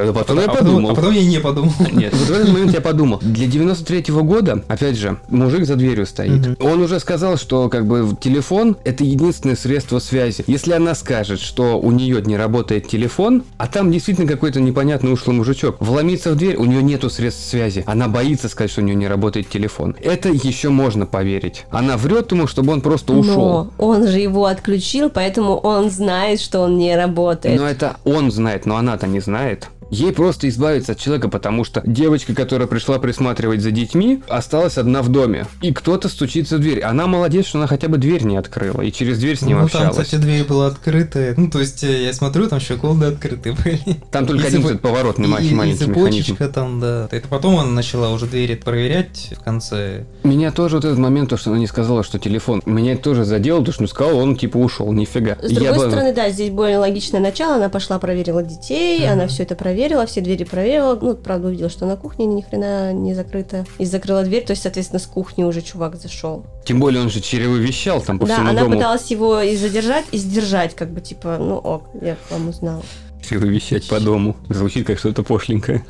Да, 0.05 0.13
потом 0.13 0.39
я 0.39 0.45
а, 0.45 0.55
подумал. 0.55 0.91
а 0.91 0.95
потом 0.95 1.13
я 1.13 1.25
не 1.25 1.39
подумал. 1.39 1.71
Нет, 1.93 2.13
вот 2.13 2.27
в 2.27 2.31
этот 2.31 2.49
момент 2.49 2.73
я 2.73 2.81
подумал, 2.81 3.19
для 3.21 3.47
93-го 3.47 4.23
года, 4.23 4.63
опять 4.67 4.97
же, 4.97 5.17
мужик 5.29 5.65
за 5.65 5.75
дверью 5.75 6.05
стоит. 6.05 6.61
Он 6.61 6.81
уже 6.81 6.99
сказал, 6.99 7.37
что 7.37 7.69
как 7.69 7.87
бы 7.87 8.17
телефон 8.19 8.75
это 8.83 9.05
единственное 9.05 9.55
средство 9.55 9.99
связи. 9.99 10.43
Если 10.47 10.73
она 10.73 10.93
скажет, 10.93 11.39
что 11.39 11.79
у 11.79 11.91
нее 11.91 12.21
не 12.21 12.35
работает 12.35 12.89
телефон, 12.89 13.43
а 13.57 13.67
там 13.67 13.91
действительно 13.91 14.27
какой-то 14.27 14.59
непонятный 14.59 15.13
ушлый 15.13 15.35
мужичок, 15.37 15.77
вломиться 15.79 16.31
в 16.31 16.35
дверь, 16.35 16.57
у 16.57 16.65
нее 16.65 16.83
нету 16.83 17.09
средств 17.09 17.49
связи. 17.49 17.83
Она 17.87 18.07
боится 18.09 18.24
сказать, 18.33 18.71
что 18.71 18.81
у 18.81 18.83
нее 18.83 18.95
не 18.95 19.07
работает 19.07 19.49
телефон. 19.49 19.95
Это 20.01 20.29
еще 20.29 20.69
можно 20.69 21.05
поверить. 21.05 21.65
Она 21.69 21.97
врет 21.97 22.31
ему, 22.31 22.47
чтобы 22.47 22.73
он 22.73 22.81
просто 22.81 23.13
ушел. 23.13 23.35
Но 23.35 23.71
он 23.77 24.07
же 24.07 24.19
его 24.19 24.45
отключил, 24.45 25.09
поэтому 25.09 25.55
он 25.57 25.89
знает, 25.89 26.41
что 26.41 26.61
он 26.61 26.77
не 26.77 26.95
работает. 26.95 27.59
Но 27.59 27.67
это 27.67 27.97
он 28.03 28.31
знает, 28.31 28.65
но 28.65 28.77
она-то 28.77 29.07
не 29.07 29.19
знает. 29.19 29.69
Ей 29.89 30.11
просто 30.11 30.49
избавиться 30.49 30.93
от 30.93 30.99
человека, 30.99 31.29
потому 31.29 31.63
что 31.63 31.81
девочка, 31.85 32.33
которая 32.33 32.67
пришла 32.67 32.97
присматривать 32.99 33.61
за 33.61 33.71
детьми, 33.71 34.21
осталась 34.27 34.77
одна 34.77 35.01
в 35.01 35.09
доме. 35.09 35.45
И 35.61 35.71
кто-то 35.71 36.09
стучится 36.09 36.57
в 36.57 36.59
дверь. 36.59 36.81
Она 36.81 37.07
молодец, 37.07 37.45
что 37.45 37.59
она 37.59 37.67
хотя 37.67 37.87
бы 37.87 37.97
дверь 37.97 38.23
не 38.23 38.37
открыла 38.37 38.81
и 38.81 38.91
через 38.91 39.19
дверь 39.19 39.37
с 39.37 39.41
ним 39.43 39.61
Ну, 39.61 39.69
там, 39.69 39.83
общалась. 39.87 40.07
кстати, 40.07 40.21
дверь 40.21 40.43
была 40.43 40.67
открытая. 40.67 41.33
Ну, 41.37 41.49
то 41.49 41.59
есть, 41.59 41.83
э, 41.83 42.05
я 42.05 42.13
смотрю, 42.13 42.47
там 42.47 42.59
щеколды 42.59 43.05
открыты 43.07 43.53
были. 43.53 43.79
Там 44.11 44.25
только 44.25 44.43
Если 44.43 44.57
один 44.57 44.61
бы- 44.63 44.69
этот 44.71 44.81
поворотный 44.81 45.27
И- 45.27 45.31
ма- 45.31 45.39
и 45.39 45.53
маленький 45.53 45.85
механизм. 45.85 45.93
цепочечка 46.23 46.49
там, 46.49 46.79
да. 46.79 47.07
Это 47.11 47.27
потом 47.27 47.59
она 47.59 47.69
начала 47.69 48.09
уже 48.11 48.25
двери 48.25 48.55
проверять 48.55 49.33
в 49.39 49.43
конце. 49.43 50.05
Меня 50.23 50.51
тоже 50.51 50.77
вот 50.77 50.85
этот 50.85 50.97
момент, 50.97 51.29
то, 51.29 51.37
что 51.37 51.51
она 51.51 51.59
не 51.59 51.67
сказала, 51.67 52.03
что 52.03 52.17
телефон, 52.19 52.61
меня 52.65 52.93
это 52.93 53.03
тоже 53.03 53.23
задело, 53.23 53.59
потому 53.59 53.73
что 53.73 53.81
ну, 53.83 53.87
сказал, 53.87 54.17
он 54.17 54.35
типа 54.35 54.57
ушел, 54.57 54.91
нифига. 54.91 55.37
С 55.41 55.51
Я 55.51 55.59
другой 55.59 55.85
бы- 55.85 55.91
стороны, 55.91 56.13
да, 56.13 56.29
здесь 56.31 56.49
более 56.49 56.79
логичное 56.79 57.19
начало. 57.21 57.55
Она 57.55 57.69
пошла, 57.69 57.99
проверила 57.99 58.41
детей, 58.43 59.07
она 59.07 59.27
все 59.27 59.43
это 59.43 59.53
проверила, 59.55 59.74
все 60.05 60.21
двери 60.21 60.43
проверила. 60.43 60.97
Ну, 60.99 61.15
правда, 61.15 61.47
увидела, 61.47 61.69
что 61.69 61.85
на 61.85 61.95
кухне 61.97 62.25
ни 62.25 62.41
хрена 62.41 62.93
не 62.93 63.13
закрыта. 63.13 63.65
И 63.77 63.85
закрыла 63.85 64.23
дверь, 64.23 64.45
то 64.45 64.51
есть, 64.51 64.63
соответственно, 64.63 64.99
с 64.99 65.05
кухни 65.05 65.43
уже 65.43 65.61
чувак 65.61 65.95
зашел. 65.95 66.45
Тем 66.65 66.79
более 66.79 67.01
он 67.01 67.09
же 67.09 67.21
черевовещал 67.21 68.01
там 68.01 68.19
по 68.19 68.25
да, 68.25 68.35
всему 68.35 68.49
она 68.49 68.61
дому. 68.61 68.75
пыталась 68.75 69.11
его 69.11 69.41
и 69.41 69.55
задержать, 69.55 70.05
и 70.11 70.17
сдержать, 70.17 70.75
как 70.75 70.91
бы, 70.91 71.01
типа, 71.01 71.37
ну 71.39 71.55
ок, 71.55 71.89
я 72.01 72.17
вам 72.29 72.49
узнала. 72.49 72.83
Черевовещать 73.27 73.87
по 73.87 73.99
дому. 73.99 74.35
Звучит 74.49 74.85
как 74.85 74.99
что-то 74.99 75.23
пошленькое. 75.23 75.83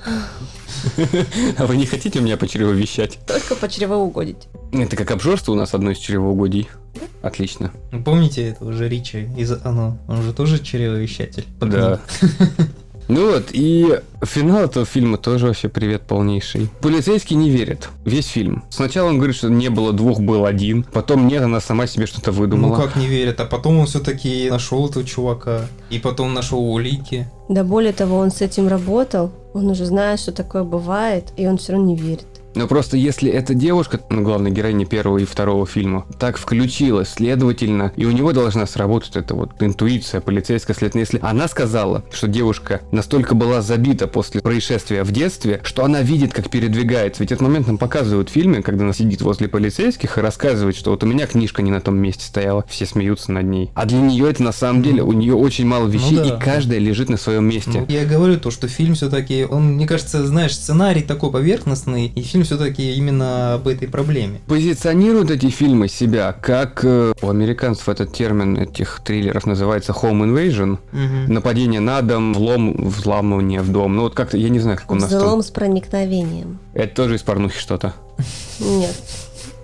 А 1.57 1.65
вы 1.65 1.77
не 1.77 1.85
хотите 1.85 2.19
меня 2.19 2.37
почеревовещать? 2.37 3.19
Только 3.27 3.55
по 3.55 3.67
чревоугодить. 3.67 4.47
Это 4.71 4.95
как 4.95 5.11
обжорство 5.11 5.51
у 5.51 5.55
нас 5.55 5.73
одно 5.73 5.91
из 5.91 5.97
чревоугодий. 5.97 6.69
Отлично. 7.21 7.71
Ну, 7.91 8.03
Помните 8.03 8.49
этого 8.49 8.71
же 8.71 8.87
Ричи 8.87 9.27
из 9.37 9.51
оно? 9.51 9.97
Он 10.07 10.21
же 10.21 10.31
тоже 10.31 10.59
чревовещатель. 10.63 11.45
Да. 11.59 11.99
Ну 13.07 13.31
вот, 13.31 13.49
и 13.51 13.99
финал 14.23 14.63
этого 14.63 14.85
фильма 14.85 15.17
тоже 15.17 15.47
вообще 15.47 15.69
привет 15.69 16.01
полнейший. 16.01 16.69
Полицейский 16.81 17.35
не 17.35 17.49
верит. 17.51 17.89
Весь 18.03 18.27
фильм. 18.27 18.63
Сначала 18.69 19.09
он 19.09 19.17
говорит, 19.17 19.35
что 19.35 19.49
не 19.49 19.69
было 19.69 19.93
двух, 19.93 20.19
был 20.19 20.45
один. 20.45 20.83
Потом 20.83 21.27
нет, 21.27 21.43
она 21.43 21.59
сама 21.61 21.85
себе 21.85 22.07
что-то 22.07 22.31
Ну 22.31 22.37
выдумала. 22.39 22.75
как 22.81 22.95
не 22.95 23.07
верят, 23.07 23.39
а 23.39 23.45
потом 23.45 23.77
он 23.77 23.85
все-таки 23.85 24.49
нашел 24.49 24.89
этого 24.89 25.05
чувака, 25.05 25.61
и 25.91 25.99
потом 25.99 26.33
нашел 26.33 26.59
улики. 26.73 27.27
Да 27.47 27.63
более 27.63 27.93
того, 27.93 28.17
он 28.17 28.31
с 28.31 28.41
этим 28.41 28.67
работал, 28.67 29.31
он 29.53 29.69
уже 29.69 29.85
знает, 29.85 30.19
что 30.19 30.31
такое 30.31 30.63
бывает, 30.63 31.31
и 31.37 31.45
он 31.47 31.57
все 31.57 31.73
равно 31.73 31.87
не 31.87 31.95
верит. 31.95 32.25
Но 32.55 32.67
просто 32.67 32.97
если 32.97 33.29
эта 33.29 33.53
девушка, 33.53 33.99
ну, 34.09 34.23
главная 34.23 34.51
героиня 34.51 34.85
первого 34.85 35.17
и 35.19 35.25
второго 35.25 35.65
фильма, 35.65 36.05
так 36.17 36.37
включилась, 36.37 37.09
следовательно, 37.09 37.91
и 37.95 38.05
у 38.05 38.11
него 38.11 38.31
должна 38.31 38.65
сработать 38.65 39.15
эта 39.15 39.35
вот 39.35 39.51
интуиция 39.61 40.21
полицейская, 40.21 40.75
следовательно, 40.75 41.01
если 41.01 41.19
она 41.21 41.47
сказала, 41.47 42.03
что 42.11 42.27
девушка 42.27 42.81
настолько 42.91 43.35
была 43.35 43.61
забита 43.61 44.07
после 44.07 44.41
происшествия 44.41 45.03
в 45.03 45.11
детстве, 45.11 45.59
что 45.63 45.83
она 45.83 46.01
видит, 46.01 46.33
как 46.33 46.49
передвигается. 46.49 47.23
Ведь 47.23 47.31
этот 47.31 47.41
момент 47.41 47.67
нам 47.67 47.77
показывают 47.77 48.29
в 48.29 48.31
фильме, 48.31 48.61
когда 48.61 48.85
она 48.85 48.93
сидит 48.93 49.21
возле 49.21 49.47
полицейских 49.47 50.17
и 50.17 50.21
рассказывает, 50.21 50.77
что 50.77 50.91
вот 50.91 51.03
у 51.03 51.07
меня 51.07 51.27
книжка 51.27 51.61
не 51.61 51.71
на 51.71 51.81
том 51.81 51.97
месте 51.97 52.25
стояла, 52.25 52.63
все 52.69 52.85
смеются 52.85 53.31
над 53.33 53.45
ней. 53.45 53.71
А 53.75 53.85
для 53.85 53.99
нее 53.99 54.29
это 54.29 54.43
на 54.43 54.53
самом 54.53 54.81
деле, 54.81 55.03
у 55.03 55.11
нее 55.11 55.33
очень 55.33 55.65
мало 55.65 55.87
вещей, 55.87 56.17
да. 56.17 56.25
и 56.25 56.39
каждая 56.39 56.79
лежит 56.79 57.09
на 57.09 57.17
своем 57.17 57.47
месте. 57.47 57.81
Ну, 57.81 57.85
я 57.89 58.05
говорю 58.05 58.39
то, 58.39 58.49
что 58.49 58.69
фильм 58.69 58.95
все-таки, 58.95 59.43
он, 59.43 59.73
мне 59.73 59.85
кажется, 59.87 60.25
знаешь, 60.25 60.55
сценарий 60.55 61.01
такой 61.01 61.31
поверхностный, 61.31 62.07
и 62.07 62.21
фильм 62.21 62.44
все-таки 62.45 62.93
именно 62.95 63.55
об 63.55 63.67
этой 63.67 63.87
проблеме. 63.87 64.39
позиционируют 64.47 65.31
эти 65.31 65.49
фильмы 65.49 65.87
себя 65.87 66.33
как 66.33 66.81
э, 66.83 67.13
у 67.21 67.29
американцев 67.29 67.89
этот 67.89 68.13
термин 68.13 68.57
этих 68.57 69.01
триллеров 69.03 69.45
называется 69.45 69.91
home 69.91 70.25
invasion 70.25 70.77
нападение 71.31 71.79
на 71.79 72.01
дом 72.01 72.33
влом 72.33 72.89
взламывание 72.89 73.61
в 73.61 73.71
дом 73.71 73.95
ну 73.95 74.03
вот 74.03 74.15
как-то 74.15 74.37
я 74.37 74.49
не 74.49 74.59
знаю 74.59 74.77
как 74.77 74.91
у 74.91 74.95
нас 74.95 75.09
там 75.09 75.19
Взлом 75.19 75.41
с 75.43 75.51
проникновением. 75.51 76.59
это 76.73 76.95
тоже 76.95 77.15
из 77.15 77.21
порнухи 77.23 77.59
что-то 77.59 77.93
Нет. 78.59 78.95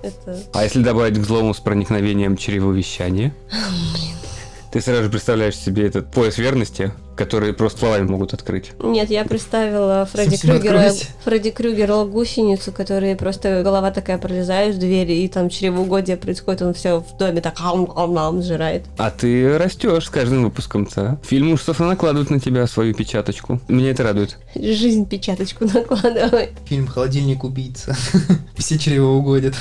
Это... 0.03 0.39
а 0.53 0.63
если 0.63 0.81
добавить 0.81 1.17
к 1.17 1.21
взлому 1.21 1.53
с 1.53 1.59
проникновением 1.59 2.35
чревовещание 2.35 3.33
ты 4.71 4.81
сразу 4.81 5.03
же 5.03 5.09
представляешь 5.09 5.55
себе 5.55 5.85
этот 5.85 6.11
пояс 6.11 6.37
верности 6.37 6.91
который 7.15 7.53
просто 7.53 7.79
словами 7.79 8.07
могут 8.07 8.33
открыть 8.33 8.71
Нет, 8.81 9.09
я 9.09 9.23
представила 9.25 10.07
Фредди 10.11 10.37
Крюгера. 10.37 10.91
Фредди 11.25 11.51
Крюгера 11.51 12.03
гусеницу, 12.05 12.71
которая 12.71 13.15
просто 13.15 13.61
голова 13.63 13.91
такая 13.91 14.17
пролезает 14.17 14.75
в 14.75 14.79
дверь, 14.79 15.11
и 15.11 15.27
там 15.27 15.49
чревоугодие 15.49 16.17
происходит, 16.17 16.61
он 16.61 16.73
все 16.73 16.99
в 16.99 17.17
доме 17.17 17.41
так 17.41 17.55
ам 17.59 18.41
сжирает. 18.41 18.85
а 18.97 19.11
ты 19.11 19.57
растешь 19.57 20.05
с 20.05 20.09
каждым 20.09 20.43
выпуском 20.43 20.87
ца. 20.87 21.19
фильм 21.23 21.51
ужасов 21.51 21.79
накладывает 21.79 22.29
на 22.29 22.39
тебя 22.39 22.67
свою 22.67 22.93
печаточку 22.93 23.59
меня 23.67 23.91
это 23.91 24.03
радует 24.03 24.37
Жизнь 24.55 25.07
печаточку 25.07 25.65
накладывает. 25.73 26.51
Фильм 26.65 26.87
«Холодильник 26.87 27.43
убийца». 27.43 27.95
Все 28.57 28.77
чревоугодят. 28.77 29.55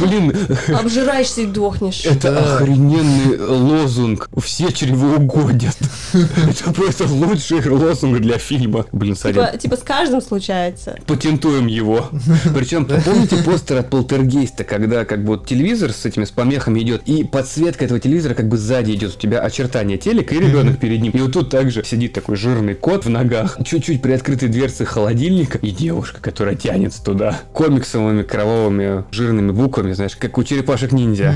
блин 0.00 0.34
Обжираешься 0.68 1.42
и 1.42 1.46
дохнешь. 1.46 2.04
Это 2.04 2.38
охрененный 2.38 3.38
лозунг. 3.38 4.28
Все 4.42 4.70
чревоугодят. 4.72 5.57
Это 6.12 6.72
просто 6.72 7.06
лучший 7.06 7.66
лозунг 7.68 8.20
для 8.20 8.38
фильма. 8.38 8.86
Блин, 8.92 9.16
Садин, 9.16 9.44
Типа, 9.46 9.58
типа 9.58 9.76
с 9.76 9.80
каждым 9.80 10.20
случается. 10.20 10.98
патентуем 11.06 11.66
его. 11.66 12.08
Причем, 12.54 12.86
помните 12.86 13.36
постер 13.44 13.78
от 13.78 13.90
Полтергейста, 13.90 14.64
когда 14.64 15.04
как 15.04 15.24
бы 15.24 15.40
телевизор 15.44 15.92
с 15.92 16.04
этими 16.04 16.24
с 16.24 16.30
помехами 16.30 16.80
идет, 16.80 17.02
и 17.06 17.24
подсветка 17.24 17.84
этого 17.84 18.00
телевизора 18.00 18.34
как 18.34 18.48
бы 18.48 18.56
сзади 18.56 18.92
идет, 18.92 19.16
у 19.16 19.18
тебя 19.18 19.40
очертания 19.40 19.96
телека 19.98 20.34
и 20.34 20.40
ребенок 20.40 20.78
перед 20.78 21.00
ним. 21.00 21.12
И 21.12 21.20
вот 21.20 21.32
тут 21.32 21.50
также 21.50 21.84
сидит 21.84 22.12
такой 22.12 22.36
жирный 22.36 22.74
кот 22.74 23.04
в 23.04 23.10
ногах, 23.10 23.58
чуть-чуть 23.64 24.02
приоткрытой 24.02 24.48
дверцы 24.48 24.84
холодильника, 24.84 25.58
и 25.58 25.70
девушка, 25.70 26.20
которая 26.20 26.54
тянется 26.54 27.02
туда 27.02 27.38
комиксовыми 27.52 28.22
кровавыми 28.22 29.04
жирными 29.10 29.52
буквами, 29.52 29.92
знаешь, 29.92 30.16
как 30.16 30.38
у 30.38 30.44
черепашек-ниндзя. 30.44 31.34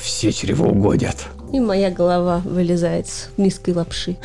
Все 0.00 0.32
чревоугодят. 0.32 1.26
И 1.52 1.58
моя 1.60 1.90
голова 1.90 2.42
вылезает 2.44 3.08
с 3.08 3.28
миской 3.36 3.74
лапши. 3.74 4.16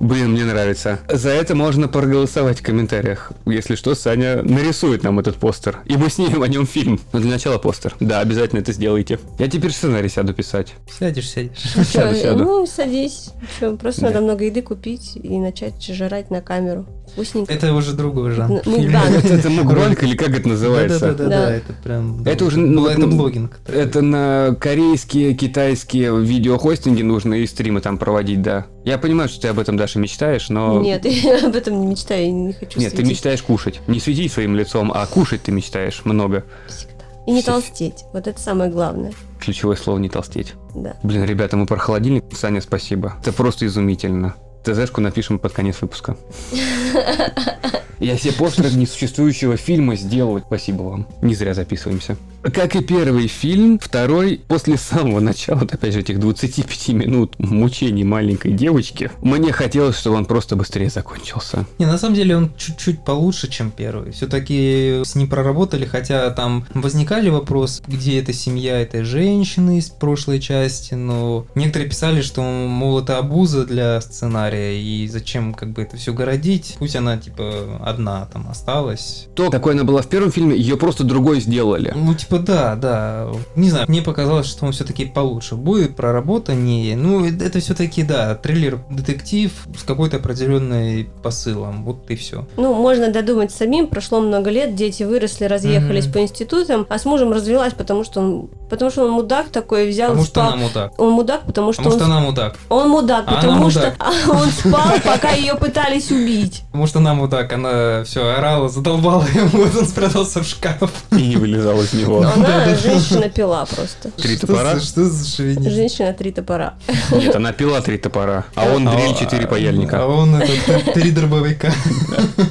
Блин, 0.00 0.32
мне 0.32 0.44
нравится. 0.44 0.98
За 1.08 1.28
это 1.30 1.54
можно 1.54 1.86
проголосовать 1.86 2.60
в 2.60 2.62
комментариях. 2.62 3.32
Если 3.46 3.74
что, 3.76 3.94
Саня 3.94 4.42
нарисует 4.42 5.02
нам 5.04 5.20
этот 5.20 5.36
постер. 5.36 5.78
И 5.84 5.96
мы 5.96 6.10
снимем 6.10 6.42
о 6.42 6.48
нем 6.48 6.66
фильм. 6.66 6.98
Но 7.12 7.20
для 7.20 7.30
начала 7.30 7.58
постер. 7.58 7.94
Да, 8.00 8.20
обязательно 8.20 8.60
это 8.60 8.72
сделайте. 8.72 9.18
Я 9.38 9.48
теперь 9.48 9.72
сценарий 9.72 10.08
сяду 10.08 10.32
писать. 10.34 10.74
Сядешь, 10.98 11.28
сядешь. 11.30 11.58
Сяду, 11.86 12.16
сяду. 12.16 12.44
Ну, 12.44 12.66
садись. 12.66 13.30
Чё, 13.58 13.76
просто 13.76 14.00
Да. 14.02 14.06
надо 14.08 14.20
много 14.22 14.44
еды 14.44 14.62
купить 14.62 15.16
и 15.16 15.38
начать 15.38 15.82
жрать 15.84 16.30
на 16.30 16.40
камеру. 16.40 16.86
Вкусненько. 17.12 17.52
Это 17.52 17.74
уже 17.74 17.92
другой 17.92 18.30
жанр. 18.32 18.62
Ну, 18.64 18.90
да. 18.90 19.02
Это, 19.10 19.34
это 19.34 19.50
мукбанк 19.50 20.02
или 20.04 20.16
как 20.16 20.30
это 20.30 20.48
называется? 20.48 21.00
Да-да-да, 21.00 21.28
Да. 21.28 21.50
это 21.50 21.72
прям... 21.82 22.22
Это 22.24 22.44
уже, 22.44 22.58
ну, 22.60 22.82
Ну, 22.82 22.86
это 22.86 23.00
ну, 23.00 23.16
блогинг. 23.16 23.58
Это 23.66 24.00
на 24.00 24.56
корейские, 24.60 25.34
китайские 25.34 26.12
видеохостинги 26.40 27.02
нужно 27.02 27.34
и 27.34 27.46
стримы 27.46 27.82
там 27.82 27.98
проводить, 27.98 28.40
да. 28.40 28.66
Я 28.84 28.96
понимаю, 28.96 29.28
что 29.28 29.42
ты 29.42 29.48
об 29.48 29.58
этом, 29.58 29.76
Даша, 29.76 29.98
мечтаешь, 29.98 30.48
но... 30.48 30.80
Нет, 30.80 31.04
я 31.04 31.46
об 31.46 31.54
этом 31.54 31.80
не 31.80 31.86
мечтаю, 31.86 32.24
я 32.24 32.32
не 32.32 32.52
хочу 32.54 32.80
Нет, 32.80 32.90
ты 32.92 32.96
светить 32.96 33.10
мечтаешь 33.12 33.42
кушать. 33.42 33.80
Не 33.86 34.00
свети 34.00 34.26
своим 34.28 34.56
лицом, 34.56 34.90
а 34.94 35.04
кушать 35.06 35.42
ты 35.42 35.52
мечтаешь 35.52 36.02
много. 36.04 36.44
всегда. 36.66 37.04
И 37.26 37.32
не 37.32 37.42
Всё. 37.42 37.52
толстеть. 37.52 38.04
Вот 38.14 38.26
это 38.26 38.40
самое 38.40 38.70
главное. 38.70 39.12
Ключевое 39.38 39.76
слово 39.76 39.98
не 39.98 40.08
толстеть. 40.08 40.54
Да. 40.74 40.96
Блин, 41.02 41.24
ребята, 41.24 41.58
мы 41.58 41.66
про 41.66 41.76
холодильник. 41.76 42.24
Саня, 42.34 42.62
спасибо. 42.62 43.16
Это 43.20 43.32
просто 43.34 43.66
изумительно. 43.66 44.34
ТЗшку 44.64 45.00
напишем 45.00 45.38
под 45.38 45.52
конец 45.52 45.76
выпуска. 45.80 46.16
Я 48.00 48.16
себе 48.16 48.32
постер 48.32 48.74
несуществующего 48.74 49.58
фильма 49.58 49.94
сделал. 49.94 50.40
Спасибо 50.40 50.82
вам. 50.82 51.06
Не 51.20 51.34
зря 51.34 51.52
записываемся. 51.52 52.16
Как 52.42 52.74
и 52.74 52.82
первый 52.82 53.26
фильм, 53.26 53.78
второй, 53.78 54.40
после 54.48 54.78
самого 54.78 55.20
начала, 55.20 55.58
вот 55.58 55.74
опять 55.74 55.92
же, 55.92 56.00
этих 56.00 56.18
25 56.18 56.88
минут 56.94 57.38
мучений 57.38 58.02
маленькой 58.02 58.52
девочки, 58.52 59.10
мне 59.20 59.52
хотелось, 59.52 59.98
чтобы 59.98 60.16
он 60.16 60.24
просто 60.24 60.56
быстрее 60.56 60.88
закончился. 60.88 61.66
Не, 61.78 61.84
на 61.84 61.98
самом 61.98 62.14
деле 62.14 62.38
он 62.38 62.54
чуть-чуть 62.56 63.04
получше, 63.04 63.50
чем 63.50 63.70
первый. 63.70 64.12
Все-таки 64.12 65.02
с 65.04 65.14
ним 65.14 65.28
проработали, 65.28 65.84
хотя 65.84 66.30
там 66.30 66.66
возникали 66.72 67.28
вопросы, 67.28 67.82
где 67.86 68.18
эта 68.18 68.32
семья 68.32 68.80
этой 68.80 69.02
женщины 69.02 69.76
из 69.76 69.90
прошлой 69.90 70.40
части, 70.40 70.94
но 70.94 71.44
некоторые 71.54 71.90
писали, 71.90 72.22
что, 72.22 72.40
мол, 72.40 73.00
это 73.00 73.18
абуза 73.18 73.66
для 73.66 74.00
сценария, 74.00 74.49
и 74.52 75.08
зачем 75.08 75.54
как 75.54 75.70
бы 75.70 75.82
это 75.82 75.96
все 75.96 76.12
городить, 76.12 76.76
пусть 76.78 76.96
она, 76.96 77.16
типа, 77.18 77.80
одна 77.84 78.26
там 78.32 78.48
осталась. 78.50 79.28
То, 79.34 79.50
какой 79.50 79.74
она 79.74 79.84
была 79.84 80.02
в 80.02 80.06
первом 80.08 80.30
фильме, 80.32 80.56
ее 80.56 80.76
просто 80.76 81.04
другой 81.04 81.40
сделали. 81.40 81.92
Ну, 81.94 82.14
типа, 82.14 82.38
да, 82.38 82.74
да. 82.76 83.28
Не 83.56 83.70
знаю, 83.70 83.86
мне 83.88 84.02
показалось, 84.02 84.46
что 84.46 84.66
он 84.66 84.72
все-таки 84.72 85.04
получше 85.06 85.54
будет, 85.56 85.96
проработаннее. 85.96 86.96
Ну, 86.96 87.24
это 87.26 87.60
все-таки, 87.60 88.02
да, 88.02 88.34
триллер-детектив 88.34 89.52
с 89.78 89.82
какой-то 89.82 90.16
определенной 90.18 91.08
посылом. 91.22 91.84
Вот 91.84 92.10
и 92.10 92.16
все. 92.16 92.46
Ну, 92.56 92.74
можно 92.74 93.08
додумать 93.10 93.52
самим. 93.52 93.86
Прошло 93.86 94.20
много 94.20 94.50
лет, 94.50 94.74
дети 94.74 95.02
выросли, 95.02 95.44
разъехались 95.44 96.04
Мгм. 96.04 96.12
по 96.12 96.18
институтам, 96.20 96.86
а 96.88 96.98
с 96.98 97.04
мужем 97.04 97.32
развелась, 97.32 97.72
потому 97.74 98.04
что 98.04 98.20
он, 98.20 98.48
потому 98.68 98.90
что 98.90 99.04
он 99.04 99.10
мудак 99.12 99.48
такой 99.48 99.88
взял 99.88 100.12
и 100.12 100.16
может, 100.16 100.30
спал. 100.30 100.48
она 100.48 100.56
мудак? 100.56 100.92
Он 101.00 101.12
мудак, 101.12 101.42
потому 101.46 101.70
А 101.70 101.72
что 101.72 101.82
может, 101.82 102.00
он, 102.00 102.06
она 102.12 102.20
мудак? 102.20 102.56
он 102.68 102.88
мудак, 102.88 103.24
А 103.26 103.30
она 103.30 103.40
потому 103.40 103.70
что 103.70 103.80
мудак. 103.80 103.94
он 104.40 104.50
спал, 104.50 104.92
пока 105.04 105.30
ее 105.32 105.54
пытались 105.54 106.10
убить. 106.10 106.62
Может, 106.72 106.96
она 106.96 107.14
мудак, 107.14 107.52
она 107.52 108.04
все 108.04 108.26
орала, 108.34 108.68
задолбала 108.68 109.26
его, 109.34 109.48
вот 109.64 109.76
он 109.76 109.86
спрятался 109.86 110.42
в 110.42 110.46
шкаф. 110.46 110.90
И 111.12 111.14
не 111.28 111.36
вылезал 111.36 111.80
из 111.82 111.92
него. 111.92 112.20
Но 112.22 112.32
она 112.32 112.74
женщина 112.74 113.28
пила 113.28 113.64
просто. 113.66 114.10
Три 114.12 114.36
Что 114.36 114.46
топора? 114.46 114.80
Что 114.80 115.04
за 115.04 115.28
шовинизм? 115.36 115.70
Женщина 115.70 116.12
три 116.12 116.32
топора. 116.32 116.74
Нет, 117.12 117.34
она 117.36 117.52
пила 117.52 117.80
три 117.80 117.98
топора, 117.98 118.44
а 118.54 118.66
он 118.74 118.86
А- 118.88 118.94
дрель 118.94 119.14
четыре 119.16 119.44
А 119.44 119.48
паяльника. 119.48 120.06
он 120.06 120.34
это 120.36 120.92
три 120.92 121.10
дробовика. 121.10 121.72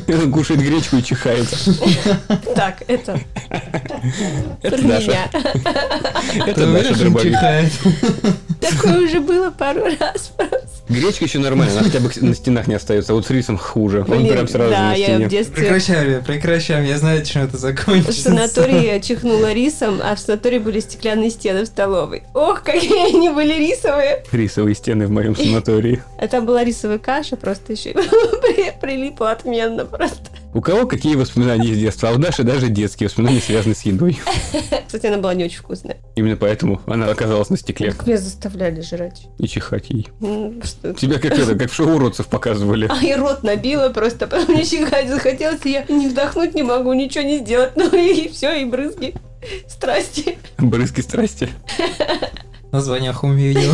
Он 0.08 0.32
кушает 0.34 0.62
гречку 0.62 0.98
и 0.98 1.04
чихает. 1.04 1.48
Так, 2.56 2.84
это 2.88 3.20
Это 4.62 4.82
Даша. 4.88 5.30
Это 6.46 6.72
Даша 6.72 6.96
что 6.96 7.04
дробовик. 7.04 7.36
Такое 8.60 9.06
уже 9.06 9.20
было 9.22 9.52
пару 9.52 9.84
раз. 9.86 10.32
Гречка 10.90 11.26
еще 11.26 11.40
нормально, 11.40 11.79
она 11.80 11.90
хотя 11.90 12.00
бы 12.00 12.10
на 12.28 12.36
стенах 12.36 12.68
не 12.68 12.76
остается, 12.76 13.14
а 13.14 13.16
вот 13.16 13.26
с 13.26 13.30
рисом 13.30 13.58
хуже. 13.58 14.02
Он 14.08 14.20
Блин, 14.24 14.34
прям 14.34 14.48
сразу 14.48 14.70
да, 14.72 14.80
на 14.90 14.94
я 14.96 15.06
стене. 15.06 15.26
в 15.26 15.30
детстве 15.30 15.56
Прекращаем, 15.56 16.24
прекращаем, 16.24 16.86
я 16.86 16.98
знаю, 16.98 17.26
чем 17.26 17.44
это 17.44 17.58
в 17.58 17.60
закончится. 17.60 18.22
санатории 18.22 18.86
я 18.86 19.00
чихнула 19.00 19.54
рисом, 19.54 20.00
а 20.04 20.16
в 20.16 20.20
санатории 20.20 20.60
были 20.60 20.80
стеклянные 20.80 21.30
стены 21.30 21.64
в 21.64 21.68
столовой. 21.68 22.24
Ох, 22.34 22.64
какие 22.64 23.16
они 23.16 23.30
были 23.30 23.54
рисовые! 23.54 24.24
Рисовые 24.32 24.76
стены 24.76 25.08
в 25.08 25.12
моем 25.12 25.36
санатории. 25.36 26.02
Это 26.18 26.42
была 26.42 26.64
рисовая 26.64 27.00
каша, 27.00 27.36
просто 27.36 27.74
еще 27.74 27.94
прилипла 28.82 29.32
отменно 29.32 29.86
просто. 29.86 30.30
У 30.52 30.62
кого 30.62 30.88
какие 30.88 31.16
воспоминания 31.16 31.70
из 31.70 31.78
детства? 31.78 32.10
А 32.10 32.14
у 32.14 32.18
Даши 32.18 32.44
даже 32.44 32.70
детские 32.70 33.08
воспоминания 33.08 33.40
связаны 33.40 33.76
с 33.76 33.82
едой. 33.84 34.20
Кстати, 34.88 35.06
она 35.06 35.18
была 35.20 35.36
не 35.36 35.44
очень 35.46 35.60
вкусная. 35.60 35.98
Именно 36.16 36.38
поэтому 36.38 36.82
она 36.88 37.06
оказалась 37.08 37.50
на 37.52 37.58
стекле. 37.58 37.92
Как 37.92 38.08
меня 38.08 38.18
заставляли 38.18 38.82
жрать. 38.82 39.28
И 39.38 39.48
чихать 39.48 39.90
ей. 39.90 40.08
Что- 40.64 40.94
Тебя 40.96 41.20
как 41.20 41.38
это, 41.38 41.56
как 41.56 41.70
в 41.72 41.76
шоу 41.76 41.96
уродцев 41.96 42.28
показывали. 42.28 42.90
А 42.92 43.04
и 43.04 43.14
рот 43.14 43.44
набила 43.44 43.90
просто, 43.90 44.26
потом 44.28 44.56
мне 44.56 44.66
чихать 44.66 45.08
захотелось, 45.10 45.64
и 45.66 45.72
я 45.72 45.86
не 45.88 46.08
вдохнуть 46.08 46.56
не 46.56 46.64
могу, 46.64 46.94
ничего 46.94 47.24
не 47.24 47.38
сделать. 47.40 47.74
Ну 47.76 47.88
и 47.96 48.28
все, 48.30 48.54
и 48.62 48.66
брызги. 48.66 49.14
Страсти. 49.68 50.38
Брызги 50.58 51.02
страсти. 51.02 51.50
Название 52.72 53.14
хум 53.14 53.36
видео. 53.36 53.72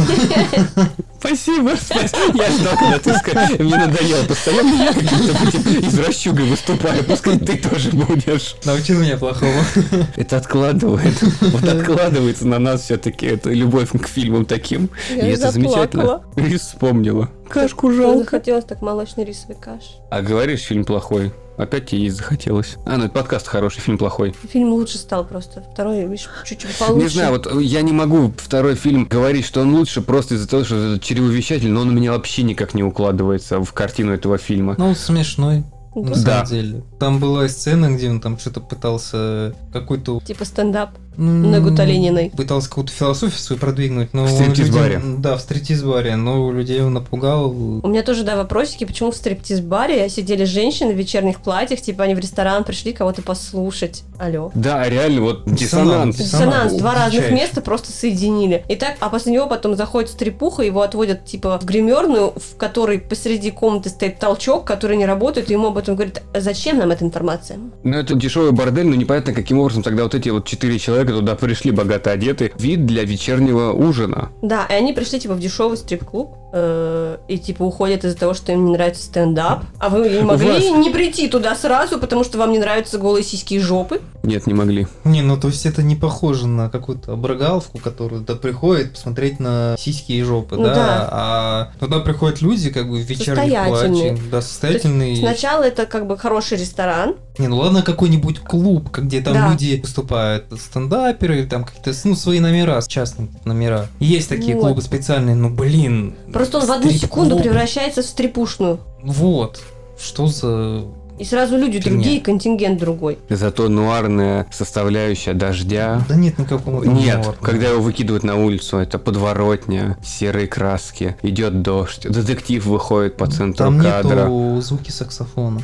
Спасибо, 1.19 1.71
спасибо. 1.79 2.43
Я 2.43 2.51
ждал, 2.51 2.77
когда 2.77 2.99
ты 2.99 3.13
скажешь. 3.15 3.59
Мне 3.59 3.75
надоело 3.75 4.23
постоянно. 4.25 4.83
Я 4.83 4.93
каким-то 4.93 5.87
извращугой 5.87 6.45
выступаю. 6.45 7.03
Пускай 7.03 7.37
ты 7.39 7.57
тоже 7.57 7.89
будешь. 7.91 8.55
Научил 8.63 8.99
меня 8.99 9.17
плохому. 9.17 9.59
Это 10.15 10.37
откладывает. 10.37 11.19
Вот 11.41 11.63
откладывается 11.67 12.47
на 12.47 12.59
нас 12.59 12.83
все-таки 12.83 13.25
эта 13.25 13.49
любовь 13.49 13.89
к 13.89 14.07
фильмам 14.07 14.45
таким. 14.45 14.89
Я 15.09 15.27
И 15.27 15.31
это 15.31 15.51
замечательно. 15.51 16.03
заплакала. 16.03 16.47
И 16.47 16.57
вспомнила. 16.57 17.29
Кашку 17.49 17.91
жалко. 17.91 18.19
захотелось 18.19 18.65
так 18.65 18.81
молочной 18.81 19.25
рисовой 19.25 19.57
каши. 19.59 19.89
А 20.09 20.21
говоришь, 20.21 20.61
фильм 20.61 20.85
плохой. 20.85 21.33
Опять 21.57 21.87
тебе 21.87 22.03
есть 22.03 22.17
захотелось. 22.17 22.75
А, 22.85 22.97
ну 22.97 23.05
это 23.05 23.13
подкаст 23.13 23.47
хороший, 23.47 23.79
фильм 23.79 23.97
плохой. 23.97 24.35
Фильм 24.51 24.73
лучше 24.73 24.97
стал 24.97 25.25
просто. 25.25 25.63
Второй, 25.73 26.03
видишь, 26.05 26.29
чуть-чуть 26.45 26.77
получше. 26.77 27.03
Не 27.03 27.09
знаю, 27.09 27.31
вот 27.31 27.61
я 27.61 27.81
не 27.81 27.93
могу 27.93 28.33
второй 28.37 28.75
фильм 28.75 29.05
говорить, 29.05 29.45
что 29.45 29.61
он 29.61 29.73
лучше 29.73 30.01
просто 30.01 30.35
из-за 30.35 30.47
того, 30.49 30.63
что 30.65 30.75
это 30.75 31.03
чревовещатель, 31.03 31.69
но 31.69 31.81
он 31.81 31.89
у 31.89 31.91
меня 31.93 32.11
вообще 32.11 32.43
никак 32.43 32.73
не 32.73 32.83
укладывается 32.83 33.63
в 33.63 33.71
картину 33.73 34.11
этого 34.13 34.37
фильма. 34.37 34.75
Ну, 34.77 34.89
он 34.89 34.95
смешной, 34.95 35.63
на 35.95 36.09
Да. 36.09 36.15
самом 36.15 36.45
деле. 36.47 36.83
Там 36.99 37.19
была 37.19 37.47
сцена, 37.47 37.95
где 37.95 38.09
он 38.09 38.19
там 38.19 38.37
что-то 38.37 38.59
пытался 38.59 39.55
какой-то... 39.71 40.19
Типа 40.25 40.43
стендап. 40.43 40.89
На 41.17 41.59
Гуталининой. 41.59 42.31
Пытался 42.35 42.69
какую-то 42.69 42.91
философию 42.91 43.37
свою 43.39 43.59
продвинуть, 43.59 44.13
но... 44.13 44.25
В 44.25 44.29
стриптиз-баре. 44.29 44.95
людям- 44.95 45.21
Да, 45.21 45.37
в 45.37 45.41
стриптиз-баре, 45.41 46.15
но 46.15 46.51
людей 46.51 46.81
он 46.81 46.93
напугал. 46.93 47.49
У 47.51 47.87
меня 47.87 48.03
тоже, 48.03 48.23
да, 48.23 48.35
вопросики, 48.35 48.83
почему 48.85 49.11
в 49.11 49.15
стриптиз-баре 49.15 50.09
сидели 50.09 50.43
женщины 50.45 50.93
в 50.93 50.97
вечерних 50.97 51.41
платьях, 51.41 51.81
типа 51.81 52.03
они 52.03 52.15
в 52.15 52.19
ресторан 52.19 52.63
пришли 52.63 52.93
кого-то 52.93 53.21
послушать. 53.21 54.03
Алло. 54.17 54.51
Да, 54.55 54.87
реально, 54.89 55.21
вот 55.21 55.43
Диссонанс. 55.45 56.15
диссонанс. 56.15 56.17
Диссонанс, 56.17 56.73
два 56.73 56.93
разных 56.95 57.31
места 57.31 57.61
просто 57.61 57.91
соединили. 57.91 58.63
И 58.69 58.75
так, 58.75 58.95
а 58.99 59.09
после 59.09 59.33
него 59.33 59.47
потом 59.47 59.75
заходит 59.75 60.09
стрипуха, 60.09 60.63
его 60.63 60.81
отводят 60.81 61.25
типа 61.25 61.59
в 61.59 61.65
гримерную, 61.65 62.33
в 62.35 62.57
которой 62.57 62.99
посреди 62.99 63.51
комнаты 63.51 63.89
стоит 63.89 64.19
толчок, 64.19 64.65
который 64.65 64.97
не 64.97 65.05
работает, 65.05 65.49
и 65.49 65.53
ему 65.53 65.67
об 65.67 65.77
этом 65.77 65.95
говорят, 65.95 66.21
«А 66.33 66.41
зачем 66.41 66.77
нам 66.77 66.91
эта 66.91 67.03
информация? 67.05 67.59
Ну, 67.83 67.97
это 67.97 68.15
дешевый 68.15 68.51
бордель, 68.51 68.87
но 68.87 68.95
непонятно, 68.95 69.33
каким 69.33 69.59
образом 69.59 69.83
тогда 69.83 70.03
вот 70.03 70.15
эти 70.15 70.29
вот 70.29 70.45
четыре 70.45 70.79
человека 70.79 71.04
туда 71.13 71.35
пришли 71.35 71.71
богато 71.71 72.11
одеты. 72.11 72.51
Вид 72.57 72.85
для 72.85 73.03
вечернего 73.03 73.71
ужина. 73.71 74.29
Да, 74.41 74.65
и 74.69 74.73
они 74.73 74.93
пришли 74.93 75.19
типа 75.19 75.33
в 75.33 75.39
дешевый 75.39 75.77
стрип-клуб, 75.77 76.35
э, 76.57 77.17
и 77.27 77.37
типа 77.37 77.63
уходят 77.63 78.05
из-за 78.05 78.17
того, 78.17 78.33
что 78.33 78.53
им 78.53 78.65
не 78.65 78.71
нравится 78.71 79.03
стендап. 79.03 79.65
А 79.77 79.89
вы 79.89 80.07
не 80.09 80.21
могли 80.21 80.47
вас- 80.51 80.63
не 80.85 80.89
прийти 80.89 81.27
туда 81.27 81.53
сразу, 81.55 81.99
потому 81.99 82.23
что 82.23 82.37
вам 82.37 82.51
не 82.53 82.59
нравятся 82.59 82.97
голые 82.97 83.23
сиськи 83.23 83.55
и 83.55 83.59
жопы? 83.59 83.99
Нет, 84.23 84.47
не 84.47 84.53
могли. 84.53 84.87
Не, 85.03 85.21
ну 85.21 85.37
то 85.37 85.49
есть 85.49 85.65
это 85.65 85.83
не 85.83 85.95
похоже 85.97 86.47
на 86.47 86.69
какую-то 86.69 87.11
обрыгаловку, 87.13 87.77
которая 87.79 88.21
туда 88.21 88.35
приходит 88.35 88.93
посмотреть 88.93 89.39
на 89.41 89.75
сиськи 89.77 90.13
и 90.13 90.23
жопы, 90.23 90.55
Ну 90.55 90.63
да? 90.63 90.73
да. 90.75 91.09
А 91.11 91.71
туда 91.79 91.99
приходят 91.99 92.41
люди 92.41 92.69
как 92.71 92.89
бы 92.89 92.97
в 93.01 93.05
вечерних 93.05 93.67
платьях, 93.67 94.17
да, 94.31 94.41
состоятельные. 94.41 95.17
Сначала 95.17 95.63
это 95.63 95.85
как 95.85 96.07
бы 96.07 96.17
хороший 96.17 96.57
ресторан, 96.57 97.15
Не, 97.37 97.49
ну 97.49 97.57
ладно, 97.57 97.81
какой-нибудь 97.81 98.39
клуб, 98.39 98.89
где 98.97 99.19
там 99.19 99.33
Да. 99.33 99.49
люди 99.51 99.77
выступают, 99.81 100.45
стендаперы, 100.57 101.39
или 101.39 101.45
там 101.45 101.65
какие-то, 101.65 101.91
ну, 102.05 102.15
свои 102.15 102.39
номера, 102.39 102.81
частные 102.87 103.27
номера. 103.43 103.87
Есть 103.99 104.29
такие 104.29 104.55
Вот. 104.55 104.61
клубы 104.67 104.81
специальные, 104.81 105.35
но, 105.35 105.49
блин. 105.49 106.15
просто 106.31 106.44
он 106.53 106.65
в 106.65 106.71
одну 106.71 106.91
секунду 106.91 107.37
превращается 107.39 108.01
в 108.01 108.05
стрипушную. 108.05 108.79
Вот. 109.01 109.61
Что 109.99 110.27
за... 110.27 110.83
И 111.17 111.23
сразу 111.23 111.55
люди 111.57 111.79
Фигня. 111.79 111.93
другие, 111.93 112.19
контингент 112.19 112.77
другой. 112.77 113.17
Зато 113.29 113.69
нуарная 113.69 114.45
составляющая 114.51 115.33
дождя. 115.33 116.01
Да 116.09 116.15
нет 116.15 116.37
никакого 116.37 116.83
там 116.83 116.93
Нет, 116.93 117.15
юмора. 117.19 117.37
когда 117.41 117.69
его 117.69 117.81
выкидывают 117.81 118.25
на 118.25 118.35
улицу, 118.35 118.79
это 118.79 118.99
подворотня, 118.99 119.97
серые 120.03 120.47
краски, 120.47 121.15
идет 121.21 121.61
дождь, 121.61 122.01
детектив 122.09 122.65
выходит 122.65 123.15
по 123.15 123.27
центру 123.27 123.63
Там 123.65 123.79
кадра. 123.81 124.25
нету 124.25 124.61
звуки 124.61 124.91
саксофона. 124.91 125.61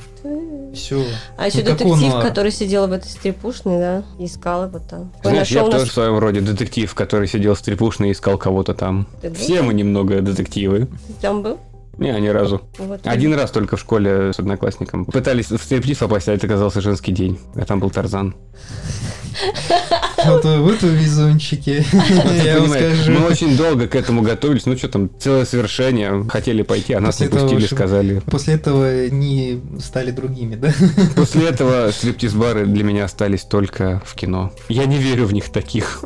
Все. 0.73 1.03
А 1.37 1.47
еще 1.47 1.59
Никакого 1.59 1.95
детектив, 1.95 2.13
нуара. 2.13 2.27
который 2.27 2.51
сидел 2.51 2.87
в 2.87 2.91
этой 2.91 3.07
стрипушной, 3.09 3.79
да, 3.79 4.03
искал 4.19 4.67
его 4.67 4.79
там. 4.79 5.11
Знаешь, 5.21 5.49
я 5.49 5.59
нашел 5.61 5.71
тоже 5.71 5.83
нас- 5.83 5.89
в 5.89 5.93
своем 5.93 6.17
роде 6.17 6.41
детектив, 6.41 6.93
который 6.93 7.27
сидел 7.27 7.55
в 7.55 7.59
стрипушной 7.59 8.09
и 8.09 8.11
искал 8.13 8.37
кого-то 8.37 8.73
там. 8.73 9.07
Ты 9.21 9.29
был 9.29 9.35
Все 9.35 9.61
мы 9.61 9.73
немного 9.73 10.21
детективы. 10.21 10.87
Там 11.21 11.41
был? 11.41 11.57
Не, 11.97 12.19
ни 12.19 12.29
разу. 12.29 12.61
Вот. 12.77 13.01
Один 13.03 13.35
раз 13.35 13.51
только 13.51 13.75
в 13.75 13.79
школе 13.79 14.31
с 14.33 14.39
одноклассником. 14.39 15.05
Пытались 15.05 15.51
в 15.51 15.57
стриптиз 15.61 15.97
попасть, 15.97 16.29
а 16.29 16.33
это 16.33 16.47
оказался 16.47 16.81
женский 16.81 17.11
день. 17.11 17.37
А 17.55 17.65
там 17.65 17.79
был 17.79 17.91
Тарзан. 17.91 18.33
Вот 20.25 20.43
вы 20.43 20.61
вы 20.61 20.73
везунчики. 20.73 21.85
Ну, 21.91 22.01
ты 22.41 22.45
Я 22.45 22.59
вам 22.59 22.69
скажу. 22.69 23.11
Мы 23.11 23.25
очень 23.27 23.57
долго 23.57 23.87
к 23.87 23.95
этому 23.95 24.21
готовились. 24.21 24.65
Ну 24.65 24.77
что 24.77 24.89
там, 24.89 25.09
целое 25.19 25.45
совершение. 25.45 26.25
Хотели 26.29 26.61
пойти, 26.61 26.93
а 26.93 26.99
нас 26.99 27.19
не 27.19 27.27
пустили, 27.27 27.65
сказали. 27.65 28.21
После 28.25 28.55
этого 28.55 29.07
не 29.09 29.61
стали 29.79 30.11
другими, 30.11 30.55
да? 30.55 30.73
После 31.15 31.47
этого 31.47 31.91
стриптиз-бары 31.91 32.65
для 32.65 32.83
меня 32.83 33.05
остались 33.05 33.41
только 33.43 34.01
в 34.05 34.15
кино. 34.15 34.51
Я 34.69 34.85
не 34.85 34.97
верю 34.97 35.25
в 35.25 35.33
них 35.33 35.49
таких. 35.49 36.03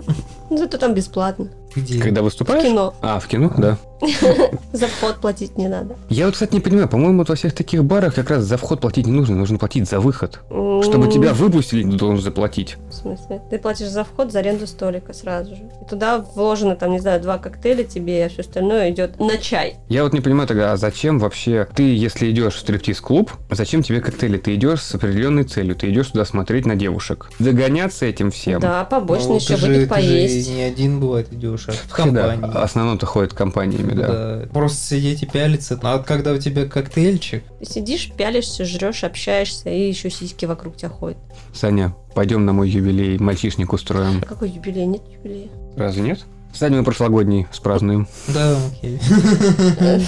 Ну, 0.49 0.57
Зато 0.57 0.77
там 0.77 0.93
бесплатно. 0.93 1.49
Где? 1.75 1.99
Когда 1.99 2.21
В 2.21 2.25
выступаешь? 2.25 2.63
кино. 2.63 2.93
А, 3.01 3.19
в 3.19 3.27
кино, 3.27 3.51
да. 3.57 3.77
За 4.73 4.87
вход 4.87 5.17
платить 5.17 5.57
не 5.57 5.67
надо. 5.67 5.95
Я 6.09 6.25
вот, 6.25 6.33
кстати, 6.33 6.53
не 6.53 6.59
понимаю, 6.59 6.87
по-моему, 6.89 7.19
вот 7.19 7.29
во 7.29 7.35
всех 7.35 7.53
таких 7.53 7.83
барах 7.83 8.15
как 8.15 8.29
раз 8.29 8.43
за 8.43 8.57
вход 8.57 8.81
платить 8.81 9.05
не 9.07 9.11
нужно, 9.13 9.35
нужно 9.35 9.57
платить 9.57 9.89
за 9.89 9.99
выход. 9.99 10.39
Чтобы 10.83 11.07
тебя 11.07 11.33
выпустили, 11.33 11.83
ты 11.83 11.97
должен 11.97 12.21
заплатить. 12.21 12.77
В 12.89 12.93
смысле? 12.93 13.41
Ты 13.49 13.57
платишь 13.59 13.87
за 13.89 14.03
вход, 14.03 14.31
за 14.31 14.39
аренду 14.39 14.67
столика 14.67 15.13
сразу 15.13 15.55
же. 15.55 15.61
И 15.81 15.89
туда 15.89 16.19
вложено, 16.35 16.75
там, 16.75 16.91
не 16.91 16.99
знаю, 16.99 17.21
два 17.21 17.37
коктейля 17.37 17.83
тебе, 17.83 18.25
а 18.25 18.29
все 18.29 18.41
остальное 18.41 18.89
идет 18.91 19.19
на 19.19 19.37
чай. 19.37 19.75
Я 19.89 20.03
вот 20.03 20.13
не 20.13 20.21
понимаю 20.21 20.47
тогда, 20.47 20.73
а 20.73 20.77
зачем 20.77 21.19
вообще 21.19 21.67
ты, 21.75 21.95
если 21.95 22.29
идешь 22.31 22.55
в 22.55 22.59
стриптиз-клуб, 22.59 23.31
зачем 23.49 23.81
тебе 23.83 24.01
коктейли? 24.01 24.37
Ты 24.37 24.55
идешь 24.55 24.81
с 24.81 24.93
определенной 24.95 25.43
целью, 25.43 25.75
ты 25.75 25.89
идешь 25.89 26.07
туда 26.07 26.25
смотреть 26.25 26.65
на 26.65 26.75
девушек. 26.75 27.29
Загоняться 27.39 28.05
этим 28.05 28.31
всем. 28.31 28.59
Да, 28.59 28.83
побочно 28.83 29.29
Ну, 29.29 29.35
еще 29.35 29.55
выпить 29.55 29.81
же 29.81 29.87
поесть. 29.87 30.49
не 30.49 30.61
один 30.63 30.99
бывает 30.99 31.31
идешь, 31.31 31.67
а 31.69 31.71
в 31.71 31.87
компании. 31.93 32.41
в 32.41 32.57
основном-то 32.57 33.05
ходят 33.05 33.33
компаниями, 33.33 33.93
да. 33.95 34.07
Да. 34.07 34.47
Просто 34.53 34.77
сидеть 34.85 35.23
и 35.23 35.25
пялиться. 35.25 35.79
А 35.81 35.97
вот 35.97 36.05
когда 36.05 36.33
у 36.33 36.37
тебя 36.37 36.65
коктейльчик, 36.65 37.43
Ты 37.59 37.65
сидишь, 37.65 38.11
пялишься, 38.15 38.65
жрешь, 38.65 39.03
общаешься, 39.03 39.69
и 39.69 39.87
еще 39.87 40.09
сиськи 40.09 40.45
вокруг 40.45 40.77
тебя 40.77 40.89
ходят. 40.89 41.17
Саня, 41.53 41.95
пойдем 42.13 42.45
на 42.45 42.53
мой 42.53 42.69
юбилей, 42.69 43.17
мальчишник 43.17 43.73
устроим. 43.73 44.21
А 44.21 44.25
какой 44.25 44.49
юбилей? 44.49 44.85
Нет 44.85 45.03
юбилея. 45.07 45.49
Разве 45.75 46.01
нет? 46.03 46.25
Саня, 46.53 46.77
мы 46.77 46.83
прошлогодний 46.83 47.47
спразднуем. 47.51 48.07
да, 48.27 48.57
окей. 48.71 48.99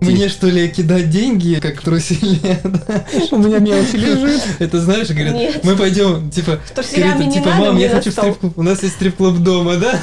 Мне 0.00 0.28
что 0.28 0.46
ли 0.48 0.68
кидать 0.68 1.08
деньги, 1.10 1.58
как 1.60 1.80
труселе? 1.80 2.60
У 3.30 3.38
меня 3.38 3.58
мелочи 3.58 3.96
лежит. 3.96 4.42
Это 4.58 4.80
знаешь, 4.80 5.08
говорят, 5.08 5.34
Нет. 5.34 5.64
мы 5.64 5.74
пойдем, 5.74 6.30
типа, 6.30 6.60
говорит, 6.74 7.32
типа, 7.32 7.50
мам, 7.58 7.78
я 7.78 7.88
хочу 7.88 8.10
в 8.10 8.12
стол». 8.12 8.24
стрип-клуб. 8.34 8.58
У 8.58 8.62
нас 8.62 8.82
есть 8.82 8.94
стрип-клуб 8.96 9.38
дома, 9.38 9.76
да? 9.76 9.98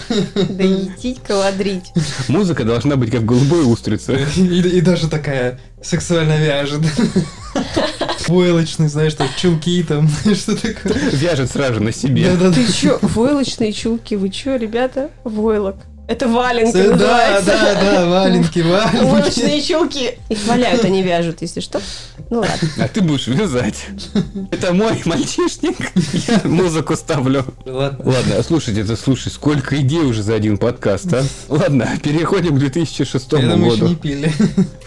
Да 0.08 0.64
идти 0.64 1.16
каладрить. 1.26 1.92
Музыка 2.28 2.64
должна 2.64 2.96
быть 2.96 3.10
как 3.10 3.24
голубой 3.24 3.70
устрица. 3.70 4.14
И, 4.36 4.60
и 4.60 4.80
даже 4.80 5.08
такая 5.08 5.60
сексуально 5.82 6.38
вяжет. 6.38 6.80
Войлочный, 8.28 8.88
знаешь, 8.88 9.14
там, 9.14 9.28
чулки 9.36 9.82
там, 9.82 10.08
что 10.34 10.54
такое. 10.54 11.10
Вяжет 11.12 11.50
сразу 11.50 11.82
на 11.82 11.92
себе. 11.92 12.30
Да-да-да. 12.30 12.54
Ты 12.54 12.72
чё, 12.72 12.98
войлочные 13.02 13.72
чулки, 13.72 14.14
вы 14.14 14.30
чё, 14.30 14.56
ребята? 14.56 15.10
Войлок. 15.24 15.76
Это 16.10 16.26
валенка 16.26 16.72
Да, 16.76 16.90
называется. 16.90 17.46
да, 17.46 17.74
да, 17.80 18.06
валенки, 18.10 18.58
валенки. 18.58 19.04
Войлочные 19.04 19.62
чулки. 19.62 20.18
Их 20.28 20.44
валяют, 20.44 20.84
они 20.84 21.02
вяжут, 21.02 21.40
если 21.40 21.60
что. 21.60 21.80
Ну 22.30 22.40
ладно. 22.40 22.68
А 22.78 22.88
ты 22.88 23.00
будешь 23.00 23.28
вязать. 23.28 23.86
Это 24.50 24.74
мой 24.74 25.00
мальчишник. 25.04 25.76
Я 26.28 26.40
музыку 26.44 26.96
ставлю. 26.96 27.44
Ладно. 27.64 28.10
Ладно, 28.12 28.42
слушайте, 28.42 28.80
это 28.80 28.96
слушай, 28.96 29.30
сколько 29.30 29.80
идей 29.80 30.00
уже 30.02 30.24
за 30.24 30.34
один 30.34 30.58
подкаст, 30.58 31.12
а? 31.14 31.22
Ладно, 31.48 31.88
переходим 32.02 32.56
к 32.56 32.58
2006 32.58 33.32
Это 33.32 33.56
мы 33.56 33.68
еще 33.68 33.76
году. 33.76 33.88
не 33.90 33.94
пили. 33.94 34.32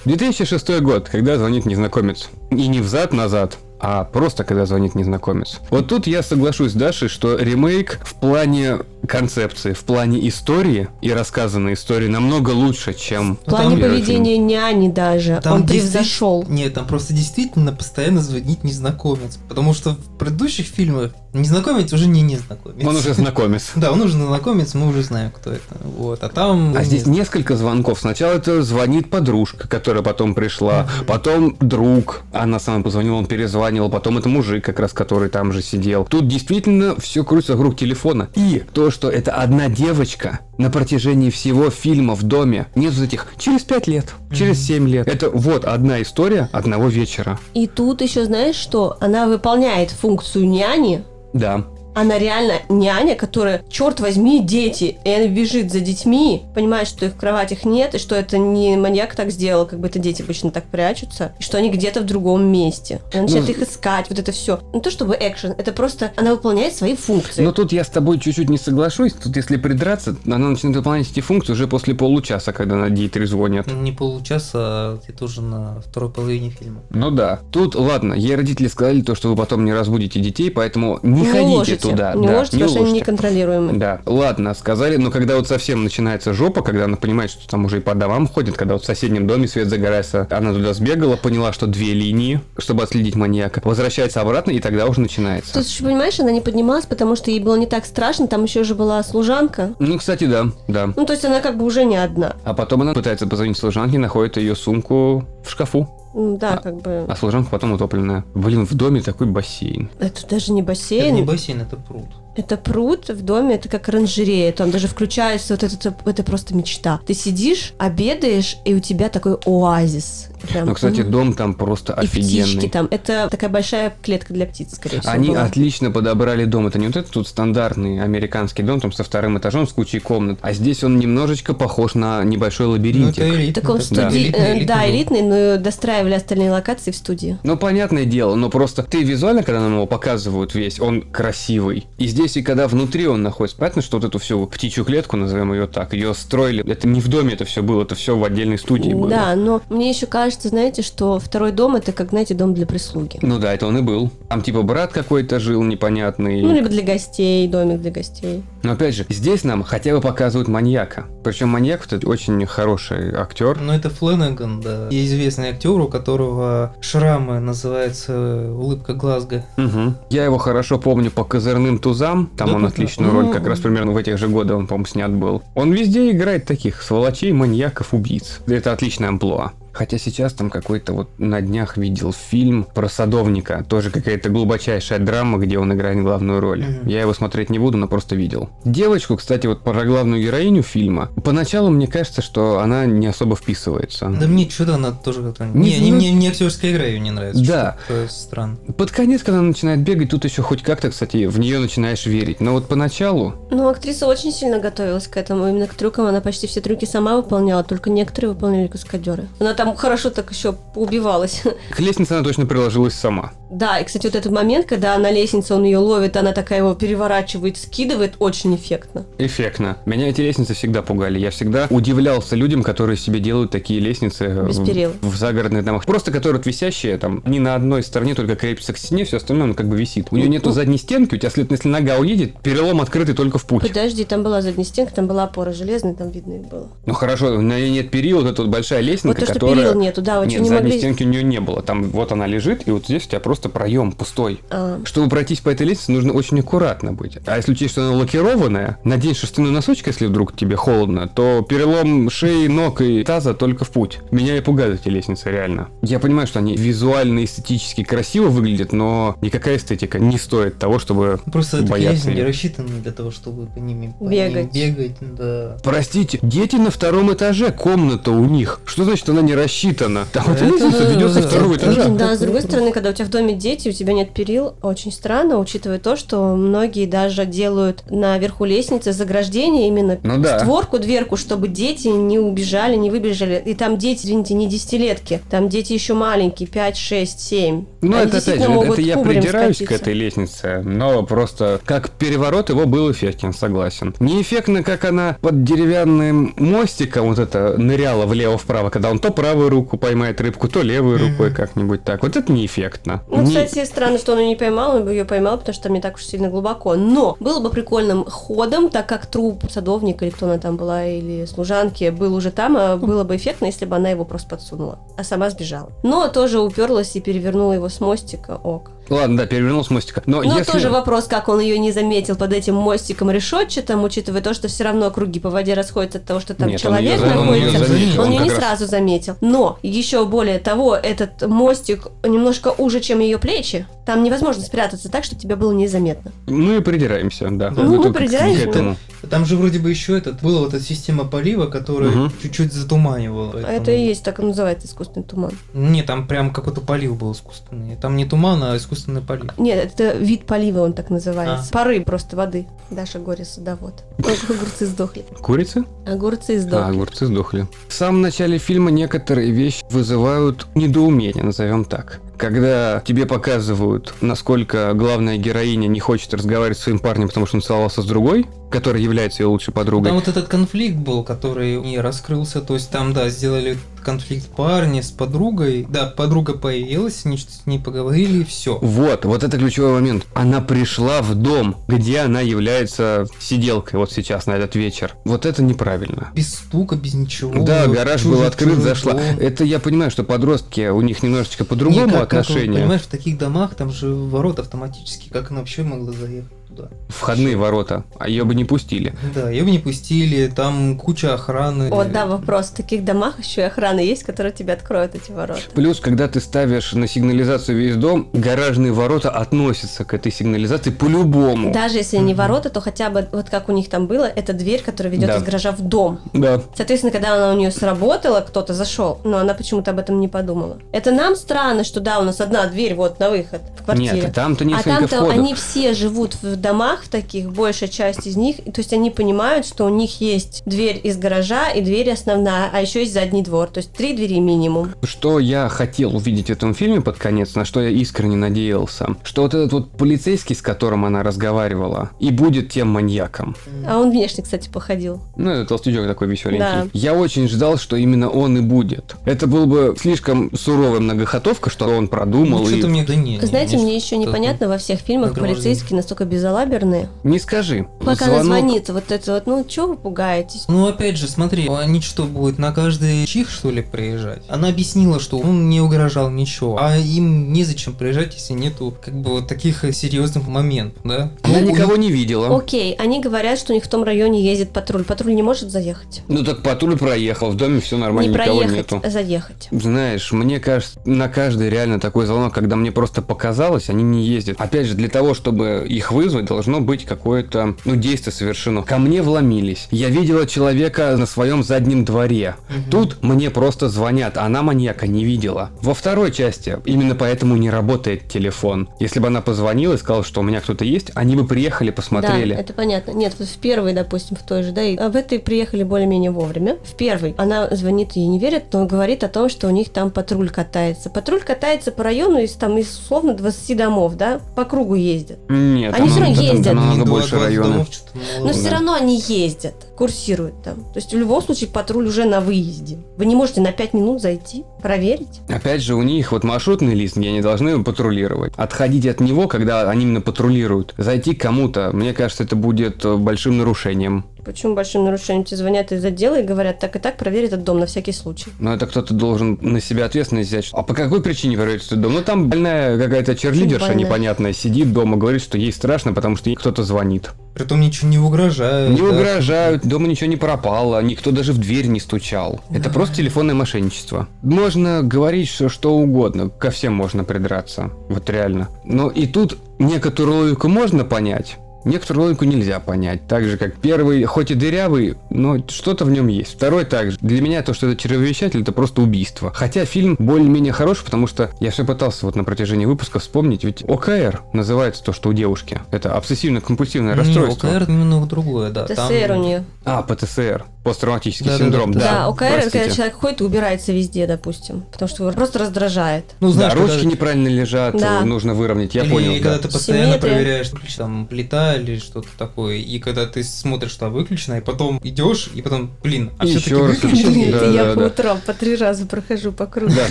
2006 0.03 0.79
год, 0.81 1.07
когда 1.09 1.37
звонит 1.37 1.65
незнакомец. 1.65 2.27
И 2.51 2.67
не 2.67 2.81
взад-назад, 2.81 3.57
а 3.85 4.05
просто 4.05 4.45
когда 4.45 4.65
звонит 4.65 4.95
незнакомец. 4.95 5.59
Вот 5.69 5.89
тут 5.89 6.07
я 6.07 6.23
соглашусь 6.23 6.71
с 6.71 6.73
Дашей, 6.73 7.09
что 7.09 7.35
ремейк 7.35 7.99
в 8.05 8.15
плане 8.15 8.79
концепции, 9.05 9.73
в 9.73 9.83
плане 9.83 10.25
истории 10.29 10.87
и 11.01 11.11
рассказанной 11.11 11.73
истории 11.73 12.07
намного 12.07 12.51
лучше, 12.51 12.93
чем... 12.93 13.37
В 13.45 13.49
плане 13.49 13.75
поведения 13.75 14.37
няни 14.37 14.89
даже. 14.89 15.41
Там 15.43 15.53
Он 15.55 15.67
превзошел. 15.67 16.45
Нет, 16.47 16.75
там 16.75 16.87
просто 16.87 17.13
действительно 17.13 17.73
постоянно 17.73 18.21
звонит 18.21 18.63
незнакомец. 18.63 19.37
Потому 19.49 19.73
что 19.73 19.91
в 19.91 20.17
предыдущих 20.17 20.65
фильмах 20.65 21.11
незнакомец 21.33 21.91
уже 21.93 22.07
не 22.07 22.21
незнакомец. 22.21 22.85
Он 22.85 22.95
уже 22.95 23.13
знакомец. 23.13 23.71
Да, 23.75 23.91
он 23.91 24.01
уже 24.01 24.17
незнакомец, 24.17 24.73
мы 24.73 24.87
уже 24.87 25.03
знаем, 25.03 25.31
кто 25.31 25.51
это. 25.51 25.63
Вот, 25.83 26.23
а 26.23 26.29
там... 26.29 26.75
А 26.77 26.83
здесь 26.83 27.05
несколько 27.05 27.55
звонков. 27.55 27.99
Сначала 27.99 28.33
это 28.33 28.63
звонит 28.63 29.09
подружка, 29.09 29.67
которая 29.67 30.03
потом 30.03 30.33
пришла, 30.35 30.87
потом 31.07 31.55
друг, 31.59 32.21
она 32.31 32.59
сама 32.59 32.83
позвонила, 32.83 33.15
он 33.15 33.25
перезванивал, 33.25 33.89
потом 33.89 34.17
это 34.17 34.29
мужик 34.29 34.63
как 34.63 34.79
раз, 34.79 34.93
который 34.93 35.29
там 35.29 35.51
же 35.51 35.61
сидел. 35.61 36.05
Тут 36.05 36.27
действительно 36.27 36.95
все 36.99 37.23
крутится 37.23 37.53
вокруг 37.53 37.77
телефона. 37.77 38.29
И 38.35 38.63
то, 38.73 38.91
что 38.91 39.09
это 39.09 39.31
одна 39.33 39.69
девочка 39.69 40.39
на 40.57 40.69
протяжении 40.69 41.29
всего 41.29 41.69
фильма 41.69 42.15
в 42.15 42.23
доме, 42.23 42.67
нет 42.75 42.93
вот 42.93 43.05
этих 43.05 43.27
через 43.37 43.61
пять 43.61 43.87
лет, 43.87 44.13
через 44.31 44.63
семь 44.65 44.87
лет. 44.87 45.07
Это 45.07 45.29
вот 45.29 45.65
одна 45.65 46.01
история 46.01 46.49
одного 46.51 46.87
вечера. 46.87 47.39
И 47.53 47.67
тут 47.67 48.01
еще 48.01 48.25
знаешь 48.25 48.55
что? 48.55 48.97
Она 48.99 49.27
выполняет 49.27 49.91
функцию 49.91 50.47
няни. 50.47 51.03
Да. 51.33 51.72
Она 51.95 52.17
реально 52.17 52.55
няня, 52.69 53.15
которая, 53.15 53.63
черт 53.69 53.99
возьми, 53.99 54.41
дети. 54.41 54.97
И 55.03 55.09
она 55.09 55.27
бежит 55.27 55.71
за 55.71 55.79
детьми, 55.79 56.43
понимает, 56.55 56.87
что 56.87 57.05
их 57.05 57.13
в 57.13 57.17
кроватях 57.17 57.65
нет, 57.65 57.95
и 57.95 57.97
что 57.99 58.15
это 58.15 58.37
не 58.37 58.75
маньяк 58.77 59.15
так 59.15 59.31
сделал, 59.31 59.65
как 59.65 59.79
бы 59.79 59.87
это 59.87 59.99
дети 59.99 60.21
обычно 60.21 60.51
так 60.51 60.65
прячутся, 60.65 61.33
и 61.39 61.43
что 61.43 61.57
они 61.57 61.69
где-то 61.69 62.01
в 62.01 62.05
другом 62.05 62.45
месте. 62.45 63.01
Она 63.13 63.23
начинает 63.23 63.47
Ну, 63.47 63.53
их 63.53 63.61
искать, 63.69 64.05
вот 64.09 64.19
это 64.19 64.31
все. 64.31 64.59
Не 64.73 64.81
то 64.81 64.89
чтобы 64.91 65.15
экшен, 65.19 65.53
это 65.57 65.71
просто 65.71 66.11
она 66.15 66.31
выполняет 66.31 66.75
свои 66.75 66.95
функции. 66.95 67.43
Но 67.43 67.51
тут 67.51 67.71
я 67.71 67.83
с 67.83 67.89
тобой 67.89 68.19
чуть-чуть 68.19 68.49
не 68.49 68.57
соглашусь. 68.57 69.13
Тут 69.13 69.35
если 69.35 69.57
придраться, 69.57 70.15
она 70.25 70.49
начинает 70.49 70.77
выполнять 70.77 71.11
эти 71.11 71.19
функции 71.19 71.53
уже 71.53 71.67
после 71.67 71.93
получаса, 71.95 72.53
когда 72.53 72.75
на 72.75 72.85
D3 72.85 73.25
звонят. 73.25 73.67
Не 73.71 73.91
получаса, 73.91 74.53
а 74.53 74.99
где-то 75.03 75.25
уже 75.25 75.41
на 75.41 75.81
второй 75.81 76.09
половине 76.09 76.49
фильма. 76.49 76.81
Ну 76.89 77.11
да. 77.11 77.39
Тут, 77.51 77.75
ладно, 77.75 78.13
ей 78.13 78.35
родители 78.35 78.67
сказали 78.67 79.01
то, 79.01 79.15
что 79.15 79.29
вы 79.29 79.35
потом 79.35 79.65
не 79.65 79.73
разбудите 79.73 80.19
детей, 80.19 80.49
поэтому 80.49 80.99
не, 81.03 81.21
не 81.21 81.27
ходите 81.27 81.77
туда. 81.89 82.13
не 82.13 82.27
да, 82.27 82.37
ложите, 82.37 82.57
потому 82.57 82.69
что 82.71 82.83
они 82.83 82.91
неконтролируемы. 82.93 83.73
Да, 83.73 84.01
ладно, 84.05 84.53
сказали, 84.53 84.97
но 84.97 85.11
когда 85.11 85.35
вот 85.35 85.47
совсем 85.47 85.83
начинается 85.83 86.33
жопа, 86.33 86.61
когда 86.61 86.85
она 86.85 86.97
понимает, 86.97 87.31
что 87.31 87.47
там 87.47 87.65
уже 87.65 87.77
и 87.77 87.79
по 87.81 87.95
домам 87.95 88.27
ходит, 88.27 88.55
когда 88.55 88.73
вот 88.73 88.83
в 88.83 88.85
соседнем 88.85 89.27
доме 89.27 89.47
свет 89.47 89.67
загорается, 89.67 90.27
она 90.29 90.53
туда 90.53 90.73
сбегала, 90.73 91.15
поняла, 91.15 91.53
что 91.53 91.67
две 91.67 91.93
линии, 91.93 92.41
чтобы 92.57 92.83
отследить 92.83 93.15
маньяка, 93.15 93.61
возвращается 93.63 94.21
обратно, 94.21 94.51
и 94.51 94.59
тогда 94.59 94.85
уже 94.85 95.01
начинается. 95.01 95.53
Тут 95.53 95.65
еще, 95.65 95.83
понимаешь, 95.83 96.19
она 96.19 96.31
не 96.31 96.41
поднималась, 96.41 96.85
потому 96.85 97.15
что 97.15 97.31
ей 97.31 97.39
было 97.39 97.55
не 97.55 97.67
так 97.67 97.85
страшно, 97.85 98.27
там 98.27 98.43
еще 98.43 98.63
же 98.63 98.75
была 98.75 99.01
служанка. 99.03 99.73
Ну, 99.79 99.97
кстати, 99.97 100.25
да, 100.25 100.45
да. 100.67 100.89
Ну, 100.95 101.05
то 101.05 101.13
есть 101.13 101.25
она 101.25 101.41
как 101.41 101.57
бы 101.57 101.65
уже 101.65 101.85
не 101.85 101.97
одна. 101.97 102.35
А 102.43 102.53
потом 102.53 102.81
она 102.81 102.93
пытается 102.93 103.27
позвонить 103.27 103.57
служанке, 103.57 103.97
находит 103.97 104.37
ее 104.37 104.55
сумку 104.55 105.25
в 105.43 105.49
шкафу, 105.49 105.89
Да, 106.13 106.53
А- 106.53 106.57
как 106.57 106.81
бы. 106.81 107.05
а 107.07 107.15
служанка 107.15 107.49
потом 107.49 107.71
утопленная. 107.73 108.23
Блин, 108.35 108.65
в 108.67 108.73
доме 108.75 109.01
такой 109.01 109.27
бассейн. 109.27 109.89
Это 109.99 110.27
даже 110.27 110.51
не 110.51 110.61
Это 110.61 110.67
бассейн. 110.67 111.15
не 111.15 111.21
бассейн, 111.23 111.61
это 111.61 111.75
пруд. 111.75 112.05
Это 112.35 112.57
пруд 112.57 113.09
в 113.09 113.21
доме, 113.23 113.55
это 113.55 113.69
как 113.69 113.89
оранжерея. 113.89 114.51
Там 114.53 114.71
даже 114.71 114.87
включается 114.87 115.53
вот 115.53 115.63
это, 115.63 115.95
это 116.05 116.23
просто 116.23 116.55
мечта. 116.55 116.99
Ты 117.05 117.13
сидишь, 117.13 117.73
обедаешь, 117.77 118.57
и 118.65 118.73
у 118.73 118.79
тебя 118.79 119.09
такой 119.09 119.37
оазис. 119.45 120.29
Прям, 120.49 120.67
Ну, 120.67 120.73
кстати, 120.73 121.01
дом 121.01 121.33
там 121.33 121.53
просто 121.53 121.93
и 121.93 122.07
птички 122.07 122.39
офигенный. 122.41 122.69
там. 122.69 122.87
Это 122.91 123.27
такая 123.31 123.49
большая 123.49 123.93
клетка 124.01 124.33
для 124.33 124.45
птиц, 124.45 124.75
скорее 124.75 124.99
всего. 124.99 125.11
Они 125.13 125.29
была. 125.29 125.43
отлично 125.43 125.91
подобрали 125.91 126.45
дом. 126.45 126.67
Это 126.67 126.79
не 126.79 126.87
вот 126.87 126.95
этот 126.97 127.11
тут 127.11 127.27
стандартный 127.27 128.01
американский 128.01 128.63
дом, 128.63 128.79
там 128.81 128.91
со 128.91 129.03
вторым 129.03 129.37
этажом, 129.37 129.67
с 129.67 129.71
кучей 129.73 129.99
комнат. 129.99 130.39
А 130.41 130.53
здесь 130.53 130.83
он 130.83 130.97
немножечко 130.99 131.53
похож 131.53 131.95
на 131.95 132.23
небольшой 132.23 132.67
Ну, 132.67 132.71
лабиринтик. 132.73 133.19
это 133.23 133.29
элитный. 133.29 133.53
Так 133.53 133.69
он 133.69 133.79
такой, 133.79 133.95
Да. 133.97 134.09
студи... 134.09 134.23
элитный, 134.23 134.39
э, 134.43 134.51
элитный 134.53 134.65
Да, 134.67 134.89
элитный, 134.89 135.21
но 135.21 135.57
достраивали 135.61 136.13
остальные 136.13 136.51
локации 136.51 136.91
в 136.91 136.95
студии. 136.95 137.37
Ну, 137.43 137.57
понятное 137.57 138.05
дело, 138.05 138.35
но 138.35 138.49
просто 138.49 138.83
ты 138.83 139.03
визуально, 139.03 139.43
когда 139.43 139.61
нам 139.61 139.73
его 139.73 139.85
показывают 139.85 140.53
весь, 140.55 140.79
он 140.79 141.01
красивый. 141.01 141.87
И 141.97 142.07
здесь, 142.07 142.37
и 142.37 142.41
когда 142.43 142.67
внутри 142.67 143.07
он 143.07 143.23
находится, 143.23 143.57
понятно, 143.57 143.81
что 143.81 143.97
вот 143.97 144.05
эту 144.05 144.19
всю 144.19 144.45
птичью 144.47 144.85
клетку, 144.85 145.17
назовем 145.17 145.53
ее 145.53 145.67
так, 145.67 145.93
ее 145.93 146.13
строили. 146.13 146.69
Это 146.69 146.87
не 146.87 146.99
в 147.01 147.07
доме 147.07 147.33
это 147.33 147.45
все 147.45 147.63
было, 147.63 147.83
это 147.83 147.95
все 147.95 148.17
в 148.17 148.23
отдельной 148.23 148.57
студии 148.57 148.91
было. 148.93 149.09
Да, 149.09 149.35
но 149.35 149.61
мне 149.69 149.89
еще 149.89 150.05
кажется, 150.05 150.32
знаете, 150.41 150.81
что 150.81 151.19
второй 151.19 151.51
дом 151.51 151.75
это 151.75 151.91
как, 151.91 152.09
знаете, 152.09 152.33
дом 152.33 152.53
для 152.53 152.65
прислуги. 152.65 153.19
Ну 153.21 153.39
да, 153.39 153.53
это 153.53 153.67
он 153.67 153.77
и 153.77 153.81
был. 153.81 154.11
Там 154.29 154.41
типа 154.41 154.61
брат 154.63 154.91
какой-то 154.91 155.39
жил 155.39 155.63
непонятный. 155.63 156.41
Ну, 156.41 156.53
либо 156.53 156.69
для 156.69 156.83
гостей, 156.83 157.47
домик 157.47 157.81
для 157.81 157.91
гостей. 157.91 158.43
Но 158.63 158.73
опять 158.73 158.95
же, 158.95 159.05
здесь 159.09 159.43
нам 159.43 159.63
хотя 159.63 159.93
бы 159.93 160.01
показывают 160.01 160.47
маньяка. 160.47 161.05
Причем 161.23 161.49
маньяк 161.49 161.85
это 161.91 162.07
очень 162.07 162.45
хороший 162.45 163.13
актер. 163.13 163.59
Ну, 163.59 163.73
это 163.73 163.89
Фленнеган, 163.89 164.61
да. 164.61 164.87
И 164.89 165.05
известный 165.05 165.49
актер, 165.49 165.71
у 165.71 165.87
которого 165.87 166.75
шрамы 166.81 167.39
называется 167.39 168.51
«Улыбка 168.51 168.93
Глазго». 168.93 169.45
Мгм. 169.57 169.95
Я 170.09 170.25
его 170.25 170.37
хорошо 170.37 170.79
помню 170.79 171.11
по 171.11 171.23
козырным 171.23 171.79
тузам. 171.79 172.29
Там 172.37 172.49
Да, 172.49 172.55
он 172.55 172.65
отличную 172.65 173.11
да. 173.11 173.19
роль 173.19 173.29
как 173.31 173.45
раз 173.47 173.59
примерно 173.59 173.91
в 173.91 173.97
этих 173.97 174.17
же 174.17 174.27
годах 174.27 174.57
он, 174.57 174.67
по-моему, 174.67 174.85
снят 174.85 175.11
был. 175.11 175.43
Он 175.55 175.71
везде 175.71 176.11
играет 176.11 176.45
таких 176.45 176.81
сволочей, 176.81 177.31
маньяков, 177.31 177.93
убийц. 177.93 178.39
Это 178.47 178.71
отличная 178.71 179.09
амплуа. 179.09 179.51
Хотя 179.73 179.97
сейчас 179.97 180.33
там 180.33 180.49
какой-то 180.49 180.93
вот 180.93 181.09
на 181.17 181.41
днях 181.41 181.77
видел 181.77 182.13
фильм 182.13 182.63
про 182.63 182.87
садовника. 182.87 183.65
Тоже 183.67 183.89
какая-то 183.89 184.29
глубочайшая 184.29 184.99
драма, 184.99 185.39
где 185.39 185.57
он 185.57 185.73
играет 185.73 186.01
главную 186.01 186.39
роль. 186.39 186.63
Мгм. 186.63 186.87
Я 186.87 187.01
его 187.01 187.13
смотреть 187.13 187.49
не 187.49 187.59
буду, 187.59 187.77
но 187.77 187.87
просто 187.87 188.15
видел. 188.15 188.49
Девочку, 188.63 189.17
кстати, 189.17 189.47
вот 189.47 189.61
про 189.63 189.83
главную 189.83 190.21
героиню 190.21 190.61
фильма. 190.61 191.09
Поначалу 191.23 191.69
мне 191.69 191.87
кажется, 191.87 192.21
что 192.21 192.59
она 192.59 192.85
не 192.85 193.07
особо 193.07 193.35
вписывается. 193.35 194.09
Да 194.09 194.27
мне 194.27 194.49
что-то 194.49 194.75
она 194.75 194.91
тоже 194.91 195.23
как-то... 195.23 195.45
Не 195.45 195.79
Не, 195.79 195.91
не, 195.91 196.11
мне 196.11 196.29
актерская 196.29 196.71
игра 196.71 196.85
ее 196.85 196.99
не 196.99 197.11
нравится. 197.11 197.45
Да. 197.45 197.77
странно. 198.09 198.57
Под 198.77 198.91
конец, 198.91 199.21
когда 199.23 199.39
она 199.39 199.47
начинает 199.47 199.79
бегать, 199.79 200.09
тут 200.09 200.23
еще 200.25 200.41
хоть 200.43 200.61
как-то, 200.61 200.91
кстати, 200.91 201.25
в 201.25 201.39
нее 201.39 201.59
начинаешь 201.59 202.05
верить. 202.05 202.39
Но 202.39 202.53
вот 202.53 202.67
поначалу... 202.67 203.33
Ну, 203.49 203.67
актриса 203.67 204.07
очень 204.07 204.31
сильно 204.31 204.59
готовилась 204.59 205.07
к 205.07 205.17
этому. 205.17 205.47
Именно 205.47 205.67
к 205.67 205.73
трюкам 205.73 206.05
она 206.05 206.21
почти 206.21 206.47
все 206.47 206.61
трюки 206.61 206.85
сама 206.85 207.15
выполняла, 207.15 207.63
только 207.63 207.89
некоторые 207.89 208.33
выполняли 208.33 208.67
каскадеры. 208.67 209.27
Она 209.39 209.53
там 209.53 209.62
хорошо 209.75 210.09
так 210.09 210.31
еще 210.31 210.53
поубивалась. 210.73 211.43
К 211.71 211.79
лестнице 211.79 212.13
она 212.13 212.23
точно 212.23 212.45
приложилась 212.45 212.93
сама. 212.93 213.31
Да, 213.49 213.77
и, 213.77 213.85
кстати, 213.85 214.07
вот 214.07 214.15
этот 214.15 214.31
момент, 214.31 214.65
когда 214.65 214.97
на 214.97 215.11
лестнице 215.11 215.53
он 215.53 215.63
ее 215.63 215.77
ловит, 215.77 216.17
она 216.17 216.31
такая 216.31 216.59
его 216.59 216.73
переворачивает, 216.73 217.57
скидывает, 217.57 218.15
очень 218.19 218.55
эффектно. 218.55 219.05
Эффектно. 219.19 219.77
Меня 219.85 220.09
эти 220.09 220.21
лестницы 220.21 220.55
всегда 220.55 220.81
пугали. 220.81 221.19
Я 221.19 221.29
всегда 221.29 221.67
удивлялся 221.69 222.35
людям, 222.35 222.63
которые 222.63 222.97
себе 222.97 223.19
делают 223.19 223.51
такие 223.51 223.79
лестницы 223.79 224.43
Без 224.47 224.57
в- 224.57 224.65
перил. 224.65 224.91
в 225.01 225.15
загородных 225.15 225.63
домах. 225.63 225.85
Просто 225.85 226.11
которые 226.11 226.37
вот 226.39 226.47
висящие, 226.47 226.97
там, 226.97 227.21
не 227.27 227.39
на 227.39 227.53
одной 227.53 227.83
стороне, 227.83 228.15
только 228.15 228.35
крепится 228.35 228.73
к 228.73 228.77
стене, 228.77 229.05
все 229.05 229.17
остальное, 229.17 229.49
он 229.49 229.53
как 229.53 229.67
бы 229.69 229.77
висит. 229.77 230.07
У 230.09 230.17
нее 230.17 230.29
нету 230.29 230.51
задней 230.51 230.79
стенки, 230.79 231.13
у 231.13 231.17
тебя, 231.19 231.29
следовательно, 231.29 231.57
если 231.57 231.69
нога 231.69 231.99
уедет, 231.99 232.39
перелом 232.41 232.81
открытый 232.81 233.13
только 233.13 233.37
в 233.37 233.45
путь. 233.45 233.67
Подожди, 233.67 234.03
там 234.03 234.23
была 234.23 234.41
задняя 234.41 234.65
стенка, 234.65 234.95
там 234.95 235.05
была 235.05 235.25
опора 235.25 235.53
железная, 235.53 235.93
там 235.93 236.09
видно 236.09 236.33
их 236.33 236.47
было. 236.47 236.69
Ну 236.87 236.93
хорошо, 236.95 237.39
на 237.39 237.59
ней 237.59 237.69
нет 237.69 237.91
перил, 237.91 238.21
вот 238.21 238.31
эта 238.31 238.41
вот 238.41 238.49
большая 238.49 238.81
лестница, 238.81 239.09
Вот 239.09 239.17
то, 239.17 239.25
что 239.25 239.39
которая... 239.53 239.73
перил 239.73 239.81
нету, 239.81 240.01
да, 240.01 240.19
вот 240.19 240.27
Нет, 240.27 240.41
не 240.41 240.49
задней 240.49 240.63
могли... 240.63 240.77
стенки 240.79 241.03
у 241.03 241.07
нее 241.07 241.23
не 241.23 241.39
было. 241.39 241.61
Там 241.61 241.83
вот 241.83 242.11
она 242.11 242.27
лежит, 242.27 242.67
и 242.67 242.71
вот 242.71 242.85
здесь 242.85 243.05
у 243.05 243.09
тебя 243.09 243.19
просто 243.19 243.49
проем 243.49 243.91
пустой. 243.91 244.39
А, 244.49 244.81
Чтобы 244.85 245.09
пройтись 245.09 245.39
по 245.39 245.49
этой 245.49 245.65
лестнице, 245.65 245.91
нужно 245.91 246.13
очень 246.13 246.39
аккуратно 246.39 246.93
быть. 246.93 247.17
А 247.25 247.37
если 247.37 247.51
учесть, 247.51 247.71
что 247.71 247.87
она 247.87 247.95
лакированная, 247.97 248.79
надень 248.83 249.15
шерстяной 249.15 249.51
носочек, 249.51 249.87
если 249.87 250.07
вдруг 250.07 250.35
тебе 250.35 250.55
холодно, 250.55 251.07
то 251.07 251.45
перелом 251.47 252.09
шеи, 252.09 252.47
ног 252.47 252.81
и 252.81 253.03
таза 253.03 253.33
только 253.33 253.65
в 253.65 253.69
путь. 253.71 253.99
Меня 254.11 254.37
и 254.37 254.41
пугают 254.41 254.81
эти 254.81 254.89
лестницы, 254.89 255.31
реально. 255.31 255.69
Я 255.81 255.99
понимаю, 255.99 256.27
что 256.27 256.39
они 256.39 256.55
визуально, 256.55 257.23
эстетически 257.23 257.83
красиво 257.83 258.27
выглядят, 258.27 258.73
но 258.73 259.15
никакая 259.21 259.57
эстетика 259.57 259.99
не 259.99 260.17
стоит 260.17 260.59
того, 260.59 260.79
чтобы 260.79 261.19
Просто 261.31 261.57
это 261.57 261.67
бояться 261.67 261.93
лестницы 261.93 262.15
не 262.15 262.23
рассчитаны 262.23 262.69
для 262.81 262.91
того, 262.91 263.11
чтобы 263.11 263.47
по 263.47 263.59
ними 263.59 263.93
по 263.99 264.05
Бегать. 264.05 264.53
ним 264.53 264.75
бегать, 264.75 264.97
да. 265.01 265.57
Простите, 265.63 266.19
дети 266.21 266.55
на 266.55 266.71
втором 266.71 267.13
этаже, 267.13 267.51
комната 267.51 268.11
у 268.11 268.25
них. 268.25 268.59
Что 268.65 268.83
значит 268.83 269.07
она 269.09 269.21
не 269.21 269.35
рассчитана? 269.43 270.05
Там 270.11 270.23
эта 270.33 270.45
Это- 270.45 270.53
лестница 270.53 270.83
ведет 270.89 271.11
со 271.13 271.21
второго 271.21 271.55
этажа. 271.55 271.87
Да, 271.89 272.15
с 272.15 272.19
другой 272.19 272.41
стороны, 272.41 272.71
когда 272.71 272.89
у 272.89 272.93
тебя 272.93 273.05
в 273.05 273.09
доме 273.09 273.33
дети, 273.33 273.69
у 273.69 273.71
тебя 273.71 273.93
нет 273.93 274.11
перил, 274.13 274.55
очень 274.61 274.91
странно, 274.91 275.39
учитывая 275.39 275.79
то, 275.79 275.95
что 275.95 276.35
многие 276.35 276.85
даже 276.85 277.25
делают 277.25 277.83
наверху 277.89 278.45
лестницы 278.45 278.91
заграждение 278.93 279.67
именно 279.67 279.99
Ну 280.03 280.17
да. 280.19 280.39
створку, 280.39 280.79
дверку, 280.79 281.17
чтобы 281.17 281.47
дети 281.47 281.87
не 281.87 282.19
убежали, 282.19 282.75
не 282.75 282.89
выбежали. 282.89 283.41
И 283.45 283.53
там 283.53 283.77
дети, 283.77 284.05
извините, 284.05 284.33
не 284.33 284.47
десятилетки, 284.47 285.21
там 285.29 285.49
дети 285.49 285.73
еще 285.73 285.93
маленькие, 285.93 286.47
5, 286.47 286.77
6, 286.77 287.19
7. 287.19 287.65
Ну, 287.81 287.97
Они 287.97 288.05
это 288.07 288.17
опять 288.17 288.41
же, 288.41 288.51
это 288.51 288.81
я 288.81 288.97
придираюсь 288.97 289.57
к 289.57 289.65
скатиться. 289.65 289.83
этой 289.83 289.93
лестнице, 289.93 290.61
но 290.63 291.03
просто 291.03 291.59
как 291.65 291.89
переворот 291.91 292.49
его 292.49 292.65
был 292.65 292.91
эффектен, 292.91 293.33
согласен. 293.33 293.93
Не 293.99 294.21
эффектно, 294.21 294.63
как 294.63 294.85
она 294.85 295.17
под 295.21 295.43
деревянным 295.43 296.33
мостиком 296.37 297.07
вот 297.09 297.19
это 297.19 297.55
ныряла 297.57 298.05
влево-вправо, 298.05 298.69
когда 298.69 298.89
он 298.89 298.99
то 298.99 299.11
правую 299.33 299.49
руку 299.49 299.77
поймает 299.77 300.21
рыбку, 300.21 300.47
то 300.47 300.63
Мгм. 300.63 300.97
рукой 300.97 301.31
как-нибудь 301.33 301.83
так. 301.83 302.03
Вот 302.03 302.15
это 302.15 302.31
не 302.31 302.45
эффектно. 302.45 303.03
Ну, 303.07 303.25
кстати, 303.25 303.65
странно, 303.65 303.97
что 303.97 304.13
он 304.13 304.19
ее 304.19 304.27
не 304.27 304.35
поймал, 304.35 304.77
он 304.77 304.85
бы 304.85 304.91
ее 304.91 305.05
поймал, 305.05 305.37
потому 305.37 305.53
что 305.53 305.63
там 305.63 305.73
не 305.73 305.81
так 305.81 305.95
уж 305.95 306.05
сильно 306.05 306.29
глубоко. 306.29 306.75
Но 306.75 307.17
было 307.19 307.39
бы 307.39 307.49
прикольным 307.49 308.05
ходом, 308.05 308.69
так 308.69 308.87
как 308.87 309.05
труп 309.07 309.43
садовника 309.49 310.05
или 310.05 310.11
кто 310.11 310.25
она 310.27 310.37
там 310.37 310.55
была, 310.55 310.85
или 310.85 311.25
служанки, 311.25 311.89
был 311.89 312.15
уже 312.15 312.31
там, 312.31 312.55
а 312.57 312.77
было 312.77 313.03
бы 313.03 313.15
эффектно, 313.15 313.45
если 313.47 313.65
бы 313.65 313.75
она 313.75 313.89
его 313.89 314.05
просто 314.05 314.29
подсунула, 314.29 314.79
а 314.97 315.03
сама 315.03 315.29
сбежала. 315.29 315.69
Но 315.83 316.07
тоже 316.07 316.39
уперлась 316.39 316.95
и 316.95 317.01
перевернула 317.01 317.53
его 317.53 317.69
с 317.69 317.79
мостика. 317.79 318.39
Ок. 318.43 318.71
Ладно, 318.89 319.17
да, 319.17 319.25
перевернул 319.25 319.63
с 319.63 319.69
мостика. 319.69 320.03
Но 320.05 320.21
Но 320.21 320.37
если... 320.39 320.51
тоже 320.51 320.69
вопрос, 320.69 321.05
как 321.05 321.29
он 321.29 321.39
ее 321.39 321.57
не 321.57 321.71
заметил 321.71 322.15
под 322.15 322.33
этим 322.33 322.55
мостиком 322.55 323.09
решетчатым, 323.11 323.83
учитывая 323.83 324.21
то, 324.21 324.33
что 324.33 324.47
все 324.47 324.63
равно 324.65 324.89
круги 324.91 325.19
по 325.19 325.29
воде 325.29 325.53
расходятся 325.53 325.99
от 325.99 326.05
того, 326.05 326.19
что 326.19 326.33
там 326.33 326.49
Нет, 326.49 326.57
он 326.57 326.61
человек 326.73 326.99
её 326.99 326.99
за- 326.99 327.17
он 327.19 327.25
находится. 327.25 327.65
заметил, 327.65 328.01
Он 328.01 328.07
он 328.07 328.13
ее 328.13 328.19
не 328.23 328.29
раз- 328.29 328.37
сразу 328.39 328.65
заметил. 328.67 329.15
Но 329.21 329.57
еще 329.63 330.05
более 330.05 330.39
того, 330.39 330.75
этот 330.75 331.21
мостик 331.27 331.87
немножко 332.03 332.49
уже, 332.57 332.79
чем 332.81 332.99
ее 332.99 333.17
плечи. 333.17 333.65
Там 333.85 334.03
невозможно 334.03 334.41
спрятаться 334.43 334.89
так, 334.89 335.03
чтобы 335.03 335.21
тебе 335.21 335.35
было 335.35 335.51
незаметно. 335.51 336.11
Мы 336.27 336.61
придираемся, 336.61 337.27
да. 337.31 337.51
Ну, 337.51 337.83
мы 337.83 337.93
придираемся. 337.93 338.45
к 338.45 338.49
этому. 338.49 338.77
Там 339.09 339.25
же 339.25 339.35
вроде 339.35 339.59
бы 339.59 339.69
еще 339.69 339.97
этот, 339.97 340.21
была 340.21 340.39
вот 340.41 340.53
эта 340.53 340.63
система 340.63 341.03
полива, 341.03 341.47
которая 341.47 341.91
Мгм. 341.91 342.11
чуть-чуть 342.21 342.53
затуманивала. 342.53 343.29
А 343.29 343.33
поэтому- 343.33 343.57
это 343.57 343.71
и 343.71 343.85
есть, 343.87 344.03
так 344.03 344.19
и 344.19 344.23
называется 344.23 344.67
искусственный 344.67 345.03
туман. 345.05 345.31
Не, 345.53 345.83
там 345.83 346.07
прям 346.07 346.31
какой-то 346.31 346.61
полив 346.61 346.95
был 346.97 347.11
искусственный. 347.11 347.75
Там 347.75 347.97
не 347.97 348.05
туман, 348.05 348.41
а 348.43 348.55
искусственный 348.55 348.72
полив. 348.75 349.37
Нет, 349.37 349.73
это 349.73 349.97
вид 349.97 350.25
полива, 350.25 350.61
он 350.61 350.73
так 350.73 350.89
называется. 350.89 351.47
А. 351.49 351.53
Пары 351.53 351.81
просто 351.81 352.15
воды. 352.15 352.47
Даша 352.69 352.99
горе 352.99 353.25
садовод. 353.25 353.83
Огурцы 353.97 354.65
сдохли. 354.65 355.05
Курицы? 355.21 355.65
Огурцы 355.85 356.37
А, 356.37 356.39
сдохли. 356.39 356.71
огурцы 356.75 357.05
сдохли. 357.05 357.47
В 357.67 357.73
самом 357.73 358.01
начале 358.01 358.37
фильма 358.37 358.71
некоторые 358.71 359.31
вещи 359.31 359.63
вызывают 359.69 360.47
недоумение, 360.55 361.23
назовем 361.23 361.65
так. 361.65 361.99
Когда 362.17 362.81
тебе 362.85 363.05
показывают, 363.05 363.93
насколько 364.01 364.71
главная 364.73 365.17
героиня 365.17 365.67
не 365.67 365.79
хочет 365.79 366.13
разговаривать 366.13 366.57
с 366.57 366.61
своим 366.61 366.79
парнем, 366.79 367.07
потому 367.07 367.25
что 367.25 367.37
он 367.37 367.41
целовался 367.41 367.81
с 367.81 367.85
другой, 367.85 368.27
которая 368.53 368.83
является 368.83 369.23
ее 369.23 369.27
лучшей 369.27 369.51
подругой. 369.51 369.89
Там 369.89 369.95
вот 369.97 370.07
этот 370.07 370.27
конфликт 370.27 370.77
был, 370.77 371.03
который 371.03 371.59
не 371.59 371.79
раскрылся. 371.79 372.39
То 372.39 372.53
есть 372.53 372.69
там, 372.69 372.93
да, 372.93 373.09
сделали 373.09 373.57
конфликт 373.83 374.27
парня 374.27 374.83
с 374.83 374.91
подругой. 374.91 375.65
Да, 375.67 375.87
подруга 375.87 376.33
появилась, 376.37 377.01
они 377.03 377.17
что-то 377.17 377.35
с 377.37 377.45
ней 377.47 377.57
поговорили, 377.59 378.19
и 378.19 378.23
все. 378.23 378.59
Вот, 378.61 379.05
вот 379.05 379.23
это 379.23 379.37
ключевой 379.39 379.73
момент. 379.73 380.05
Она 380.13 380.39
пришла 380.39 381.01
в 381.01 381.15
дом, 381.15 381.57
где 381.67 382.01
она 382.01 382.21
является 382.21 383.07
сиделкой 383.19 383.79
вот 383.79 383.91
сейчас 383.91 384.27
на 384.27 384.33
этот 384.33 384.55
вечер. 384.55 384.93
Вот 385.03 385.25
это 385.25 385.41
неправильно. 385.41 386.11
Без 386.13 386.35
стука, 386.35 386.75
без 386.75 386.93
ничего. 386.93 387.43
Да, 387.43 387.65
гараж 387.67 388.05
был 388.05 388.21
открыт, 388.21 388.51
чужой 388.51 388.63
зашла. 388.63 388.93
дом. 388.93 389.01
Это 389.19 389.43
я 389.43 389.59
понимаю, 389.59 389.89
что 389.89 390.03
подростки, 390.03 390.69
у 390.69 390.81
них 390.81 391.01
немножечко 391.01 391.43
Не, 391.43 391.47
по-другому 391.49 391.89
как- 391.93 392.09
как, 392.11 392.21
отношения. 392.21 392.59
понимаешь, 392.59 392.81
в 392.81 392.87
таких 392.87 393.17
домах 393.17 393.55
там 393.55 393.71
же 393.71 393.93
ворота 393.93 394.43
автоматически. 394.43 395.09
Как 395.09 395.31
она 395.31 395.39
вообще 395.39 395.63
могла 395.63 395.91
заехать 395.91 396.29
туда? 396.55 396.69
Входные 396.89 397.35
ворота, 397.35 397.83
а 397.97 398.07
ее 398.07 398.23
бы 398.23 398.35
не 398.35 398.45
пустили. 398.45 398.93
Да, 399.13 399.29
ее 399.29 399.43
бы 399.43 399.51
не 399.51 399.59
пустили, 399.59 400.27
там 400.27 400.77
куча 400.77 401.13
охраны. 401.13 401.69
Вот, 401.69 401.91
да, 401.91 402.05
вопрос. 402.05 402.47
В 402.47 402.55
таких 402.55 402.83
домах 402.85 403.19
еще 403.19 403.41
и 403.41 403.43
охрана 403.45 403.79
есть, 403.79 404.03
которая 404.03 404.31
тебе 404.31 404.53
откроет 404.53 404.95
эти 404.95 405.11
ворота. 405.11 405.41
Плюс, 405.53 405.79
когда 405.79 406.07
ты 406.07 406.19
ставишь 406.19 406.73
на 406.73 406.87
сигнализацию 406.87 407.57
весь 407.57 407.75
дом, 407.75 408.09
гаражные 408.13 408.71
ворота 408.71 409.09
относятся 409.09 409.85
к 409.85 409.93
этой 409.93 410.11
сигнализации 410.11 410.71
по-любому. 410.71 411.51
Даже 411.51 411.77
если 411.77 411.97
не 411.97 412.13
ворота, 412.13 412.49
то 412.49 412.61
хотя 412.61 412.89
бы, 412.89 413.07
вот 413.11 413.29
как 413.29 413.49
у 413.49 413.51
них 413.51 413.69
там 413.69 413.87
было, 413.87 414.05
это 414.05 414.33
дверь, 414.33 414.61
которая 414.63 414.93
ведет 414.93 415.07
Да. 415.07 415.17
из 415.17 415.23
гаража 415.23 415.51
в 415.51 415.61
дом. 415.61 415.99
Да. 416.13 416.41
Соответственно, 416.55 416.91
когда 416.91 417.15
она 417.15 417.33
у 417.33 417.37
нее 417.37 417.51
сработала, 417.51 418.21
кто-то 418.21 418.53
зашел, 418.53 418.99
но 419.03 419.17
она 419.17 419.33
почему-то 419.33 419.71
об 419.71 419.79
этом 419.79 419.99
не 419.99 420.07
подумала. 420.07 420.57
Это 420.71 420.91
нам 420.91 421.15
странно, 421.15 421.63
что 421.63 421.79
да, 421.79 421.99
у 421.99 422.03
нас 422.03 422.21
одна 422.21 422.45
дверь 422.47 422.75
вот 422.75 422.99
на 422.99 423.09
выход 423.09 423.41
в 423.59 423.63
квартире. 423.65 424.01
Нет, 424.01 424.13
там-то 424.13 424.43
а 424.43 424.47
несколько 424.47 424.69
там-то 424.69 424.95
входов. 424.97 425.13
они 425.13 425.33
все 425.33 425.73
живут 425.73 426.15
в 426.21 426.35
домах 426.43 426.83
в 426.83 426.89
таких, 426.89 427.31
большая 427.31 427.69
часть 427.69 428.05
из 428.05 428.15
них, 428.15 428.35
то 428.37 428.57
есть 428.57 428.73
они 428.73 428.91
понимают, 428.91 429.47
что 429.47 429.65
у 429.65 429.69
них 429.69 429.99
есть 430.01 430.43
дверь 430.45 430.79
из 430.83 430.97
гаража 430.97 431.49
и 431.49 431.61
дверь 431.61 431.89
основная, 431.89 432.49
а 432.53 432.61
еще 432.61 432.81
есть 432.81 432.93
задний 432.93 433.23
двор, 433.23 433.47
то 433.47 433.57
есть 433.59 433.71
три 433.73 433.93
двери 433.93 434.19
минимум. 434.19 434.73
Что 434.83 435.17
я 435.19 435.49
хотел 435.49 435.95
увидеть 435.95 436.27
в 436.27 436.29
этом 436.31 436.53
фильме 436.53 436.81
под 436.81 436.97
конец, 436.97 437.33
на 437.33 437.45
что 437.45 437.61
я 437.61 437.69
искренне 437.69 438.17
надеялся, 438.17 438.95
что 439.03 439.23
вот 439.23 439.33
этот 439.33 439.53
вот 439.53 439.71
полицейский, 439.71 440.35
с 440.35 440.41
которым 440.41 440.85
она 440.85 441.01
разговаривала, 441.01 441.89
и 441.99 442.11
будет 442.11 442.51
тем 442.51 442.67
маньяком. 442.67 443.35
А 443.65 443.79
он 443.79 443.89
внешне, 443.89 444.23
кстати, 444.23 444.49
походил. 444.49 445.01
Ну, 445.15 445.31
это 445.31 445.45
толстячок 445.47 445.87
такой 445.87 446.07
веселенький. 446.07 446.39
Да. 446.39 446.67
Я 446.73 446.93
очень 446.93 447.27
ждал, 447.27 447.57
что 447.57 447.77
именно 447.77 448.09
он 448.09 448.37
и 448.37 448.41
будет. 448.41 448.95
Это 449.05 449.25
был 449.27 449.47
бы 449.47 449.75
слишком 449.79 450.35
суровая 450.35 450.81
многохотовка, 450.81 451.49
что 451.49 451.67
он 451.67 451.87
продумал 451.87 452.39
Ну, 452.39 452.49
и... 452.49 452.51
что-то 452.51 452.67
мне 452.67 452.83
да 452.83 452.95
не. 452.95 453.17
не, 453.17 453.25
Знаете, 453.25 453.55
не, 453.55 453.63
мне 453.63 453.75
еще 453.75 453.95
непонятно 453.97 454.49
во 454.49 454.57
всех 454.57 454.79
фильмах 454.79 455.17
полицейские 455.17 455.77
настолько 455.77 456.03
безалаберные 456.03 456.32
безалаберные. 456.33 456.89
Не 457.03 457.19
скажи. 457.19 457.67
Пока 457.79 458.05
она 458.05 458.15
Звонок- 458.15 458.25
звонит, 458.25 458.69
вот 458.69 458.91
это 458.91 459.13
вот, 459.13 459.27
ну, 459.27 459.45
чего 459.47 459.67
вы 459.67 459.77
пугаетесь? 459.77 460.45
Ну, 460.47 460.67
опять 460.67 460.97
же, 460.97 461.07
смотри, 461.07 461.47
они 461.47 461.81
что, 461.81 462.03
будут 462.03 462.39
на 462.39 462.51
каждый 462.51 463.05
чих, 463.05 463.29
что 463.29 463.51
ли, 463.51 463.61
приезжать? 463.61 464.23
Она 464.27 464.49
объяснила, 464.49 464.99
что 464.99 465.19
он 465.19 465.49
не 465.49 465.61
угрожал 465.61 466.09
ничего, 466.09 466.57
а 466.59 466.77
им 466.77 467.31
незачем 467.31 467.73
приезжать, 467.73 468.13
если 468.15 468.33
нету, 468.33 468.73
как 468.83 468.93
бы, 468.93 469.11
вот 469.11 469.27
таких 469.27 469.63
серьезных 469.73 470.27
моментов, 470.27 470.81
да? 470.83 471.11
Она 471.23 471.39
Ну, 471.39 471.47
у 471.47 471.49
никого 471.51 471.75
не 471.75 471.91
видела. 471.91 472.35
Окей, 472.35 472.73
они 472.75 472.99
говорят, 473.01 473.37
что 473.39 473.53
у 473.53 473.55
них 473.55 473.63
в 473.63 473.67
том 473.67 473.83
районе 473.83 474.23
ездит 474.23 474.51
патруль. 474.51 474.83
Патруль 474.83 475.13
не 475.15 475.23
может 475.23 475.51
заехать? 475.51 476.01
Ну 476.07 476.23
так 476.23 476.41
патруль 476.41 476.77
проехал, 476.77 477.29
в 477.29 477.35
доме 477.37 477.59
все 477.61 477.77
нормально, 477.77 478.09
не 478.09 478.13
никого 478.13 478.37
проехать, 478.39 478.57
нету. 478.71 478.81
а 478.83 478.89
заехать. 478.89 479.47
Знаешь, 479.51 480.11
мне 480.11 480.39
кажется, 480.39 480.79
на 480.85 481.07
каждый 481.09 481.49
реально 481.49 481.79
такой 481.79 482.05
звонок, 482.05 482.33
когда 482.33 482.55
мне 482.55 482.71
просто 482.71 483.01
показалось, 483.01 483.69
они 483.69 483.83
не 483.83 484.03
ездят. 484.05 484.39
Опять 484.39 484.67
же, 484.67 484.75
для 484.75 484.89
того, 484.89 485.13
чтобы 485.13 485.65
их 485.67 485.91
вызвать, 485.91 486.22
должно 486.23 486.61
быть 486.61 486.85
какое-то, 486.85 487.55
ну, 487.65 487.75
действие 487.75 488.13
совершено. 488.13 488.63
Ко 488.63 488.77
мне 488.77 489.01
вломились. 489.01 489.67
Я 489.71 489.89
видела 489.89 490.25
человека 490.27 490.95
на 490.97 491.05
своем 491.05 491.43
заднем 491.43 491.85
дворе. 491.85 492.35
Мгм. 492.49 492.71
Тут 492.71 493.03
мне 493.03 493.29
просто 493.29 493.69
звонят, 493.69 494.17
а 494.17 494.25
она 494.25 494.41
маньяка 494.41 494.87
не 494.87 495.03
видела. 495.03 495.51
Во 495.61 495.73
второй 495.73 496.11
части 496.11 496.57
именно 496.65 496.95
поэтому 496.95 497.35
не 497.35 497.49
работает 497.49 498.07
телефон. 498.07 498.69
Если 498.79 498.99
бы 498.99 499.07
она 499.07 499.21
позвонила 499.21 499.73
и 499.73 499.77
сказала, 499.77 500.03
что 500.03 500.21
у 500.21 500.23
меня 500.23 500.41
кто-то 500.41 500.65
есть, 500.65 500.91
они 500.95 501.15
бы 501.15 501.25
приехали, 501.25 501.71
посмотрели. 501.71 502.33
Да, 502.33 502.41
это 502.41 502.53
понятно. 502.53 502.91
Нет, 502.91 503.15
вот 503.19 503.27
в 503.27 503.37
первой, 503.37 503.73
допустим, 503.73 504.15
в 504.15 504.23
той 504.25 504.43
же, 504.43 504.51
да, 504.51 504.63
и 504.63 504.75
а 504.77 504.89
в 504.89 504.95
этой 504.95 505.19
приехали 505.19 505.63
более-менее 505.63 506.11
вовремя. 506.11 506.57
В 506.63 506.75
первой 506.75 507.15
она 507.17 507.47
звонит, 507.51 507.93
ей 507.93 508.07
не 508.07 508.19
верит, 508.19 508.45
но 508.53 508.65
говорит 508.65 509.03
о 509.03 509.07
том, 509.07 509.29
что 509.29 509.47
у 509.47 509.51
них 509.51 509.69
там 509.69 509.91
патруль 509.91 510.29
катается. 510.29 510.89
Патруль 510.89 511.21
катается 511.21 511.71
по 511.71 511.83
району 511.83 512.19
из 512.19 512.33
там 512.33 512.57
из 512.57 512.67
условно 512.77 513.13
20 513.13 513.55
домов, 513.57 513.95
да, 513.95 514.19
по 514.35 514.45
кругу 514.45 514.75
ездят. 514.75 515.19
Нет, 515.29 515.73
Они 515.73 515.89
там- 515.89 515.89
всё 515.89 515.99
равно 516.15 516.27
там- 516.27 516.29
там 516.29 516.37
ездят. 516.37 516.53
намного 516.55 516.79
Не 516.85 516.89
больше 516.91 517.09
20 517.09 517.25
районов. 517.27 517.51
домов, 517.51 517.67
что-то, 517.71 517.99
Но 518.25 518.33
все 518.33 518.49
равно 518.49 518.73
они 518.73 519.03
ездят, 519.07 519.55
курсируют 519.75 520.43
там. 520.43 520.63
То 520.65 520.77
есть 520.77 520.93
в 520.93 520.97
любом 520.97 521.21
случае 521.21 521.49
патруль 521.49 521.87
уже 521.87 522.05
на 522.05 522.21
выезде. 522.21 522.77
Вы 522.97 523.05
не 523.05 523.15
можете 523.15 523.41
на 523.41 523.51
5 523.51 523.73
минут 523.73 524.01
зайти, 524.01 524.43
проверить. 524.61 525.21
Опять 525.29 525.61
же, 525.61 525.75
у 525.75 525.81
них 525.81 526.11
вот 526.11 526.23
маршрутный 526.23 526.73
лист, 526.73 526.95
где 526.95 527.09
они 527.09 527.21
должны 527.21 527.63
патрулировать. 527.63 528.33
Отходить 528.37 528.85
от 528.85 528.99
него, 528.99 529.27
когда 529.27 529.69
они 529.69 529.83
именно 529.83 530.01
патрулируют. 530.01 530.73
Зайти 530.77 531.13
к 531.13 531.21
кому-то, 531.21 531.71
мне 531.73 531.93
кажется, 531.93 532.23
это 532.23 532.35
будет 532.35 532.85
э, 532.85 532.95
большим 532.95 533.37
нарушением. 533.37 534.05
Почему 534.23 534.55
большим 534.55 534.85
нарушением 534.85 535.25
тебе 535.25 535.37
звонят 535.37 535.71
из 535.71 535.83
отдела 535.83 536.21
и 536.21 536.23
говорят, 536.23 536.59
так 536.59 536.75
и 536.75 536.79
так 536.79 536.95
проверь 536.95 537.25
этот 537.25 537.43
дом 537.43 537.59
на 537.59 537.65
всякий 537.65 537.91
случай. 537.91 538.31
Но 538.39 538.53
это 538.53 538.67
кто-то 538.67 538.93
должен 538.93 539.37
на 539.41 539.59
себя 539.59 539.85
ответственность 539.85 540.29
взять. 540.29 540.49
А 540.53 540.63
по 540.63 540.73
какой 540.73 541.01
причине 541.01 541.35
проверить 541.35 541.65
этот 541.65 541.81
дом? 541.81 541.93
Ну, 541.93 542.01
там 542.01 542.29
больная 542.29 542.77
какая-то 542.77 543.15
черлидерша 543.15 543.67
больная? 543.67 543.85
непонятная 543.85 544.33
сидит 544.33 544.71
дома, 544.71 544.95
говорит, 544.95 545.21
что 545.21 545.37
ей 545.37 545.51
страшно, 545.51 545.93
потому 545.93 546.15
что 546.15 546.29
ей 546.29 546.35
кто-то 546.35 546.63
звонит. 546.63 547.11
Притом 547.35 547.61
ничего 547.61 547.89
не 547.89 547.97
угрожает. 547.97 548.69
Не 548.69 548.77
да. 548.77 548.83
угрожают, 548.83 549.62
дома 549.63 549.87
ничего 549.87 550.09
не 550.09 550.17
пропало, 550.17 550.81
никто 550.81 551.11
даже 551.11 551.33
в 551.33 551.37
дверь 551.37 551.67
не 551.67 551.79
стучал. 551.79 552.41
Это 552.51 552.69
просто 552.69 552.97
телефонное 552.97 553.35
мошенничество. 553.35 554.07
Можно 554.21 554.83
говорить 554.83 555.29
все 555.29 555.49
что 555.49 555.75
угодно, 555.75 556.29
ко 556.29 556.51
всем 556.51 556.73
можно 556.73 557.03
придраться. 557.03 557.71
Вот 557.89 558.09
реально. 558.09 558.49
Но 558.65 558.89
и 558.89 559.07
тут 559.07 559.37
некоторую 559.59 560.23
логику 560.23 560.47
можно 560.47 560.83
понять, 560.83 561.37
Некоторую 561.65 562.07
логику 562.07 562.25
нельзя 562.25 562.59
понять. 562.59 563.07
Так 563.07 563.23
же, 563.25 563.37
как 563.37 563.55
первый, 563.57 564.03
хоть 564.05 564.31
и 564.31 564.35
дырявый, 564.35 564.95
но 565.09 565.37
что-то 565.47 565.85
в 565.85 565.91
нем 565.91 566.07
есть. 566.07 566.33
Второй 566.35 566.65
также. 566.65 566.97
Для 567.01 567.21
меня 567.21 567.41
то, 567.43 567.53
что 567.53 567.67
это 567.67 567.81
чревовещатель, 567.81 568.41
это 568.41 568.51
просто 568.51 568.81
убийство. 568.81 569.31
Хотя 569.33 569.65
фильм 569.65 569.95
более-менее 569.99 570.53
хороший, 570.53 570.83
потому 570.85 571.07
что 571.07 571.31
я 571.39 571.51
все 571.51 571.65
пытался 571.65 572.05
вот 572.05 572.15
на 572.15 572.23
протяжении 572.23 572.65
выпуска 572.65 572.99
вспомнить. 572.99 573.43
Ведь 573.43 573.63
ОКР 573.67 574.21
называется 574.33 574.83
то, 574.83 574.93
что 574.93 575.09
у 575.09 575.13
девушки. 575.13 575.59
Это 575.71 575.95
обсессивно-компульсивное 575.97 576.93
Не, 576.93 576.99
расстройство. 576.99 577.47
ОКР 577.49 577.65
именно 577.69 578.05
другое, 578.05 578.49
да. 578.51 578.65
там- 578.65 578.75
ТСР 578.89 579.11
у 579.11 579.15
нее. 579.23 579.43
А, 579.65 579.81
ПТСР. 579.81 580.45
Посттравматический 580.63 581.25
Да-да-да, 581.25 581.43
синдром, 581.43 581.73
да. 581.73 581.79
да. 581.79 581.91
Да, 581.91 582.07
ОКР 582.07 582.23
это 582.25 582.33
Простите. 582.35 582.59
когда 582.59 582.75
человек 582.75 582.95
ходит 582.95 583.21
и 583.21 583.23
убирается 583.25 583.73
везде, 583.73 584.07
допустим. 584.07 584.61
Потому 584.71 584.87
что 584.89 585.03
его 585.03 585.11
просто 585.13 585.39
раздражает. 585.39 586.05
Ну, 586.21 586.29
знаешь, 586.29 586.53
да, 586.53 586.59
ручки 586.59 586.75
когда- 586.77 586.89
неправильно 586.89 587.27
лежат, 587.27 587.77
Да. 587.77 588.01
нужно 588.05 588.33
выровнять, 588.33 588.73
я 588.73 588.83
Или 588.83 588.89
понял. 588.91 589.13
когда 589.15 589.31
да. 589.31 589.39
ты 589.39 589.47
постоянно 589.49 589.93
Симметрия. 589.93 590.13
проверяешь, 590.13 590.51
там 590.77 591.05
плита 591.05 591.52
или 591.57 591.77
что-то 591.79 592.07
такое, 592.17 592.55
и 592.57 592.79
когда 592.79 593.05
ты 593.05 593.23
смотришь, 593.23 593.71
что 593.71 593.89
выключено, 593.89 594.35
и 594.37 594.41
потом 594.41 594.79
идешь, 594.83 595.29
и 595.33 595.41
потом, 595.41 595.71
блин, 595.83 596.11
а 596.17 596.25
все-таки 596.25 596.53
выключено. 596.55 597.23
это 597.23 597.39
Да, 597.39 597.45
я 597.51 597.63
да, 597.65 597.73
по 597.73 597.79
да. 597.81 597.85
утрам 597.87 598.19
по 598.25 598.33
три 598.33 598.55
раза 598.55 598.85
прохожу 598.85 599.31
по 599.31 599.45
кругу. 599.45 599.73
Да, 599.73 599.87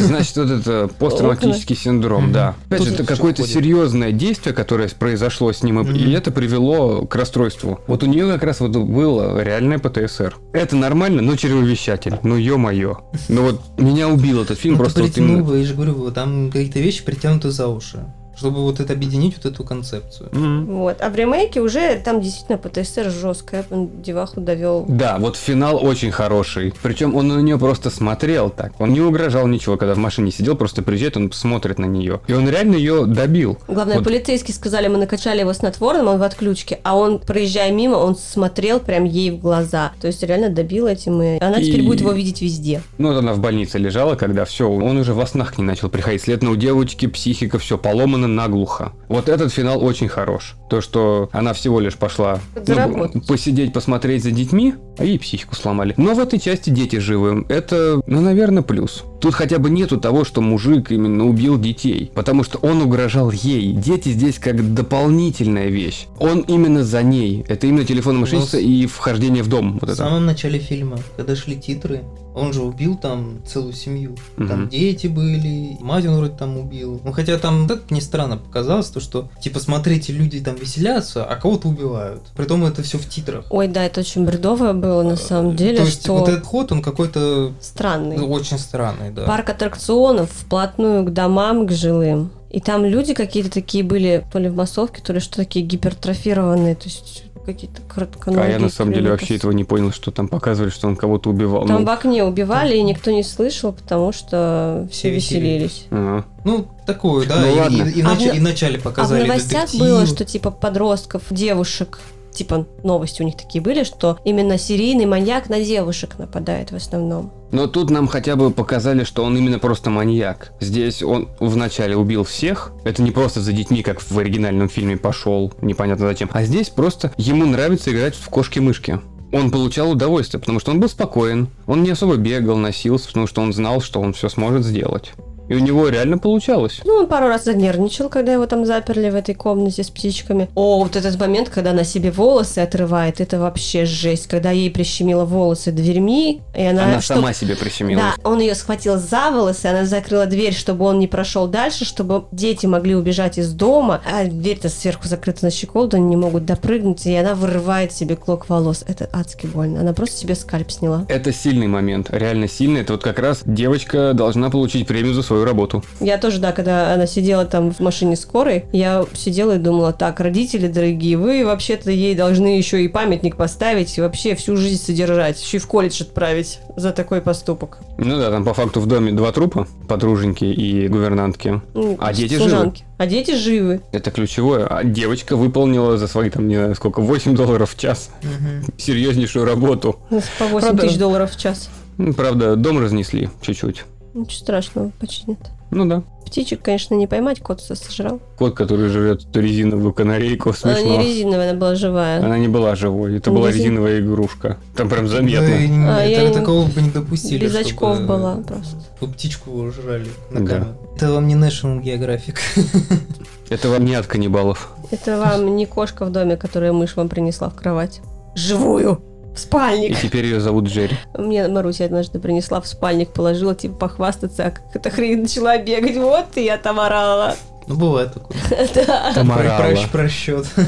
значит, 0.05 0.37
вот 0.37 0.51
это 0.51 0.89
посттравматический 0.99 1.77
синдром, 1.77 2.33
да. 2.33 2.55
Опять 2.69 2.83
же, 2.85 2.95
это 2.95 3.05
какое-то 3.05 3.47
серьезное 3.47 4.13
действие, 4.13 4.55
которое 4.55 4.89
произошло 4.89 5.53
с 5.53 5.63
ним, 5.63 5.81
и- 5.83 6.13
это 6.13 6.31
привело 6.31 7.07
к 7.07 7.15
расстройству. 7.17 7.81
Вот 7.87 8.03
у 8.03 8.07
нее 8.07 8.27
как 8.33 8.43
раз 8.45 8.61
вот 8.61 8.71
было 8.73 9.43
реальное 9.43 9.79
ПТСР. 9.79 10.37
Это 10.53 10.77
нормально, 10.77 11.23
но 11.23 11.37
чревовещатель. 11.37 12.17
Ну, 12.23 12.37
ё-моё. 12.37 13.01
Ну 13.29 13.43
вот 13.43 13.61
меня 13.79 14.09
убил 14.09 14.43
этот 14.43 14.59
фильм 14.59 14.75
Ну, 14.75 14.81
просто 14.81 15.01
вот 15.03 15.09
притянул, 15.13 15.41
именно. 15.49 15.57
я 15.61 15.65
же 15.67 15.75
говорю, 15.75 15.95
вот 15.95 16.15
там 16.15 16.51
какие-то 16.51 16.79
вещи 16.81 17.05
притянуты 17.05 17.51
за 17.51 17.69
уши, 17.69 18.05
чтобы 18.37 18.63
вот 18.63 18.81
это 18.81 18.93
объединить 18.93 19.37
вот 19.37 19.47
эту 19.53 19.65
концепцию. 19.65 20.29
Мгм. 20.33 20.67
Вот. 20.67 21.01
А 21.01 21.09
в 21.11 21.17
ремейке 21.17 21.61
уже 21.61 22.01
там 22.05 22.21
действительно 22.21 22.59
ПТСР 22.59 23.11
жесткая. 23.11 23.65
Он 23.71 23.91
деваху 24.03 24.41
довел. 24.41 24.85
Да, 24.89 25.19
вот 25.19 25.37
финал 25.37 25.85
очень 25.85 26.11
хороший. 26.11 26.73
Причем 26.83 27.15
он 27.15 27.29
на 27.29 27.41
нее 27.41 27.59
просто 27.59 27.91
смотрел 27.91 28.51
так. 28.51 28.73
Он 28.81 28.93
не 28.93 29.01
угрожал 29.01 29.47
ничего, 29.47 29.77
когда 29.77 29.95
в 29.95 29.99
машине 29.99 30.31
сидел, 30.31 30.57
просто 30.57 30.83
приезжает, 30.83 31.17
он 31.17 31.31
смотрит 31.33 31.79
на 31.79 31.87
нее. 31.87 32.21
И 32.27 32.33
он 32.33 32.49
реально 32.49 32.77
ее 32.77 33.07
добил. 33.07 33.59
Главное, 33.69 33.97
Вот. 33.97 34.05
полицейские 34.05 34.55
сказали, 34.55 34.89
мы 34.89 34.99
накачали 34.99 35.41
его 35.41 35.53
снотворным, 35.53 36.09
он 36.09 36.19
в 36.19 36.23
отключке, 36.23 36.81
а 36.83 36.97
он, 36.97 37.19
проезжая 37.19 37.71
мимо, 37.73 37.97
он 37.97 38.17
смотрел 38.17 38.81
прям 38.81 39.05
ей 39.05 39.31
в 39.31 39.39
глаза. 39.39 39.93
То 40.01 40.07
есть 40.07 40.23
реально 40.23 40.49
добил 40.49 40.87
этим, 40.87 41.21
и 41.23 41.39
она 41.43 41.61
теперь 41.61 41.81
И- 41.81 41.87
будет 41.87 42.01
его 42.01 42.13
видеть 42.13 42.41
везде. 42.43 42.83
Ну, 42.99 43.09
вот 43.09 43.19
она 43.19 43.33
в 43.35 43.41
больнице 43.41 43.79
лежала, 43.79 44.15
когда 44.15 44.45
все, 44.45 44.69
он 44.69 44.97
уже 44.97 45.15
во 45.15 45.27
снах 45.27 45.55
к 45.55 45.59
ней 45.59 45.65
начал 45.65 45.89
приходить. 45.89 46.23
Следовательно, 46.23 46.53
у 46.53 46.57
девочки 46.57 47.07
психика 47.07 47.59
все 47.59 47.79
поломана 48.23 48.29
наглухо. 48.29 48.93
Вот 49.09 49.29
этот 49.29 49.53
финал 49.53 49.85
очень 49.85 50.09
хорош. 50.09 50.55
То, 50.71 50.81
что 50.81 51.29
она 51.33 51.53
всего 51.53 51.81
лишь 51.81 51.95
пошла 51.97 52.41
ну, 52.67 53.11
посидеть, 53.27 53.73
посмотреть 53.73 54.23
за 54.23 54.31
детьми, 54.31 54.75
а 54.99 55.05
ей 55.05 55.19
психику 55.19 55.55
сломали. 55.55 55.95
Но 55.97 56.15
в 56.15 56.19
этой 56.21 56.39
части 56.39 56.71
дети 56.71 56.97
живы. 56.97 57.45
Это, 57.49 58.01
ну, 58.07 58.21
наверное, 58.21 58.63
плюс. 58.63 59.05
Тут 59.21 59.35
хотя 59.35 59.59
бы 59.59 59.71
нету 59.71 60.01
того, 60.01 60.25
что 60.25 60.41
мужик 60.41 60.91
именно 60.91 61.27
убил 61.27 61.59
детей. 61.59 62.11
Потому 62.15 62.43
что 62.45 62.59
он 62.59 62.83
угрожал 62.83 63.31
ей. 63.31 63.73
Дети 63.73 64.09
здесь 64.09 64.39
как 64.39 64.75
дополнительная 64.75 65.69
вещь. 65.69 66.07
Он 66.19 66.41
именно 66.41 66.85
за 66.85 67.03
ней. 67.03 67.45
Это 67.49 67.67
именно 67.67 67.83
мошенничество 67.83 68.57
Ну, 68.57 68.63
с- 68.63 68.67
и 68.67 68.87
вхождение 68.87 69.43
в 69.43 69.49
дом. 69.49 69.75
Вот 69.75 69.83
В 69.83 69.85
это. 69.85 69.95
самом 69.97 70.27
начале 70.27 70.59
фильма, 70.59 70.99
когда 71.17 71.37
шли 71.37 71.57
титры, 71.57 72.03
он 72.35 72.53
же 72.53 72.63
убил 72.63 72.97
там 72.97 73.39
целую 73.47 73.73
семью. 73.73 74.17
Там 74.37 74.63
Мгм. 74.63 74.69
дети 74.69 75.07
были, 75.07 75.77
мать 75.81 76.07
он 76.07 76.17
вроде 76.17 76.35
там 76.35 76.59
убил. 76.59 77.01
Ну 77.05 77.13
хотя 77.13 77.39
там 77.39 77.69
так 77.69 77.91
мне 77.91 78.01
странно 78.01 78.37
показалось, 78.37 78.89
то 78.89 79.01
что 79.01 79.29
типа 79.41 79.61
смотрите, 79.61 80.13
люди 80.13 80.41
там 80.41 80.55
веселятся, 80.57 81.25
а 81.25 81.37
кого-то 81.37 81.69
убивают. 81.69 82.23
Притом 82.37 82.65
это 82.65 82.83
все 82.83 82.99
в 82.99 83.09
титрах. 83.09 83.45
Ой, 83.51 83.69
да, 83.69 83.85
это 83.85 84.01
очень 84.01 84.25
бредовое 84.25 84.73
было 84.73 85.03
на 85.03 85.17
самом 85.17 85.57
деле, 85.57 85.79
То 85.79 85.85
есть 85.85 86.03
что 86.03 86.15
вот 86.19 86.29
этот 86.29 86.45
ход, 86.47 86.73
он 86.73 86.83
какой-то 86.83 87.53
странный. 87.61 88.17
ну, 88.17 88.31
очень 88.31 88.59
странный, 88.59 89.11
да. 89.11 89.25
Парк 89.27 89.51
аттракционов 89.51 90.31
вплотную 90.33 91.05
к 91.05 91.13
домам, 91.13 91.67
к 91.67 91.73
жилым. 91.73 92.31
И 92.51 92.61
там 92.61 92.85
люди 92.85 93.15
какие-то 93.15 93.51
такие 93.51 93.83
были, 93.83 94.27
то 94.31 94.39
ли 94.39 94.49
в 94.51 94.55
массовке, 94.57 95.01
то 95.03 95.13
ли 95.15 95.21
что 95.21 95.37
такие 95.37 95.65
гипертрофированные, 95.65 96.75
то 96.75 96.85
есть 96.85 97.25
какие-то 97.45 97.83
коротконогие. 97.83 98.47
А 98.47 98.49
я 98.53 98.59
на 98.59 98.69
самом 98.69 98.93
деле 98.95 99.11
вообще 99.11 99.37
этого 99.37 99.53
не 99.53 99.65
понял, 99.65 99.93
что 99.93 100.11
там 100.11 100.29
показывали, 100.29 100.71
что 100.71 100.87
он 100.89 100.97
кого-то 100.97 101.31
убивал. 101.31 101.67
Там 101.67 101.81
Ну, 101.81 101.87
в 101.87 101.91
окне 101.91 102.25
убивали, 102.25 102.77
и 102.77 102.83
никто 102.83 103.11
не 103.11 103.23
слышал, 103.23 103.73
потому 103.73 104.13
что 104.13 104.87
все 104.91 105.01
Все 105.09 105.11
веселились. 105.15 105.63
веселились. 105.63 105.87
ага. 105.91 106.25
Ну, 106.45 106.69
такое, 106.87 107.27
да. 107.27 107.41
Ну, 107.41 107.55
и, 107.55 107.59
ладно. 107.59 107.83
и- 107.85 107.91
и 107.99 108.03
А 108.03 108.09
в 108.09 108.13
нач- 108.19 108.29
на- 108.29 108.33
и 108.37 108.41
вначале 108.41 108.77
А 108.77 108.81
в 108.81 108.83
показали 108.83 109.27
новостях 109.27 109.63
детектив. 109.67 109.81
было, 109.81 110.07
что 110.07 110.25
типа 110.25 110.51
подростков, 110.51 111.23
девушек, 111.31 111.99
типа 112.33 112.67
новости 112.83 113.23
у 113.23 113.25
них 113.25 113.37
такие 113.37 113.63
были, 113.63 113.85
что 113.85 114.19
именно 114.25 114.59
серийный 114.59 115.07
маньяк 115.07 115.49
на 115.49 115.63
девушек 115.63 116.19
нападает 116.19 116.73
в 116.73 116.77
основном. 116.77 117.33
Но 117.53 117.67
тут 117.67 117.91
нам 117.91 118.09
хотя 118.09 118.35
бы 118.35 118.51
показали, 118.51 119.05
что 119.05 119.25
он 119.25 119.37
именно 119.37 119.59
просто 119.59 119.91
маньяк. 119.91 120.53
Здесь 120.61 121.03
он 121.03 121.29
вначале 121.39 121.97
убил 121.97 122.25
всех. 122.25 122.73
Это 122.85 123.03
не 123.03 123.11
просто 123.11 123.41
за 123.41 123.53
детьми, 123.53 123.83
как 123.83 124.01
в 124.01 124.19
оригинальном 124.19 124.69
фильме 124.69 124.97
пошел, 124.97 125.53
непонятно 125.61 126.07
зачем. 126.07 126.31
А 126.33 126.45
здесь 126.45 126.71
просто 126.71 127.13
ему 127.19 127.45
нравится 127.45 127.93
играть 127.93 128.15
в 128.15 128.29
кошки-мышки. 128.31 129.01
Он 129.33 129.51
получал 129.51 129.91
удовольствие, 129.91 130.41
потому 130.41 130.61
что 130.61 130.73
он 130.73 130.81
был 130.81 130.89
спокоен. 130.89 131.49
Он 131.67 131.83
не 131.83 131.91
особо 131.91 132.17
бегал, 132.17 132.57
носился, 132.57 133.09
потому 133.09 133.27
что 133.27 133.41
он 133.41 133.53
знал, 133.53 133.81
что 133.81 134.01
он 134.01 134.13
все 134.13 134.29
сможет 134.29 134.65
сделать. 134.65 135.13
И 135.49 135.55
у 135.55 135.59
него 135.59 135.89
реально 135.89 136.19
получалось. 136.19 136.81
Ну, 136.85 136.95
он 136.95 137.07
пару 137.07 137.29
раз 137.29 137.45
занервничал, 137.45 138.09
когда 138.09 138.33
его 138.33 138.47
там 138.47 138.65
заперли 138.65 139.11
в 139.11 139.15
этой 139.15 139.35
комнате 139.35 139.83
с 139.83 139.91
птичками. 139.91 140.49
О, 140.55 140.83
вот 140.83 140.97
этот 140.97 141.19
момент, 141.19 141.49
когда 141.49 141.71
она 141.71 141.85
себе 141.85 142.11
волосы 142.11 142.61
отрывает, 142.61 143.21
это 143.21 143.39
вообще 143.39 143.85
жесть. 143.85 144.29
Когда 144.29 144.51
ей 144.51 144.71
прищемила 144.71 145.25
волосы 145.25 145.73
дверьми, 145.73 146.41
и 146.57 146.63
она... 146.63 146.85
Она 146.85 147.01
чтоб- 147.01 147.17
сама 147.17 147.33
себе 147.33 147.57
прищемила. 147.57 148.03
Да, 148.03 148.29
он 148.29 148.41
ее 148.41 148.55
схватил 148.55 148.99
за 148.99 149.31
волосы, 149.31 149.67
она 149.67 149.85
закрыла 149.85 150.27
дверь, 150.27 150.55
чтобы 150.55 150.85
он 150.85 150.99
не 150.99 151.07
прошел 151.07 151.47
дальше, 151.47 151.85
чтобы 151.85 152.25
дети 152.33 152.67
могли 152.67 152.95
убежать 152.95 153.39
из 153.39 153.53
дома, 153.53 154.01
а 154.11 154.25
дверь-то 154.25 154.69
сверху 154.69 155.09
закрыта 155.09 155.45
на 155.45 155.51
щеколду, 155.51 155.97
они 155.97 156.07
не 156.07 156.17
могут 156.17 156.45
допрыгнуть, 156.45 157.07
и 157.07 157.15
она 157.15 157.35
вырывает 157.35 157.93
себе 157.93 158.17
клок 158.17 158.49
волос. 158.49 158.85
Это 158.87 159.09
адски 159.13 159.47
больно. 159.47 159.81
Она 159.81 159.93
просто 159.93 160.17
себе 160.19 160.35
скальп 160.35 160.71
сняла. 160.71 161.05
Это 161.09 161.33
сильный 161.33 161.67
момент, 161.67 162.09
реально 162.11 162.49
сильный. 162.49 162.81
Это 162.81 162.93
вот 162.95 163.03
как 163.03 163.19
раз 163.19 163.43
девочка 163.45 164.13
должна 164.15 164.51
получить 164.51 164.87
премию 164.87 165.15
за 165.15 165.23
свою 165.23 165.42
работу. 165.45 165.83
Я 166.01 166.19
тоже, 166.19 166.39
да, 166.41 166.53
когда 166.53 166.93
она 166.95 167.07
сидела 167.07 167.45
там 167.45 167.73
в 167.73 167.81
машине 167.81 168.17
скорой, 168.17 168.65
я 168.73 169.05
сидела 169.15 169.57
и 169.57 169.59
думала, 169.59 169.93
так, 169.93 170.21
родители 170.21 170.69
дорогие, 170.69 171.17
вы 171.17 171.45
вообще-то 171.45 171.91
ей 171.91 172.15
должны 172.15 172.57
еще 172.57 172.83
и 172.85 172.89
памятник 172.89 173.37
поставить, 173.37 173.97
и 173.99 174.01
вообще 174.01 174.35
всю 174.35 174.57
жизнь 174.57 174.83
содержать, 174.83 175.43
еще 175.43 175.57
и 175.59 175.61
в 175.61 175.67
колледж 175.67 176.03
отправить 176.03 176.61
за 176.77 176.93
такой 176.93 177.21
поступок. 177.21 177.79
Ну 177.99 178.19
да, 178.19 178.31
там 178.31 178.45
по 178.45 178.55
факту 178.55 178.81
в 178.81 178.87
доме 178.87 179.13
два 179.13 179.33
трупа, 179.33 179.67
подруженьки 179.89 180.45
и 180.45 180.89
гувернантки. 180.89 181.61
Ну, 181.75 181.97
А 182.01 182.13
дети 182.13 182.37
служанки. 182.37 182.85
А 182.99 183.07
дети 183.07 183.35
живы. 183.35 183.81
Это 183.91 184.11
ключевое. 184.13 184.65
А 184.67 184.85
девочка 184.85 185.37
выполнила 185.37 185.99
за 185.99 186.07
свои, 186.07 186.31
там, 186.31 186.47
не 186.47 186.55
знаю, 186.57 186.75
сколько, 186.77 187.01
8 187.01 187.35
долларов 187.35 187.73
в 187.75 187.79
час. 187.79 188.11
Мгм. 188.23 188.65
Серьезнейшую 188.79 189.45
работу. 189.45 189.97
По 190.39 190.45
8 190.47 190.61
Правда? 190.69 190.83
тысяч 190.87 190.99
долларов 190.99 191.33
в 191.33 191.39
час. 191.39 191.69
Правда, 192.17 192.57
дом 192.57 192.79
разнесли 192.81 193.29
чуть-чуть. 193.41 193.85
Ничего 194.15 194.39
страшного, 194.39 194.93
починят. 195.01 195.39
Ну 195.71 195.87
да. 195.87 196.03
Птичек, 196.27 196.63
конечно, 196.63 196.95
не 196.95 197.07
поймать, 197.07 197.41
кот 197.41 197.61
сожрал. 197.63 198.21
Кот, 198.39 198.55
который 198.55 198.89
живет 198.89 199.25
эту 199.25 199.41
резиновую 199.41 199.93
канарейку, 199.95 200.53
Она 200.63 200.75
не 200.75 200.81
смешно. 200.87 201.03
резиновая, 201.03 201.51
она 201.51 201.59
была 201.59 201.75
живая. 201.75 202.25
Она 202.25 202.39
не 202.39 202.49
была 202.49 202.75
живой, 202.75 203.17
это 203.17 203.31
Не 203.31 203.37
была 203.37 203.49
резин- 203.51 203.57
резиновая 203.59 204.01
игрушка. 204.01 204.59
Там 204.77 204.89
прям 204.91 205.07
Да, 205.07 205.13
заметно. 205.13 205.67
не- 205.67 205.89
А, 205.89 206.03
я 206.05 206.21
так- 206.21 206.29
не- 206.29 206.35
такого 206.35 206.67
бы 206.67 206.81
не 206.83 206.91
допустили. 206.91 207.39
Без 207.45 207.51
чтобы- 207.53 207.67
очков 207.67 208.01
была 208.03 208.37
просто. 208.37 208.77
чтобы 208.99 209.13
птичку 209.15 209.71
жрали 209.73 210.09
на 210.31 210.41
Да. 210.41 210.47
камеру. 210.47 210.69
Это 210.97 211.13
вам 211.13 211.27
не 211.27 211.35
National 211.35 211.83
Geographic. 211.83 212.37
Это 213.49 213.69
вам 213.71 213.85
не 213.85 213.95
от 213.95 214.07
каннибалов. 214.07 214.73
Это 214.91 215.19
вам 215.19 215.57
не 215.57 215.67
кошка 215.67 216.05
в 216.07 216.13
доме, 216.13 216.37
которая 216.37 216.73
мышь 216.73 216.97
вам 216.97 217.09
принесла 217.09 217.49
в 217.51 217.55
кровать. 217.55 218.01
Живую! 218.35 219.03
В 219.33 219.37
И 219.37 219.39
спальник! 219.39 220.01
теперь 220.01 220.27
ее 220.27 220.41
зовут 220.41 220.67
Джерри. 220.67 220.97
Мне 221.17 221.49
Маруся 221.49 221.87
однажды 221.87 222.19
принесла 222.19 222.61
в 222.61 222.67
спальник, 222.67 223.11
положила, 223.11 223.55
типа, 223.55 223.75
похвастаться, 223.75 224.47
а 224.47 224.51
как 224.51 224.65
эта 224.75 224.91
хрень 224.91 225.23
начала 225.23 225.57
бегать. 225.59 225.97
Вот 225.97 226.37
и 226.37 226.45
я 226.45 226.59
там 226.59 226.79
орала. 226.79 227.35
Ну, 227.67 227.77
бывает 227.77 228.13
такое. 228.13 228.37
Да. 228.75 229.13
Там 229.15 229.33
орала. 229.33 229.75
Просчет. 229.91 230.47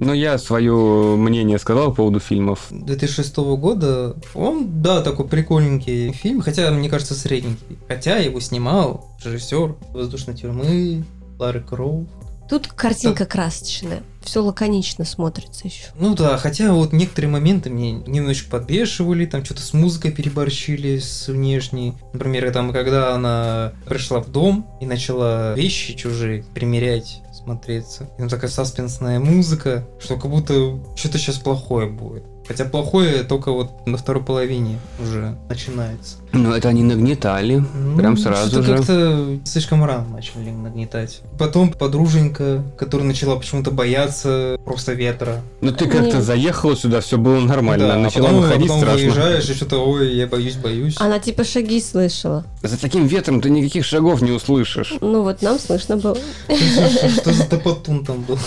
Но 0.00 0.14
я 0.14 0.38
свое 0.38 0.72
мнение 1.16 1.58
сказал 1.58 1.90
по 1.90 1.96
поводу 1.96 2.20
фильмов. 2.20 2.68
2006 2.70 3.36
года, 3.36 4.16
он, 4.34 4.80
да, 4.80 5.02
такой 5.02 5.28
прикольненький 5.28 6.12
фильм, 6.12 6.40
хотя, 6.40 6.70
мне 6.70 6.88
кажется, 6.88 7.12
средненький. 7.14 7.78
Хотя 7.86 8.16
его 8.16 8.40
снимал 8.40 9.14
режиссер 9.22 9.76
«Воздушной 9.92 10.34
тюрьмы» 10.34 11.04
Лары 11.38 11.60
Кроу. 11.60 12.06
Тут 12.50 12.66
картинка 12.66 13.26
красочная. 13.26 14.02
Все 14.22 14.42
лаконично 14.42 15.04
смотрится 15.04 15.68
еще. 15.68 15.86
Ну 15.94 16.16
да, 16.16 16.36
хотя 16.36 16.72
вот 16.72 16.92
некоторые 16.92 17.30
моменты 17.30 17.70
мне 17.70 17.92
немножечко 17.92 18.50
подбешивали, 18.50 19.24
там 19.24 19.44
что-то 19.44 19.62
с 19.62 19.72
музыкой 19.72 20.10
переборщили, 20.10 20.98
с 20.98 21.28
внешней. 21.28 21.94
Например, 22.12 22.52
там, 22.52 22.72
когда 22.72 23.14
она 23.14 23.72
пришла 23.86 24.18
в 24.18 24.32
дом 24.32 24.66
и 24.80 24.86
начала 24.86 25.54
вещи 25.54 25.94
чужие 25.94 26.44
примерять, 26.52 27.22
смотреться. 27.32 28.10
И 28.16 28.18
там 28.18 28.28
такая 28.28 28.50
саспенсная 28.50 29.20
музыка, 29.20 29.86
что 30.00 30.16
как 30.16 30.28
будто 30.28 30.80
что-то 30.96 31.18
сейчас 31.18 31.38
плохое 31.38 31.86
будет. 31.88 32.24
Хотя 32.48 32.64
плохое 32.64 33.22
только 33.22 33.52
вот 33.52 33.86
на 33.86 33.96
второй 33.96 34.24
половине 34.24 34.80
уже 35.00 35.38
начинается. 35.48 36.16
Но 36.32 36.56
это 36.56 36.68
они 36.68 36.82
нагнетали. 36.82 37.62
Прям 37.96 38.14
Ну, 38.14 38.16
сразу 38.16 38.48
что-то 38.50 38.66
же. 38.66 38.76
как-то 38.76 39.38
слишком 39.44 39.84
рано 39.84 40.06
начали 40.08 40.50
нагнетать. 40.50 41.22
Потом 41.38 41.70
подруженька, 41.72 42.62
которая 42.78 43.06
начала 43.08 43.36
почему-то 43.36 43.70
бояться 43.72 44.56
просто 44.64 44.92
ветра. 44.92 45.42
Ну 45.60 45.72
ты 45.72 45.86
как-то 45.86 46.16
Не. 46.18 46.22
заехала 46.22 46.76
сюда, 46.76 47.00
все 47.00 47.18
было 47.18 47.40
нормально. 47.40 47.88
Да, 47.88 47.94
а 47.94 47.98
Начала 47.98 48.26
потом, 48.28 48.40
выходить 48.42 48.70
а 48.70 48.74
потом 48.74 48.80
страшно. 48.80 49.00
выезжаешь 49.06 49.48
и 49.50 49.54
что-то, 49.54 49.78
ой, 49.78 50.14
я 50.14 50.26
боюсь, 50.26 50.56
боюсь. 50.56 50.96
Она 51.00 51.18
типа 51.18 51.44
шаги 51.44 51.80
слышала. 51.80 52.44
За 52.62 52.80
таким 52.80 53.06
ветром 53.06 53.40
ты 53.40 53.50
никаких 53.50 53.84
шагов 53.84 54.22
не 54.22 54.30
услышишь. 54.30 54.94
Ну 55.00 55.22
вот 55.22 55.42
нам 55.42 55.58
слышно 55.58 55.96
было. 55.96 56.16
Что 56.48 57.32
за 57.32 57.44
топотун 57.46 58.04
там 58.04 58.22
был? 58.22 58.38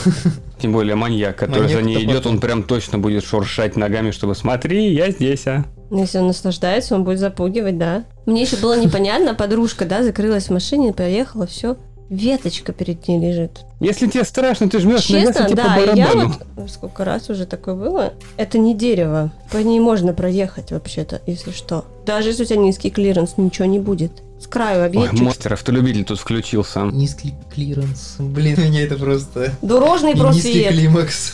Тем 0.60 0.72
более 0.72 0.96
маньяк, 0.96 1.36
который 1.36 1.64
Маньяк 1.64 1.80
за 1.80 1.86
ней 1.86 2.06
идет, 2.06 2.26
он 2.26 2.40
прям 2.40 2.64
точно 2.64 2.98
будет 2.98 3.26
шуршать 3.26 3.76
ногами, 3.76 4.12
чтобы 4.12 4.36
смотри, 4.36 4.94
я 4.94 5.12
здесь, 5.12 5.46
а. 5.48 5.66
Ну, 5.94 6.00
Если 6.00 6.18
он 6.18 6.26
наслаждается, 6.26 6.96
он 6.96 7.04
будет 7.04 7.20
запугивать, 7.20 7.78
да. 7.78 8.04
Мне 8.26 8.42
еще 8.42 8.56
было 8.58 8.76
непонятно, 8.76 9.36
подружка, 9.36 9.86
да, 9.86 10.02
закрылась 10.02 10.46
в 10.46 10.50
машине, 10.50 10.92
поехала, 10.92 11.46
все. 11.46 11.78
Веточка 12.10 12.74
перед 12.74 13.08
ней 13.08 13.20
лежит. 13.20 13.60
Если 13.80 14.08
тебе 14.08 14.24
страшно, 14.24 14.68
ты 14.68 14.80
жмешь 14.80 15.08
на 15.10 15.20
Честно, 15.22 15.44
мясо 15.44 15.56
да, 15.56 15.76
по 15.76 15.80
и 15.80 15.96
я 15.96 16.08
барабану. 16.08 16.34
вот 16.56 16.72
сколько 16.72 17.06
раз 17.06 17.30
уже 17.30 17.46
такое 17.46 17.76
было. 17.76 18.14
Это 18.38 18.58
не 18.58 18.74
дерево. 18.74 19.32
По 19.52 19.58
ней 19.58 19.80
можно 19.80 20.14
проехать 20.14 20.72
вообще-то, 20.72 21.22
если 21.28 21.52
что. 21.52 21.86
Даже 22.08 22.30
если 22.30 22.42
у 22.42 22.46
тебя 22.48 22.58
низкий 22.60 22.90
клиренс, 22.90 23.36
ничего 23.38 23.66
не 23.66 23.78
будет. 23.80 24.24
С 24.44 24.48
краю 24.48 24.82
Ой, 24.82 24.86
объедь 24.88 25.12
чуть. 25.12 25.22
мастер, 25.22 25.54
автолюбитель 25.54 26.04
тут 26.04 26.20
включился. 26.20 26.82
Низкий 26.82 27.34
клиренс. 27.54 28.16
Блин, 28.20 28.56
у 28.58 28.62
меня 28.62 28.82
это 28.84 28.96
просто... 28.96 29.54
Дорожный 29.62 30.12
и 30.12 30.16
Низкий 30.16 30.22
просвет. 30.22 30.68
климакс. 30.74 31.34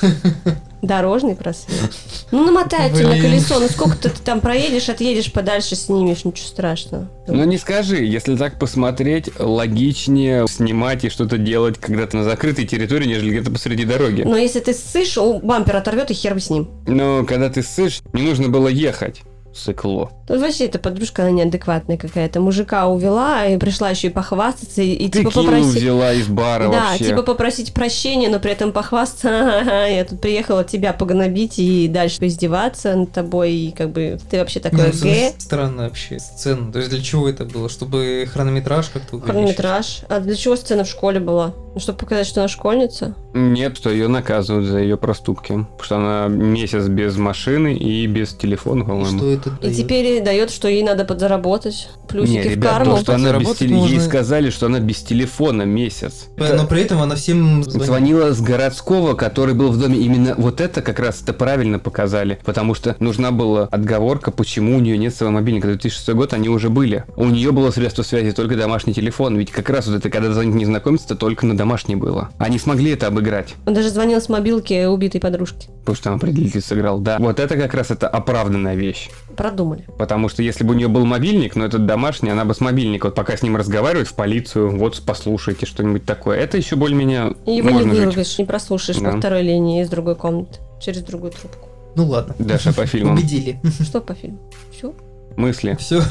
Дорожный 0.83 1.35
просвет. 1.35 1.91
Ну, 2.31 2.45
намотают 2.45 2.95
тебя 2.95 3.07
на 3.09 3.19
колесо. 3.19 3.59
Ну, 3.59 3.67
сколько 3.67 3.97
ты 3.97 4.09
там 4.23 4.41
проедешь, 4.41 4.87
отъедешь 4.89 5.31
подальше, 5.31 5.75
снимешь, 5.75 6.23
ничего 6.23 6.47
страшного. 6.47 7.09
Ну 7.27 7.43
не 7.45 7.57
скажи, 7.57 7.97
если 8.05 8.35
так 8.35 8.59
посмотреть, 8.59 9.29
логичнее 9.39 10.47
снимать 10.47 11.03
и 11.03 11.09
что-то 11.09 11.37
делать 11.37 11.79
когда-то 11.79 12.17
на 12.17 12.23
закрытой 12.23 12.65
территории, 12.65 13.07
нежели 13.07 13.31
где-то 13.31 13.51
посреди 13.51 13.85
дороги. 13.85 14.21
Но 14.21 14.37
если 14.37 14.59
ты 14.59 14.73
ссышь, 14.73 15.17
у 15.17 15.39
бампер 15.39 15.75
оторвет 15.77 16.11
и 16.11 16.13
хер 16.13 16.35
бы 16.35 16.39
с 16.39 16.49
ним. 16.49 16.69
Но 16.85 17.25
когда 17.25 17.49
ты 17.49 17.63
ссышь, 17.63 18.01
не 18.13 18.21
нужно 18.21 18.49
было 18.49 18.67
ехать. 18.67 19.21
Сыкло. 19.53 20.11
Тут 20.27 20.41
вообще 20.41 20.65
эта 20.65 20.77
подружка, 20.79 21.23
она 21.23 21.31
неадекватная 21.31 21.97
какая-то. 21.97 22.39
Мужика 22.39 22.87
увела 22.87 23.45
и 23.47 23.57
пришла 23.57 23.89
еще 23.89 24.07
и 24.07 24.09
похвастаться, 24.11 24.81
и, 24.81 24.91
и 24.93 25.09
Ты 25.09 25.19
типа 25.19 25.31
попросить... 25.31 25.73
взяла 25.75 26.13
из 26.13 26.27
бара 26.27 26.69
Да, 26.69 26.89
вообще. 26.91 27.05
типа 27.05 27.23
попросить 27.23 27.73
прощения, 27.73 28.29
но 28.29 28.39
при 28.39 28.51
этом 28.51 28.71
похвастаться, 28.71 29.29
«Ага, 29.61 29.85
я 29.87 30.05
тут 30.05 30.21
приехала 30.21 30.63
тебя 30.63 30.93
погнобить 30.93 31.57
и 31.57 31.87
дальше 31.87 32.19
поиздеваться 32.19 32.95
над 32.95 33.11
тобой, 33.11 33.51
и 33.53 33.71
как 33.71 33.91
бы 33.91 34.19
ты 34.29 34.37
вообще 34.37 34.59
такой 34.59 34.79
ну, 34.79 34.85
г 35.01 35.33
с- 35.37 35.43
Странная 35.43 35.85
вообще 35.89 36.19
сцена. 36.19 36.71
То 36.71 36.77
есть 36.79 36.91
для 36.91 37.01
чего 37.01 37.27
это 37.27 37.45
было? 37.45 37.67
Чтобы 37.69 38.27
хронометраж 38.31 38.89
как-то 38.89 39.15
увеличить? 39.15 39.33
хронометраж. 39.33 40.01
А 40.09 40.19
для 40.19 40.35
чего 40.35 40.55
сцена 40.55 40.83
в 40.83 40.87
школе 40.87 41.19
была? 41.19 41.53
Ну, 41.73 41.79
чтобы 41.79 41.97
показать, 41.99 42.27
что 42.27 42.41
она 42.41 42.47
школьница? 42.47 43.15
Нет, 43.33 43.77
что 43.77 43.89
ее 43.91 44.07
наказывают 44.07 44.67
за 44.67 44.79
ее 44.79 44.97
проступки. 44.97 45.47
Потому 45.77 45.83
что 45.83 45.95
она 45.97 46.27
месяц 46.27 46.87
без 46.87 47.15
машины 47.17 47.73
и 47.75 48.05
без 48.07 48.33
телефона, 48.33 48.85
по-моему. 48.85 49.17
что 49.17 49.38
это 49.47 49.57
И 49.61 49.63
дает? 49.63 49.75
теперь 49.77 50.23
дает, 50.23 50.49
что 50.51 50.67
ей 50.67 50.83
надо 50.83 51.05
подзаработать. 51.05 51.89
Плюсики 52.07 52.35
Не, 52.37 52.41
в 52.41 52.51
ребят, 52.51 52.71
карму. 52.73 52.95
то, 52.95 53.01
что 53.01 53.15
она 53.15 53.33
без 53.37 53.55
теле- 53.55 53.75
Ей 53.75 53.81
можно- 53.81 54.01
сказали, 54.01 54.49
что 54.49 54.65
она 54.65 54.79
без 54.79 54.97
телефона 55.01 55.63
месяц. 55.63 56.27
Но 56.37 56.65
при 56.65 56.81
этом 56.81 57.01
она 57.01 57.15
всем 57.15 57.63
звонит. 57.63 57.85
Звонила 57.87 58.33
с 58.33 58.41
городского, 58.41 59.13
который 59.13 59.53
был 59.53 59.69
в 59.71 59.79
доме. 59.79 59.97
Именно 59.99 60.35
вот 60.37 60.59
это 60.61 60.81
как 60.81 60.99
раз 60.99 61.21
это 61.21 61.33
правильно 61.33 61.79
показали. 61.79 62.39
Потому 62.43 62.73
что 62.73 62.95
нужна 62.99 63.31
была 63.31 63.65
отговорка, 63.71 64.31
почему 64.31 64.75
у 64.77 64.79
нее 64.79 64.97
нет 64.97 65.13
своего 65.15 65.33
мобильника. 65.35 65.67
2006 65.67 66.13
год 66.13 66.33
они 66.33 66.49
уже 66.49 66.69
были. 66.69 67.03
У 67.15 67.25
нее 67.25 67.51
было 67.51 67.71
средство 67.71 68.03
связи 68.03 68.31
только 68.31 68.55
домашний 68.55 68.93
телефон. 68.93 69.37
Ведь 69.37 69.51
как 69.51 69.69
раз 69.69 69.87
вот 69.87 69.95
это, 69.97 70.09
когда 70.09 70.31
звонит 70.33 70.55
незнакомец, 70.55 71.05
это 71.05 71.15
только 71.15 71.45
на 71.45 71.55
домашний 71.55 71.95
было. 71.95 72.29
Они 72.37 72.57
смогли 72.59 72.91
это 72.91 73.07
обыграть. 73.07 73.53
Он 73.65 73.73
даже 73.73 73.89
звонил 73.89 74.19
с 74.21 74.29
мобилки 74.29 74.85
убитой 74.85 75.21
подружки. 75.21 75.67
Потому 75.81 75.95
что 75.95 76.03
там 76.05 76.15
определитель 76.15 76.61
сыграл. 76.61 76.99
Да, 76.99 77.17
вот 77.19 77.39
это 77.39 77.55
как 77.55 77.73
раз 77.73 77.91
это 77.91 78.07
оправданная 78.07 78.75
вещь. 78.75 79.09
Продумали. 79.39 79.85
Потому 79.97 80.27
что 80.27 80.43
если 80.43 80.65
бы 80.65 80.73
у 80.73 80.77
нее 80.77 80.89
был 80.89 81.05
мобильник, 81.05 81.55
но 81.55 81.63
этот 81.65 81.85
домашний, 81.85 82.29
она 82.29 82.43
бы 82.43 82.53
с 82.53 82.59
мобильника, 82.59 83.05
вот 83.05 83.15
пока 83.15 83.37
с 83.37 83.41
ним 83.41 83.55
разговаривает 83.55 84.09
в 84.09 84.13
полицию, 84.13 84.77
вот 84.77 85.01
послушайте 85.05 85.65
что-нибудь 85.65 86.03
такое. 86.05 86.37
Это 86.37 86.57
еще 86.57 86.75
более-менее 86.75 87.35
И 87.45 87.53
его 87.55 87.69
не 87.69 87.75
можно 87.75 87.95
жить. 87.95 88.03
вырубишь, 88.05 88.37
не 88.37 88.43
прослушаешь 88.43 88.99
Да. 88.99 89.11
по 89.11 89.17
второй 89.17 89.43
линии 89.43 89.81
из 89.81 89.89
другой 89.89 90.15
комнаты. 90.15 90.59
Через 90.81 91.03
другую 91.03 91.31
трубку. 91.31 91.69
Ну 91.95 92.05
ладно. 92.07 92.35
Даша 92.37 92.73
по 92.73 92.85
фильмам. 92.85 93.13
Убедили. 93.15 93.61
Что 93.81 94.01
по 94.01 94.13
фильму? 94.13 94.39
Все? 94.71 94.93
Мысли. 95.37 95.77
Все. 95.79 96.01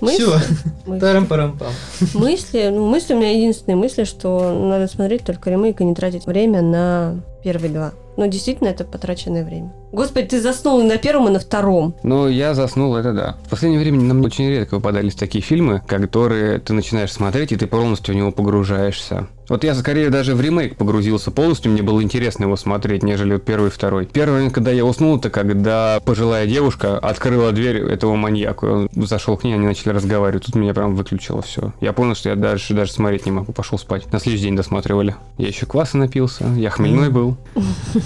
Мысли? 0.00 0.22
Все. 0.24 0.98
Тарам-парам-пам. 1.00 1.72
Мысли, 2.14 2.68
ну, 2.70 2.88
мысли 2.88 3.14
у 3.14 3.16
меня 3.18 3.32
единственные 3.32 3.76
мысли, 3.76 4.04
что 4.04 4.52
надо 4.68 4.86
смотреть 4.86 5.24
только 5.24 5.50
ремейк 5.50 5.80
и 5.80 5.84
не 5.84 5.94
тратить 5.94 6.26
время 6.26 6.62
на 6.62 7.16
первые 7.42 7.72
два. 7.72 7.92
Но 8.16 8.26
действительно 8.26 8.68
это 8.68 8.84
потраченное 8.84 9.44
время. 9.44 9.72
Господи, 9.92 10.28
ты 10.28 10.40
заснул 10.40 10.82
на 10.82 10.98
первом 10.98 11.28
и 11.28 11.30
на 11.30 11.38
втором. 11.38 11.94
Ну, 12.02 12.28
я 12.28 12.54
заснул, 12.54 12.96
это 12.96 13.12
да. 13.12 13.36
В 13.46 13.50
последнее 13.50 13.80
время 13.80 14.00
нам 14.00 14.22
очень 14.24 14.48
редко 14.48 14.74
выпадались 14.74 15.14
такие 15.14 15.42
фильмы, 15.42 15.82
которые 15.86 16.58
ты 16.58 16.72
начинаешь 16.72 17.12
смотреть, 17.12 17.52
и 17.52 17.56
ты 17.56 17.66
полностью 17.66 18.14
в 18.14 18.16
него 18.16 18.32
погружаешься. 18.32 19.28
Вот 19.48 19.62
я 19.62 19.74
скорее 19.76 20.10
даже 20.10 20.34
в 20.34 20.40
ремейк 20.40 20.76
погрузился 20.76 21.30
полностью, 21.30 21.70
мне 21.70 21.82
было 21.82 22.02
интересно 22.02 22.44
его 22.44 22.56
смотреть, 22.56 23.04
нежели 23.04 23.34
вот 23.34 23.44
первый 23.44 23.68
и 23.68 23.70
второй. 23.70 24.06
Первый, 24.06 24.50
когда 24.50 24.72
я 24.72 24.84
уснул, 24.84 25.18
это 25.18 25.30
когда 25.30 26.00
пожилая 26.04 26.46
девушка 26.46 26.98
открыла 26.98 27.52
дверь 27.52 27.76
этого 27.78 28.16
маньяка. 28.16 28.64
Он 28.64 28.88
зашел 29.06 29.36
к 29.36 29.44
ней, 29.44 29.54
они 29.54 29.66
начали 29.66 29.90
разговаривать. 29.90 30.46
Тут 30.46 30.56
меня 30.56 30.74
прям 30.74 30.96
выключило 30.96 31.42
все. 31.42 31.72
Я 31.80 31.92
понял, 31.92 32.16
что 32.16 32.30
я 32.30 32.34
дальше 32.34 32.74
даже 32.74 32.90
смотреть 32.90 33.24
не 33.24 33.32
могу. 33.32 33.52
Пошел 33.52 33.78
спать. 33.78 34.12
На 34.12 34.18
следующий 34.18 34.46
день 34.46 34.56
досматривали. 34.56 35.14
Я 35.38 35.46
еще 35.46 35.66
кваса 35.66 35.96
напился, 35.96 36.44
я 36.56 36.70
хмельной 36.70 37.10
был. 37.10 37.36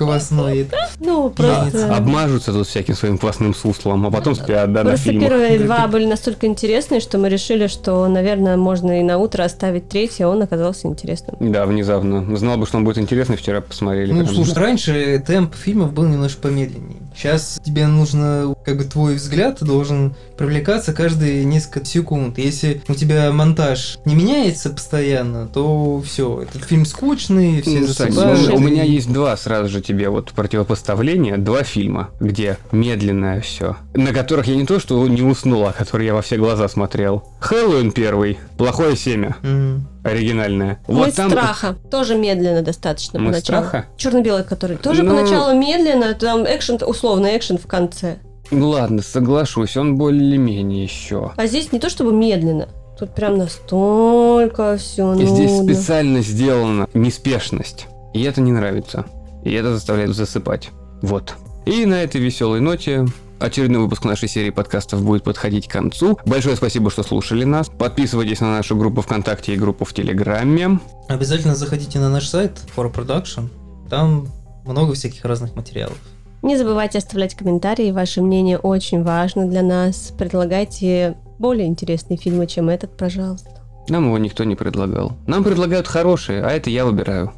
Квасной. 0.00 0.66
Ну, 0.98 1.28
просто... 1.28 1.94
Обмажутся 1.94 2.52
тут 2.54 2.66
всяким 2.66 2.94
своим 2.94 3.18
квасным 3.18 3.54
суслом, 3.54 4.06
а 4.06 4.10
потом 4.10 4.34
спят, 4.34 4.72
да, 4.72 4.82
на 4.82 4.90
Просто 4.90 5.10
фильмах. 5.10 5.28
первые 5.28 5.58
два 5.58 5.86
были 5.88 6.06
настолько 6.06 6.46
интересные, 6.46 7.00
что 7.00 7.18
мы 7.18 7.28
решили, 7.28 7.66
что, 7.66 8.08
наверное, 8.08 8.56
можно 8.56 8.98
и 8.98 9.02
на 9.02 9.18
утро 9.18 9.44
оставить 9.44 9.90
третий, 9.90 10.22
а 10.22 10.28
он 10.30 10.40
оказался 10.40 10.88
интересным. 10.88 11.36
Да, 11.38 11.66
внезапно. 11.66 12.34
Знал 12.34 12.56
бы, 12.56 12.64
что 12.66 12.78
он 12.78 12.84
будет 12.84 12.96
интересный, 12.96 13.36
вчера 13.36 13.60
посмотрели. 13.60 14.10
Ну, 14.12 14.26
слушай, 14.26 14.54
раньше 14.54 15.22
темп 15.26 15.54
фильмов 15.54 15.92
был 15.92 16.04
немножко 16.04 16.40
помедленнее. 16.42 16.96
Сейчас 17.14 17.60
тебе 17.62 17.86
нужно, 17.86 18.54
как 18.64 18.78
бы 18.78 18.84
твой 18.84 19.16
взгляд 19.16 19.58
должен 19.60 20.14
привлекаться 20.38 20.94
каждые 20.94 21.44
несколько 21.44 21.84
секунд. 21.84 22.38
Если 22.38 22.80
у 22.88 22.94
тебя 22.94 23.30
монтаж 23.32 23.98
не 24.06 24.14
меняется 24.14 24.70
постоянно, 24.70 25.46
то 25.46 26.00
все, 26.06 26.42
этот 26.42 26.64
фильм 26.64 26.86
скучный, 26.86 27.60
все 27.60 27.80
Ну, 27.80 27.86
засыпают. 27.86 28.48
ну, 28.48 28.56
у 28.56 28.60
меня 28.60 28.84
есть 28.84 29.12
два 29.12 29.36
сразу 29.36 29.68
же 29.68 29.80
тебе 29.90 30.08
вот 30.08 30.32
противопоставления, 30.32 31.36
два 31.36 31.62
фильма, 31.64 32.10
где 32.20 32.56
медленное 32.72 33.40
все, 33.40 33.76
на 33.94 34.12
которых 34.12 34.46
я 34.46 34.56
не 34.56 34.64
то 34.66 34.78
что 34.78 35.06
не 35.08 35.22
уснул, 35.22 35.66
а 35.66 35.72
которые 35.72 36.06
я 36.08 36.14
во 36.14 36.22
все 36.22 36.36
глаза 36.36 36.68
смотрел. 36.68 37.24
Хэллоуин 37.40 37.90
первый, 37.92 38.38
плохое 38.56 38.96
семя, 38.96 39.36
Мгм. 39.42 39.86
оригинальное. 40.04 40.80
Мы 40.86 41.10
страха. 41.10 41.76
Тоже 41.90 42.14
медленно 42.16 42.62
достаточно 42.62 43.18
Мы 43.18 43.32
поначалу. 43.32 43.66
страха? 43.66 43.86
Черно-белый, 43.96 44.44
который 44.44 44.76
тоже 44.76 45.02
Ну- 45.02 45.16
поначалу 45.16 45.58
медленно, 45.58 46.14
там 46.14 46.44
экшен, 46.44 46.78
условно 46.86 47.36
экшен 47.36 47.58
в 47.58 47.66
конце. 47.66 48.18
Ну 48.52 48.68
ладно, 48.70 49.02
соглашусь, 49.02 49.76
он 49.76 49.96
более-менее 49.96 50.84
еще. 50.84 51.32
А 51.36 51.46
здесь 51.46 51.72
не 51.72 51.78
то 51.80 51.88
чтобы 51.90 52.12
медленно, 52.12 52.68
тут 52.98 53.14
прям 53.14 53.38
настолько 53.38 54.76
все 54.76 55.14
И 55.14 55.24
здесь 55.26 55.56
специально 55.62 56.20
сделана 56.20 56.88
неспешность. 56.94 57.86
И 58.12 58.22
это 58.24 58.40
не 58.40 58.50
нравится. 58.52 59.04
И 59.44 59.52
это 59.52 59.74
заставляет 59.74 60.14
засыпать. 60.14 60.70
Вот. 61.02 61.34
И 61.66 61.86
на 61.86 62.02
этой 62.02 62.20
веселой 62.20 62.60
ноте 62.60 63.06
очередной 63.38 63.82
выпуск 63.82 64.04
нашей 64.04 64.28
серии 64.28 64.50
подкастов 64.50 65.02
будет 65.02 65.24
подходить 65.24 65.66
к 65.68 65.72
концу. 65.72 66.18
Большое 66.26 66.56
спасибо, 66.56 66.90
что 66.90 67.02
слушали 67.02 67.44
нас. 67.44 67.68
Подписывайтесь 67.68 68.40
на 68.40 68.56
нашу 68.56 68.76
группу 68.76 69.00
ВКонтакте 69.02 69.54
и 69.54 69.56
группу 69.56 69.84
в 69.84 69.92
Телеграме. 69.92 70.78
Обязательно 71.08 71.54
заходите 71.54 71.98
на 71.98 72.10
наш 72.10 72.28
сайт 72.28 72.60
For 72.76 72.92
Production. 72.92 73.48
Там 73.88 74.28
много 74.64 74.94
всяких 74.94 75.24
разных 75.24 75.56
материалов. 75.56 75.96
Не 76.42 76.56
забывайте 76.56 76.98
оставлять 76.98 77.34
комментарии, 77.34 77.90
ваше 77.90 78.22
мнение 78.22 78.58
очень 78.58 79.02
важно 79.02 79.46
для 79.46 79.62
нас. 79.62 80.12
Предлагайте 80.16 81.18
более 81.38 81.66
интересные 81.66 82.16
фильмы, 82.16 82.46
чем 82.46 82.70
этот, 82.70 82.96
пожалуйста. 82.96 83.50
Нам 83.88 84.06
его 84.06 84.16
никто 84.18 84.44
не 84.44 84.54
предлагал. 84.54 85.12
Нам 85.26 85.44
предлагают 85.44 85.86
хорошие, 85.86 86.42
а 86.42 86.50
это 86.50 86.70
я 86.70 86.84
выбираю. 86.84 87.32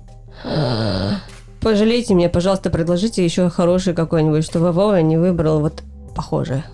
Пожалейте 1.63 2.15
меня, 2.15 2.29
пожалуйста, 2.29 2.71
предложите 2.71 3.25
еще 3.25 3.49
хороший 3.49 3.95
какой-нибудь, 3.95 4.45
чтобы 4.45 4.73
Вова 4.73 5.01
не 5.01 5.17
выбрал 5.17 5.61
вот 5.61 5.83
похожее. 6.15 6.65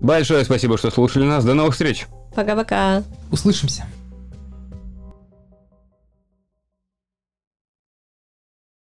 Большое 0.00 0.44
спасибо, 0.44 0.76
что 0.76 0.90
слушали 0.90 1.24
нас. 1.24 1.44
До 1.44 1.54
новых 1.54 1.72
встреч! 1.72 2.06
Пока-пока. 2.34 3.02
Услышимся. 3.30 3.86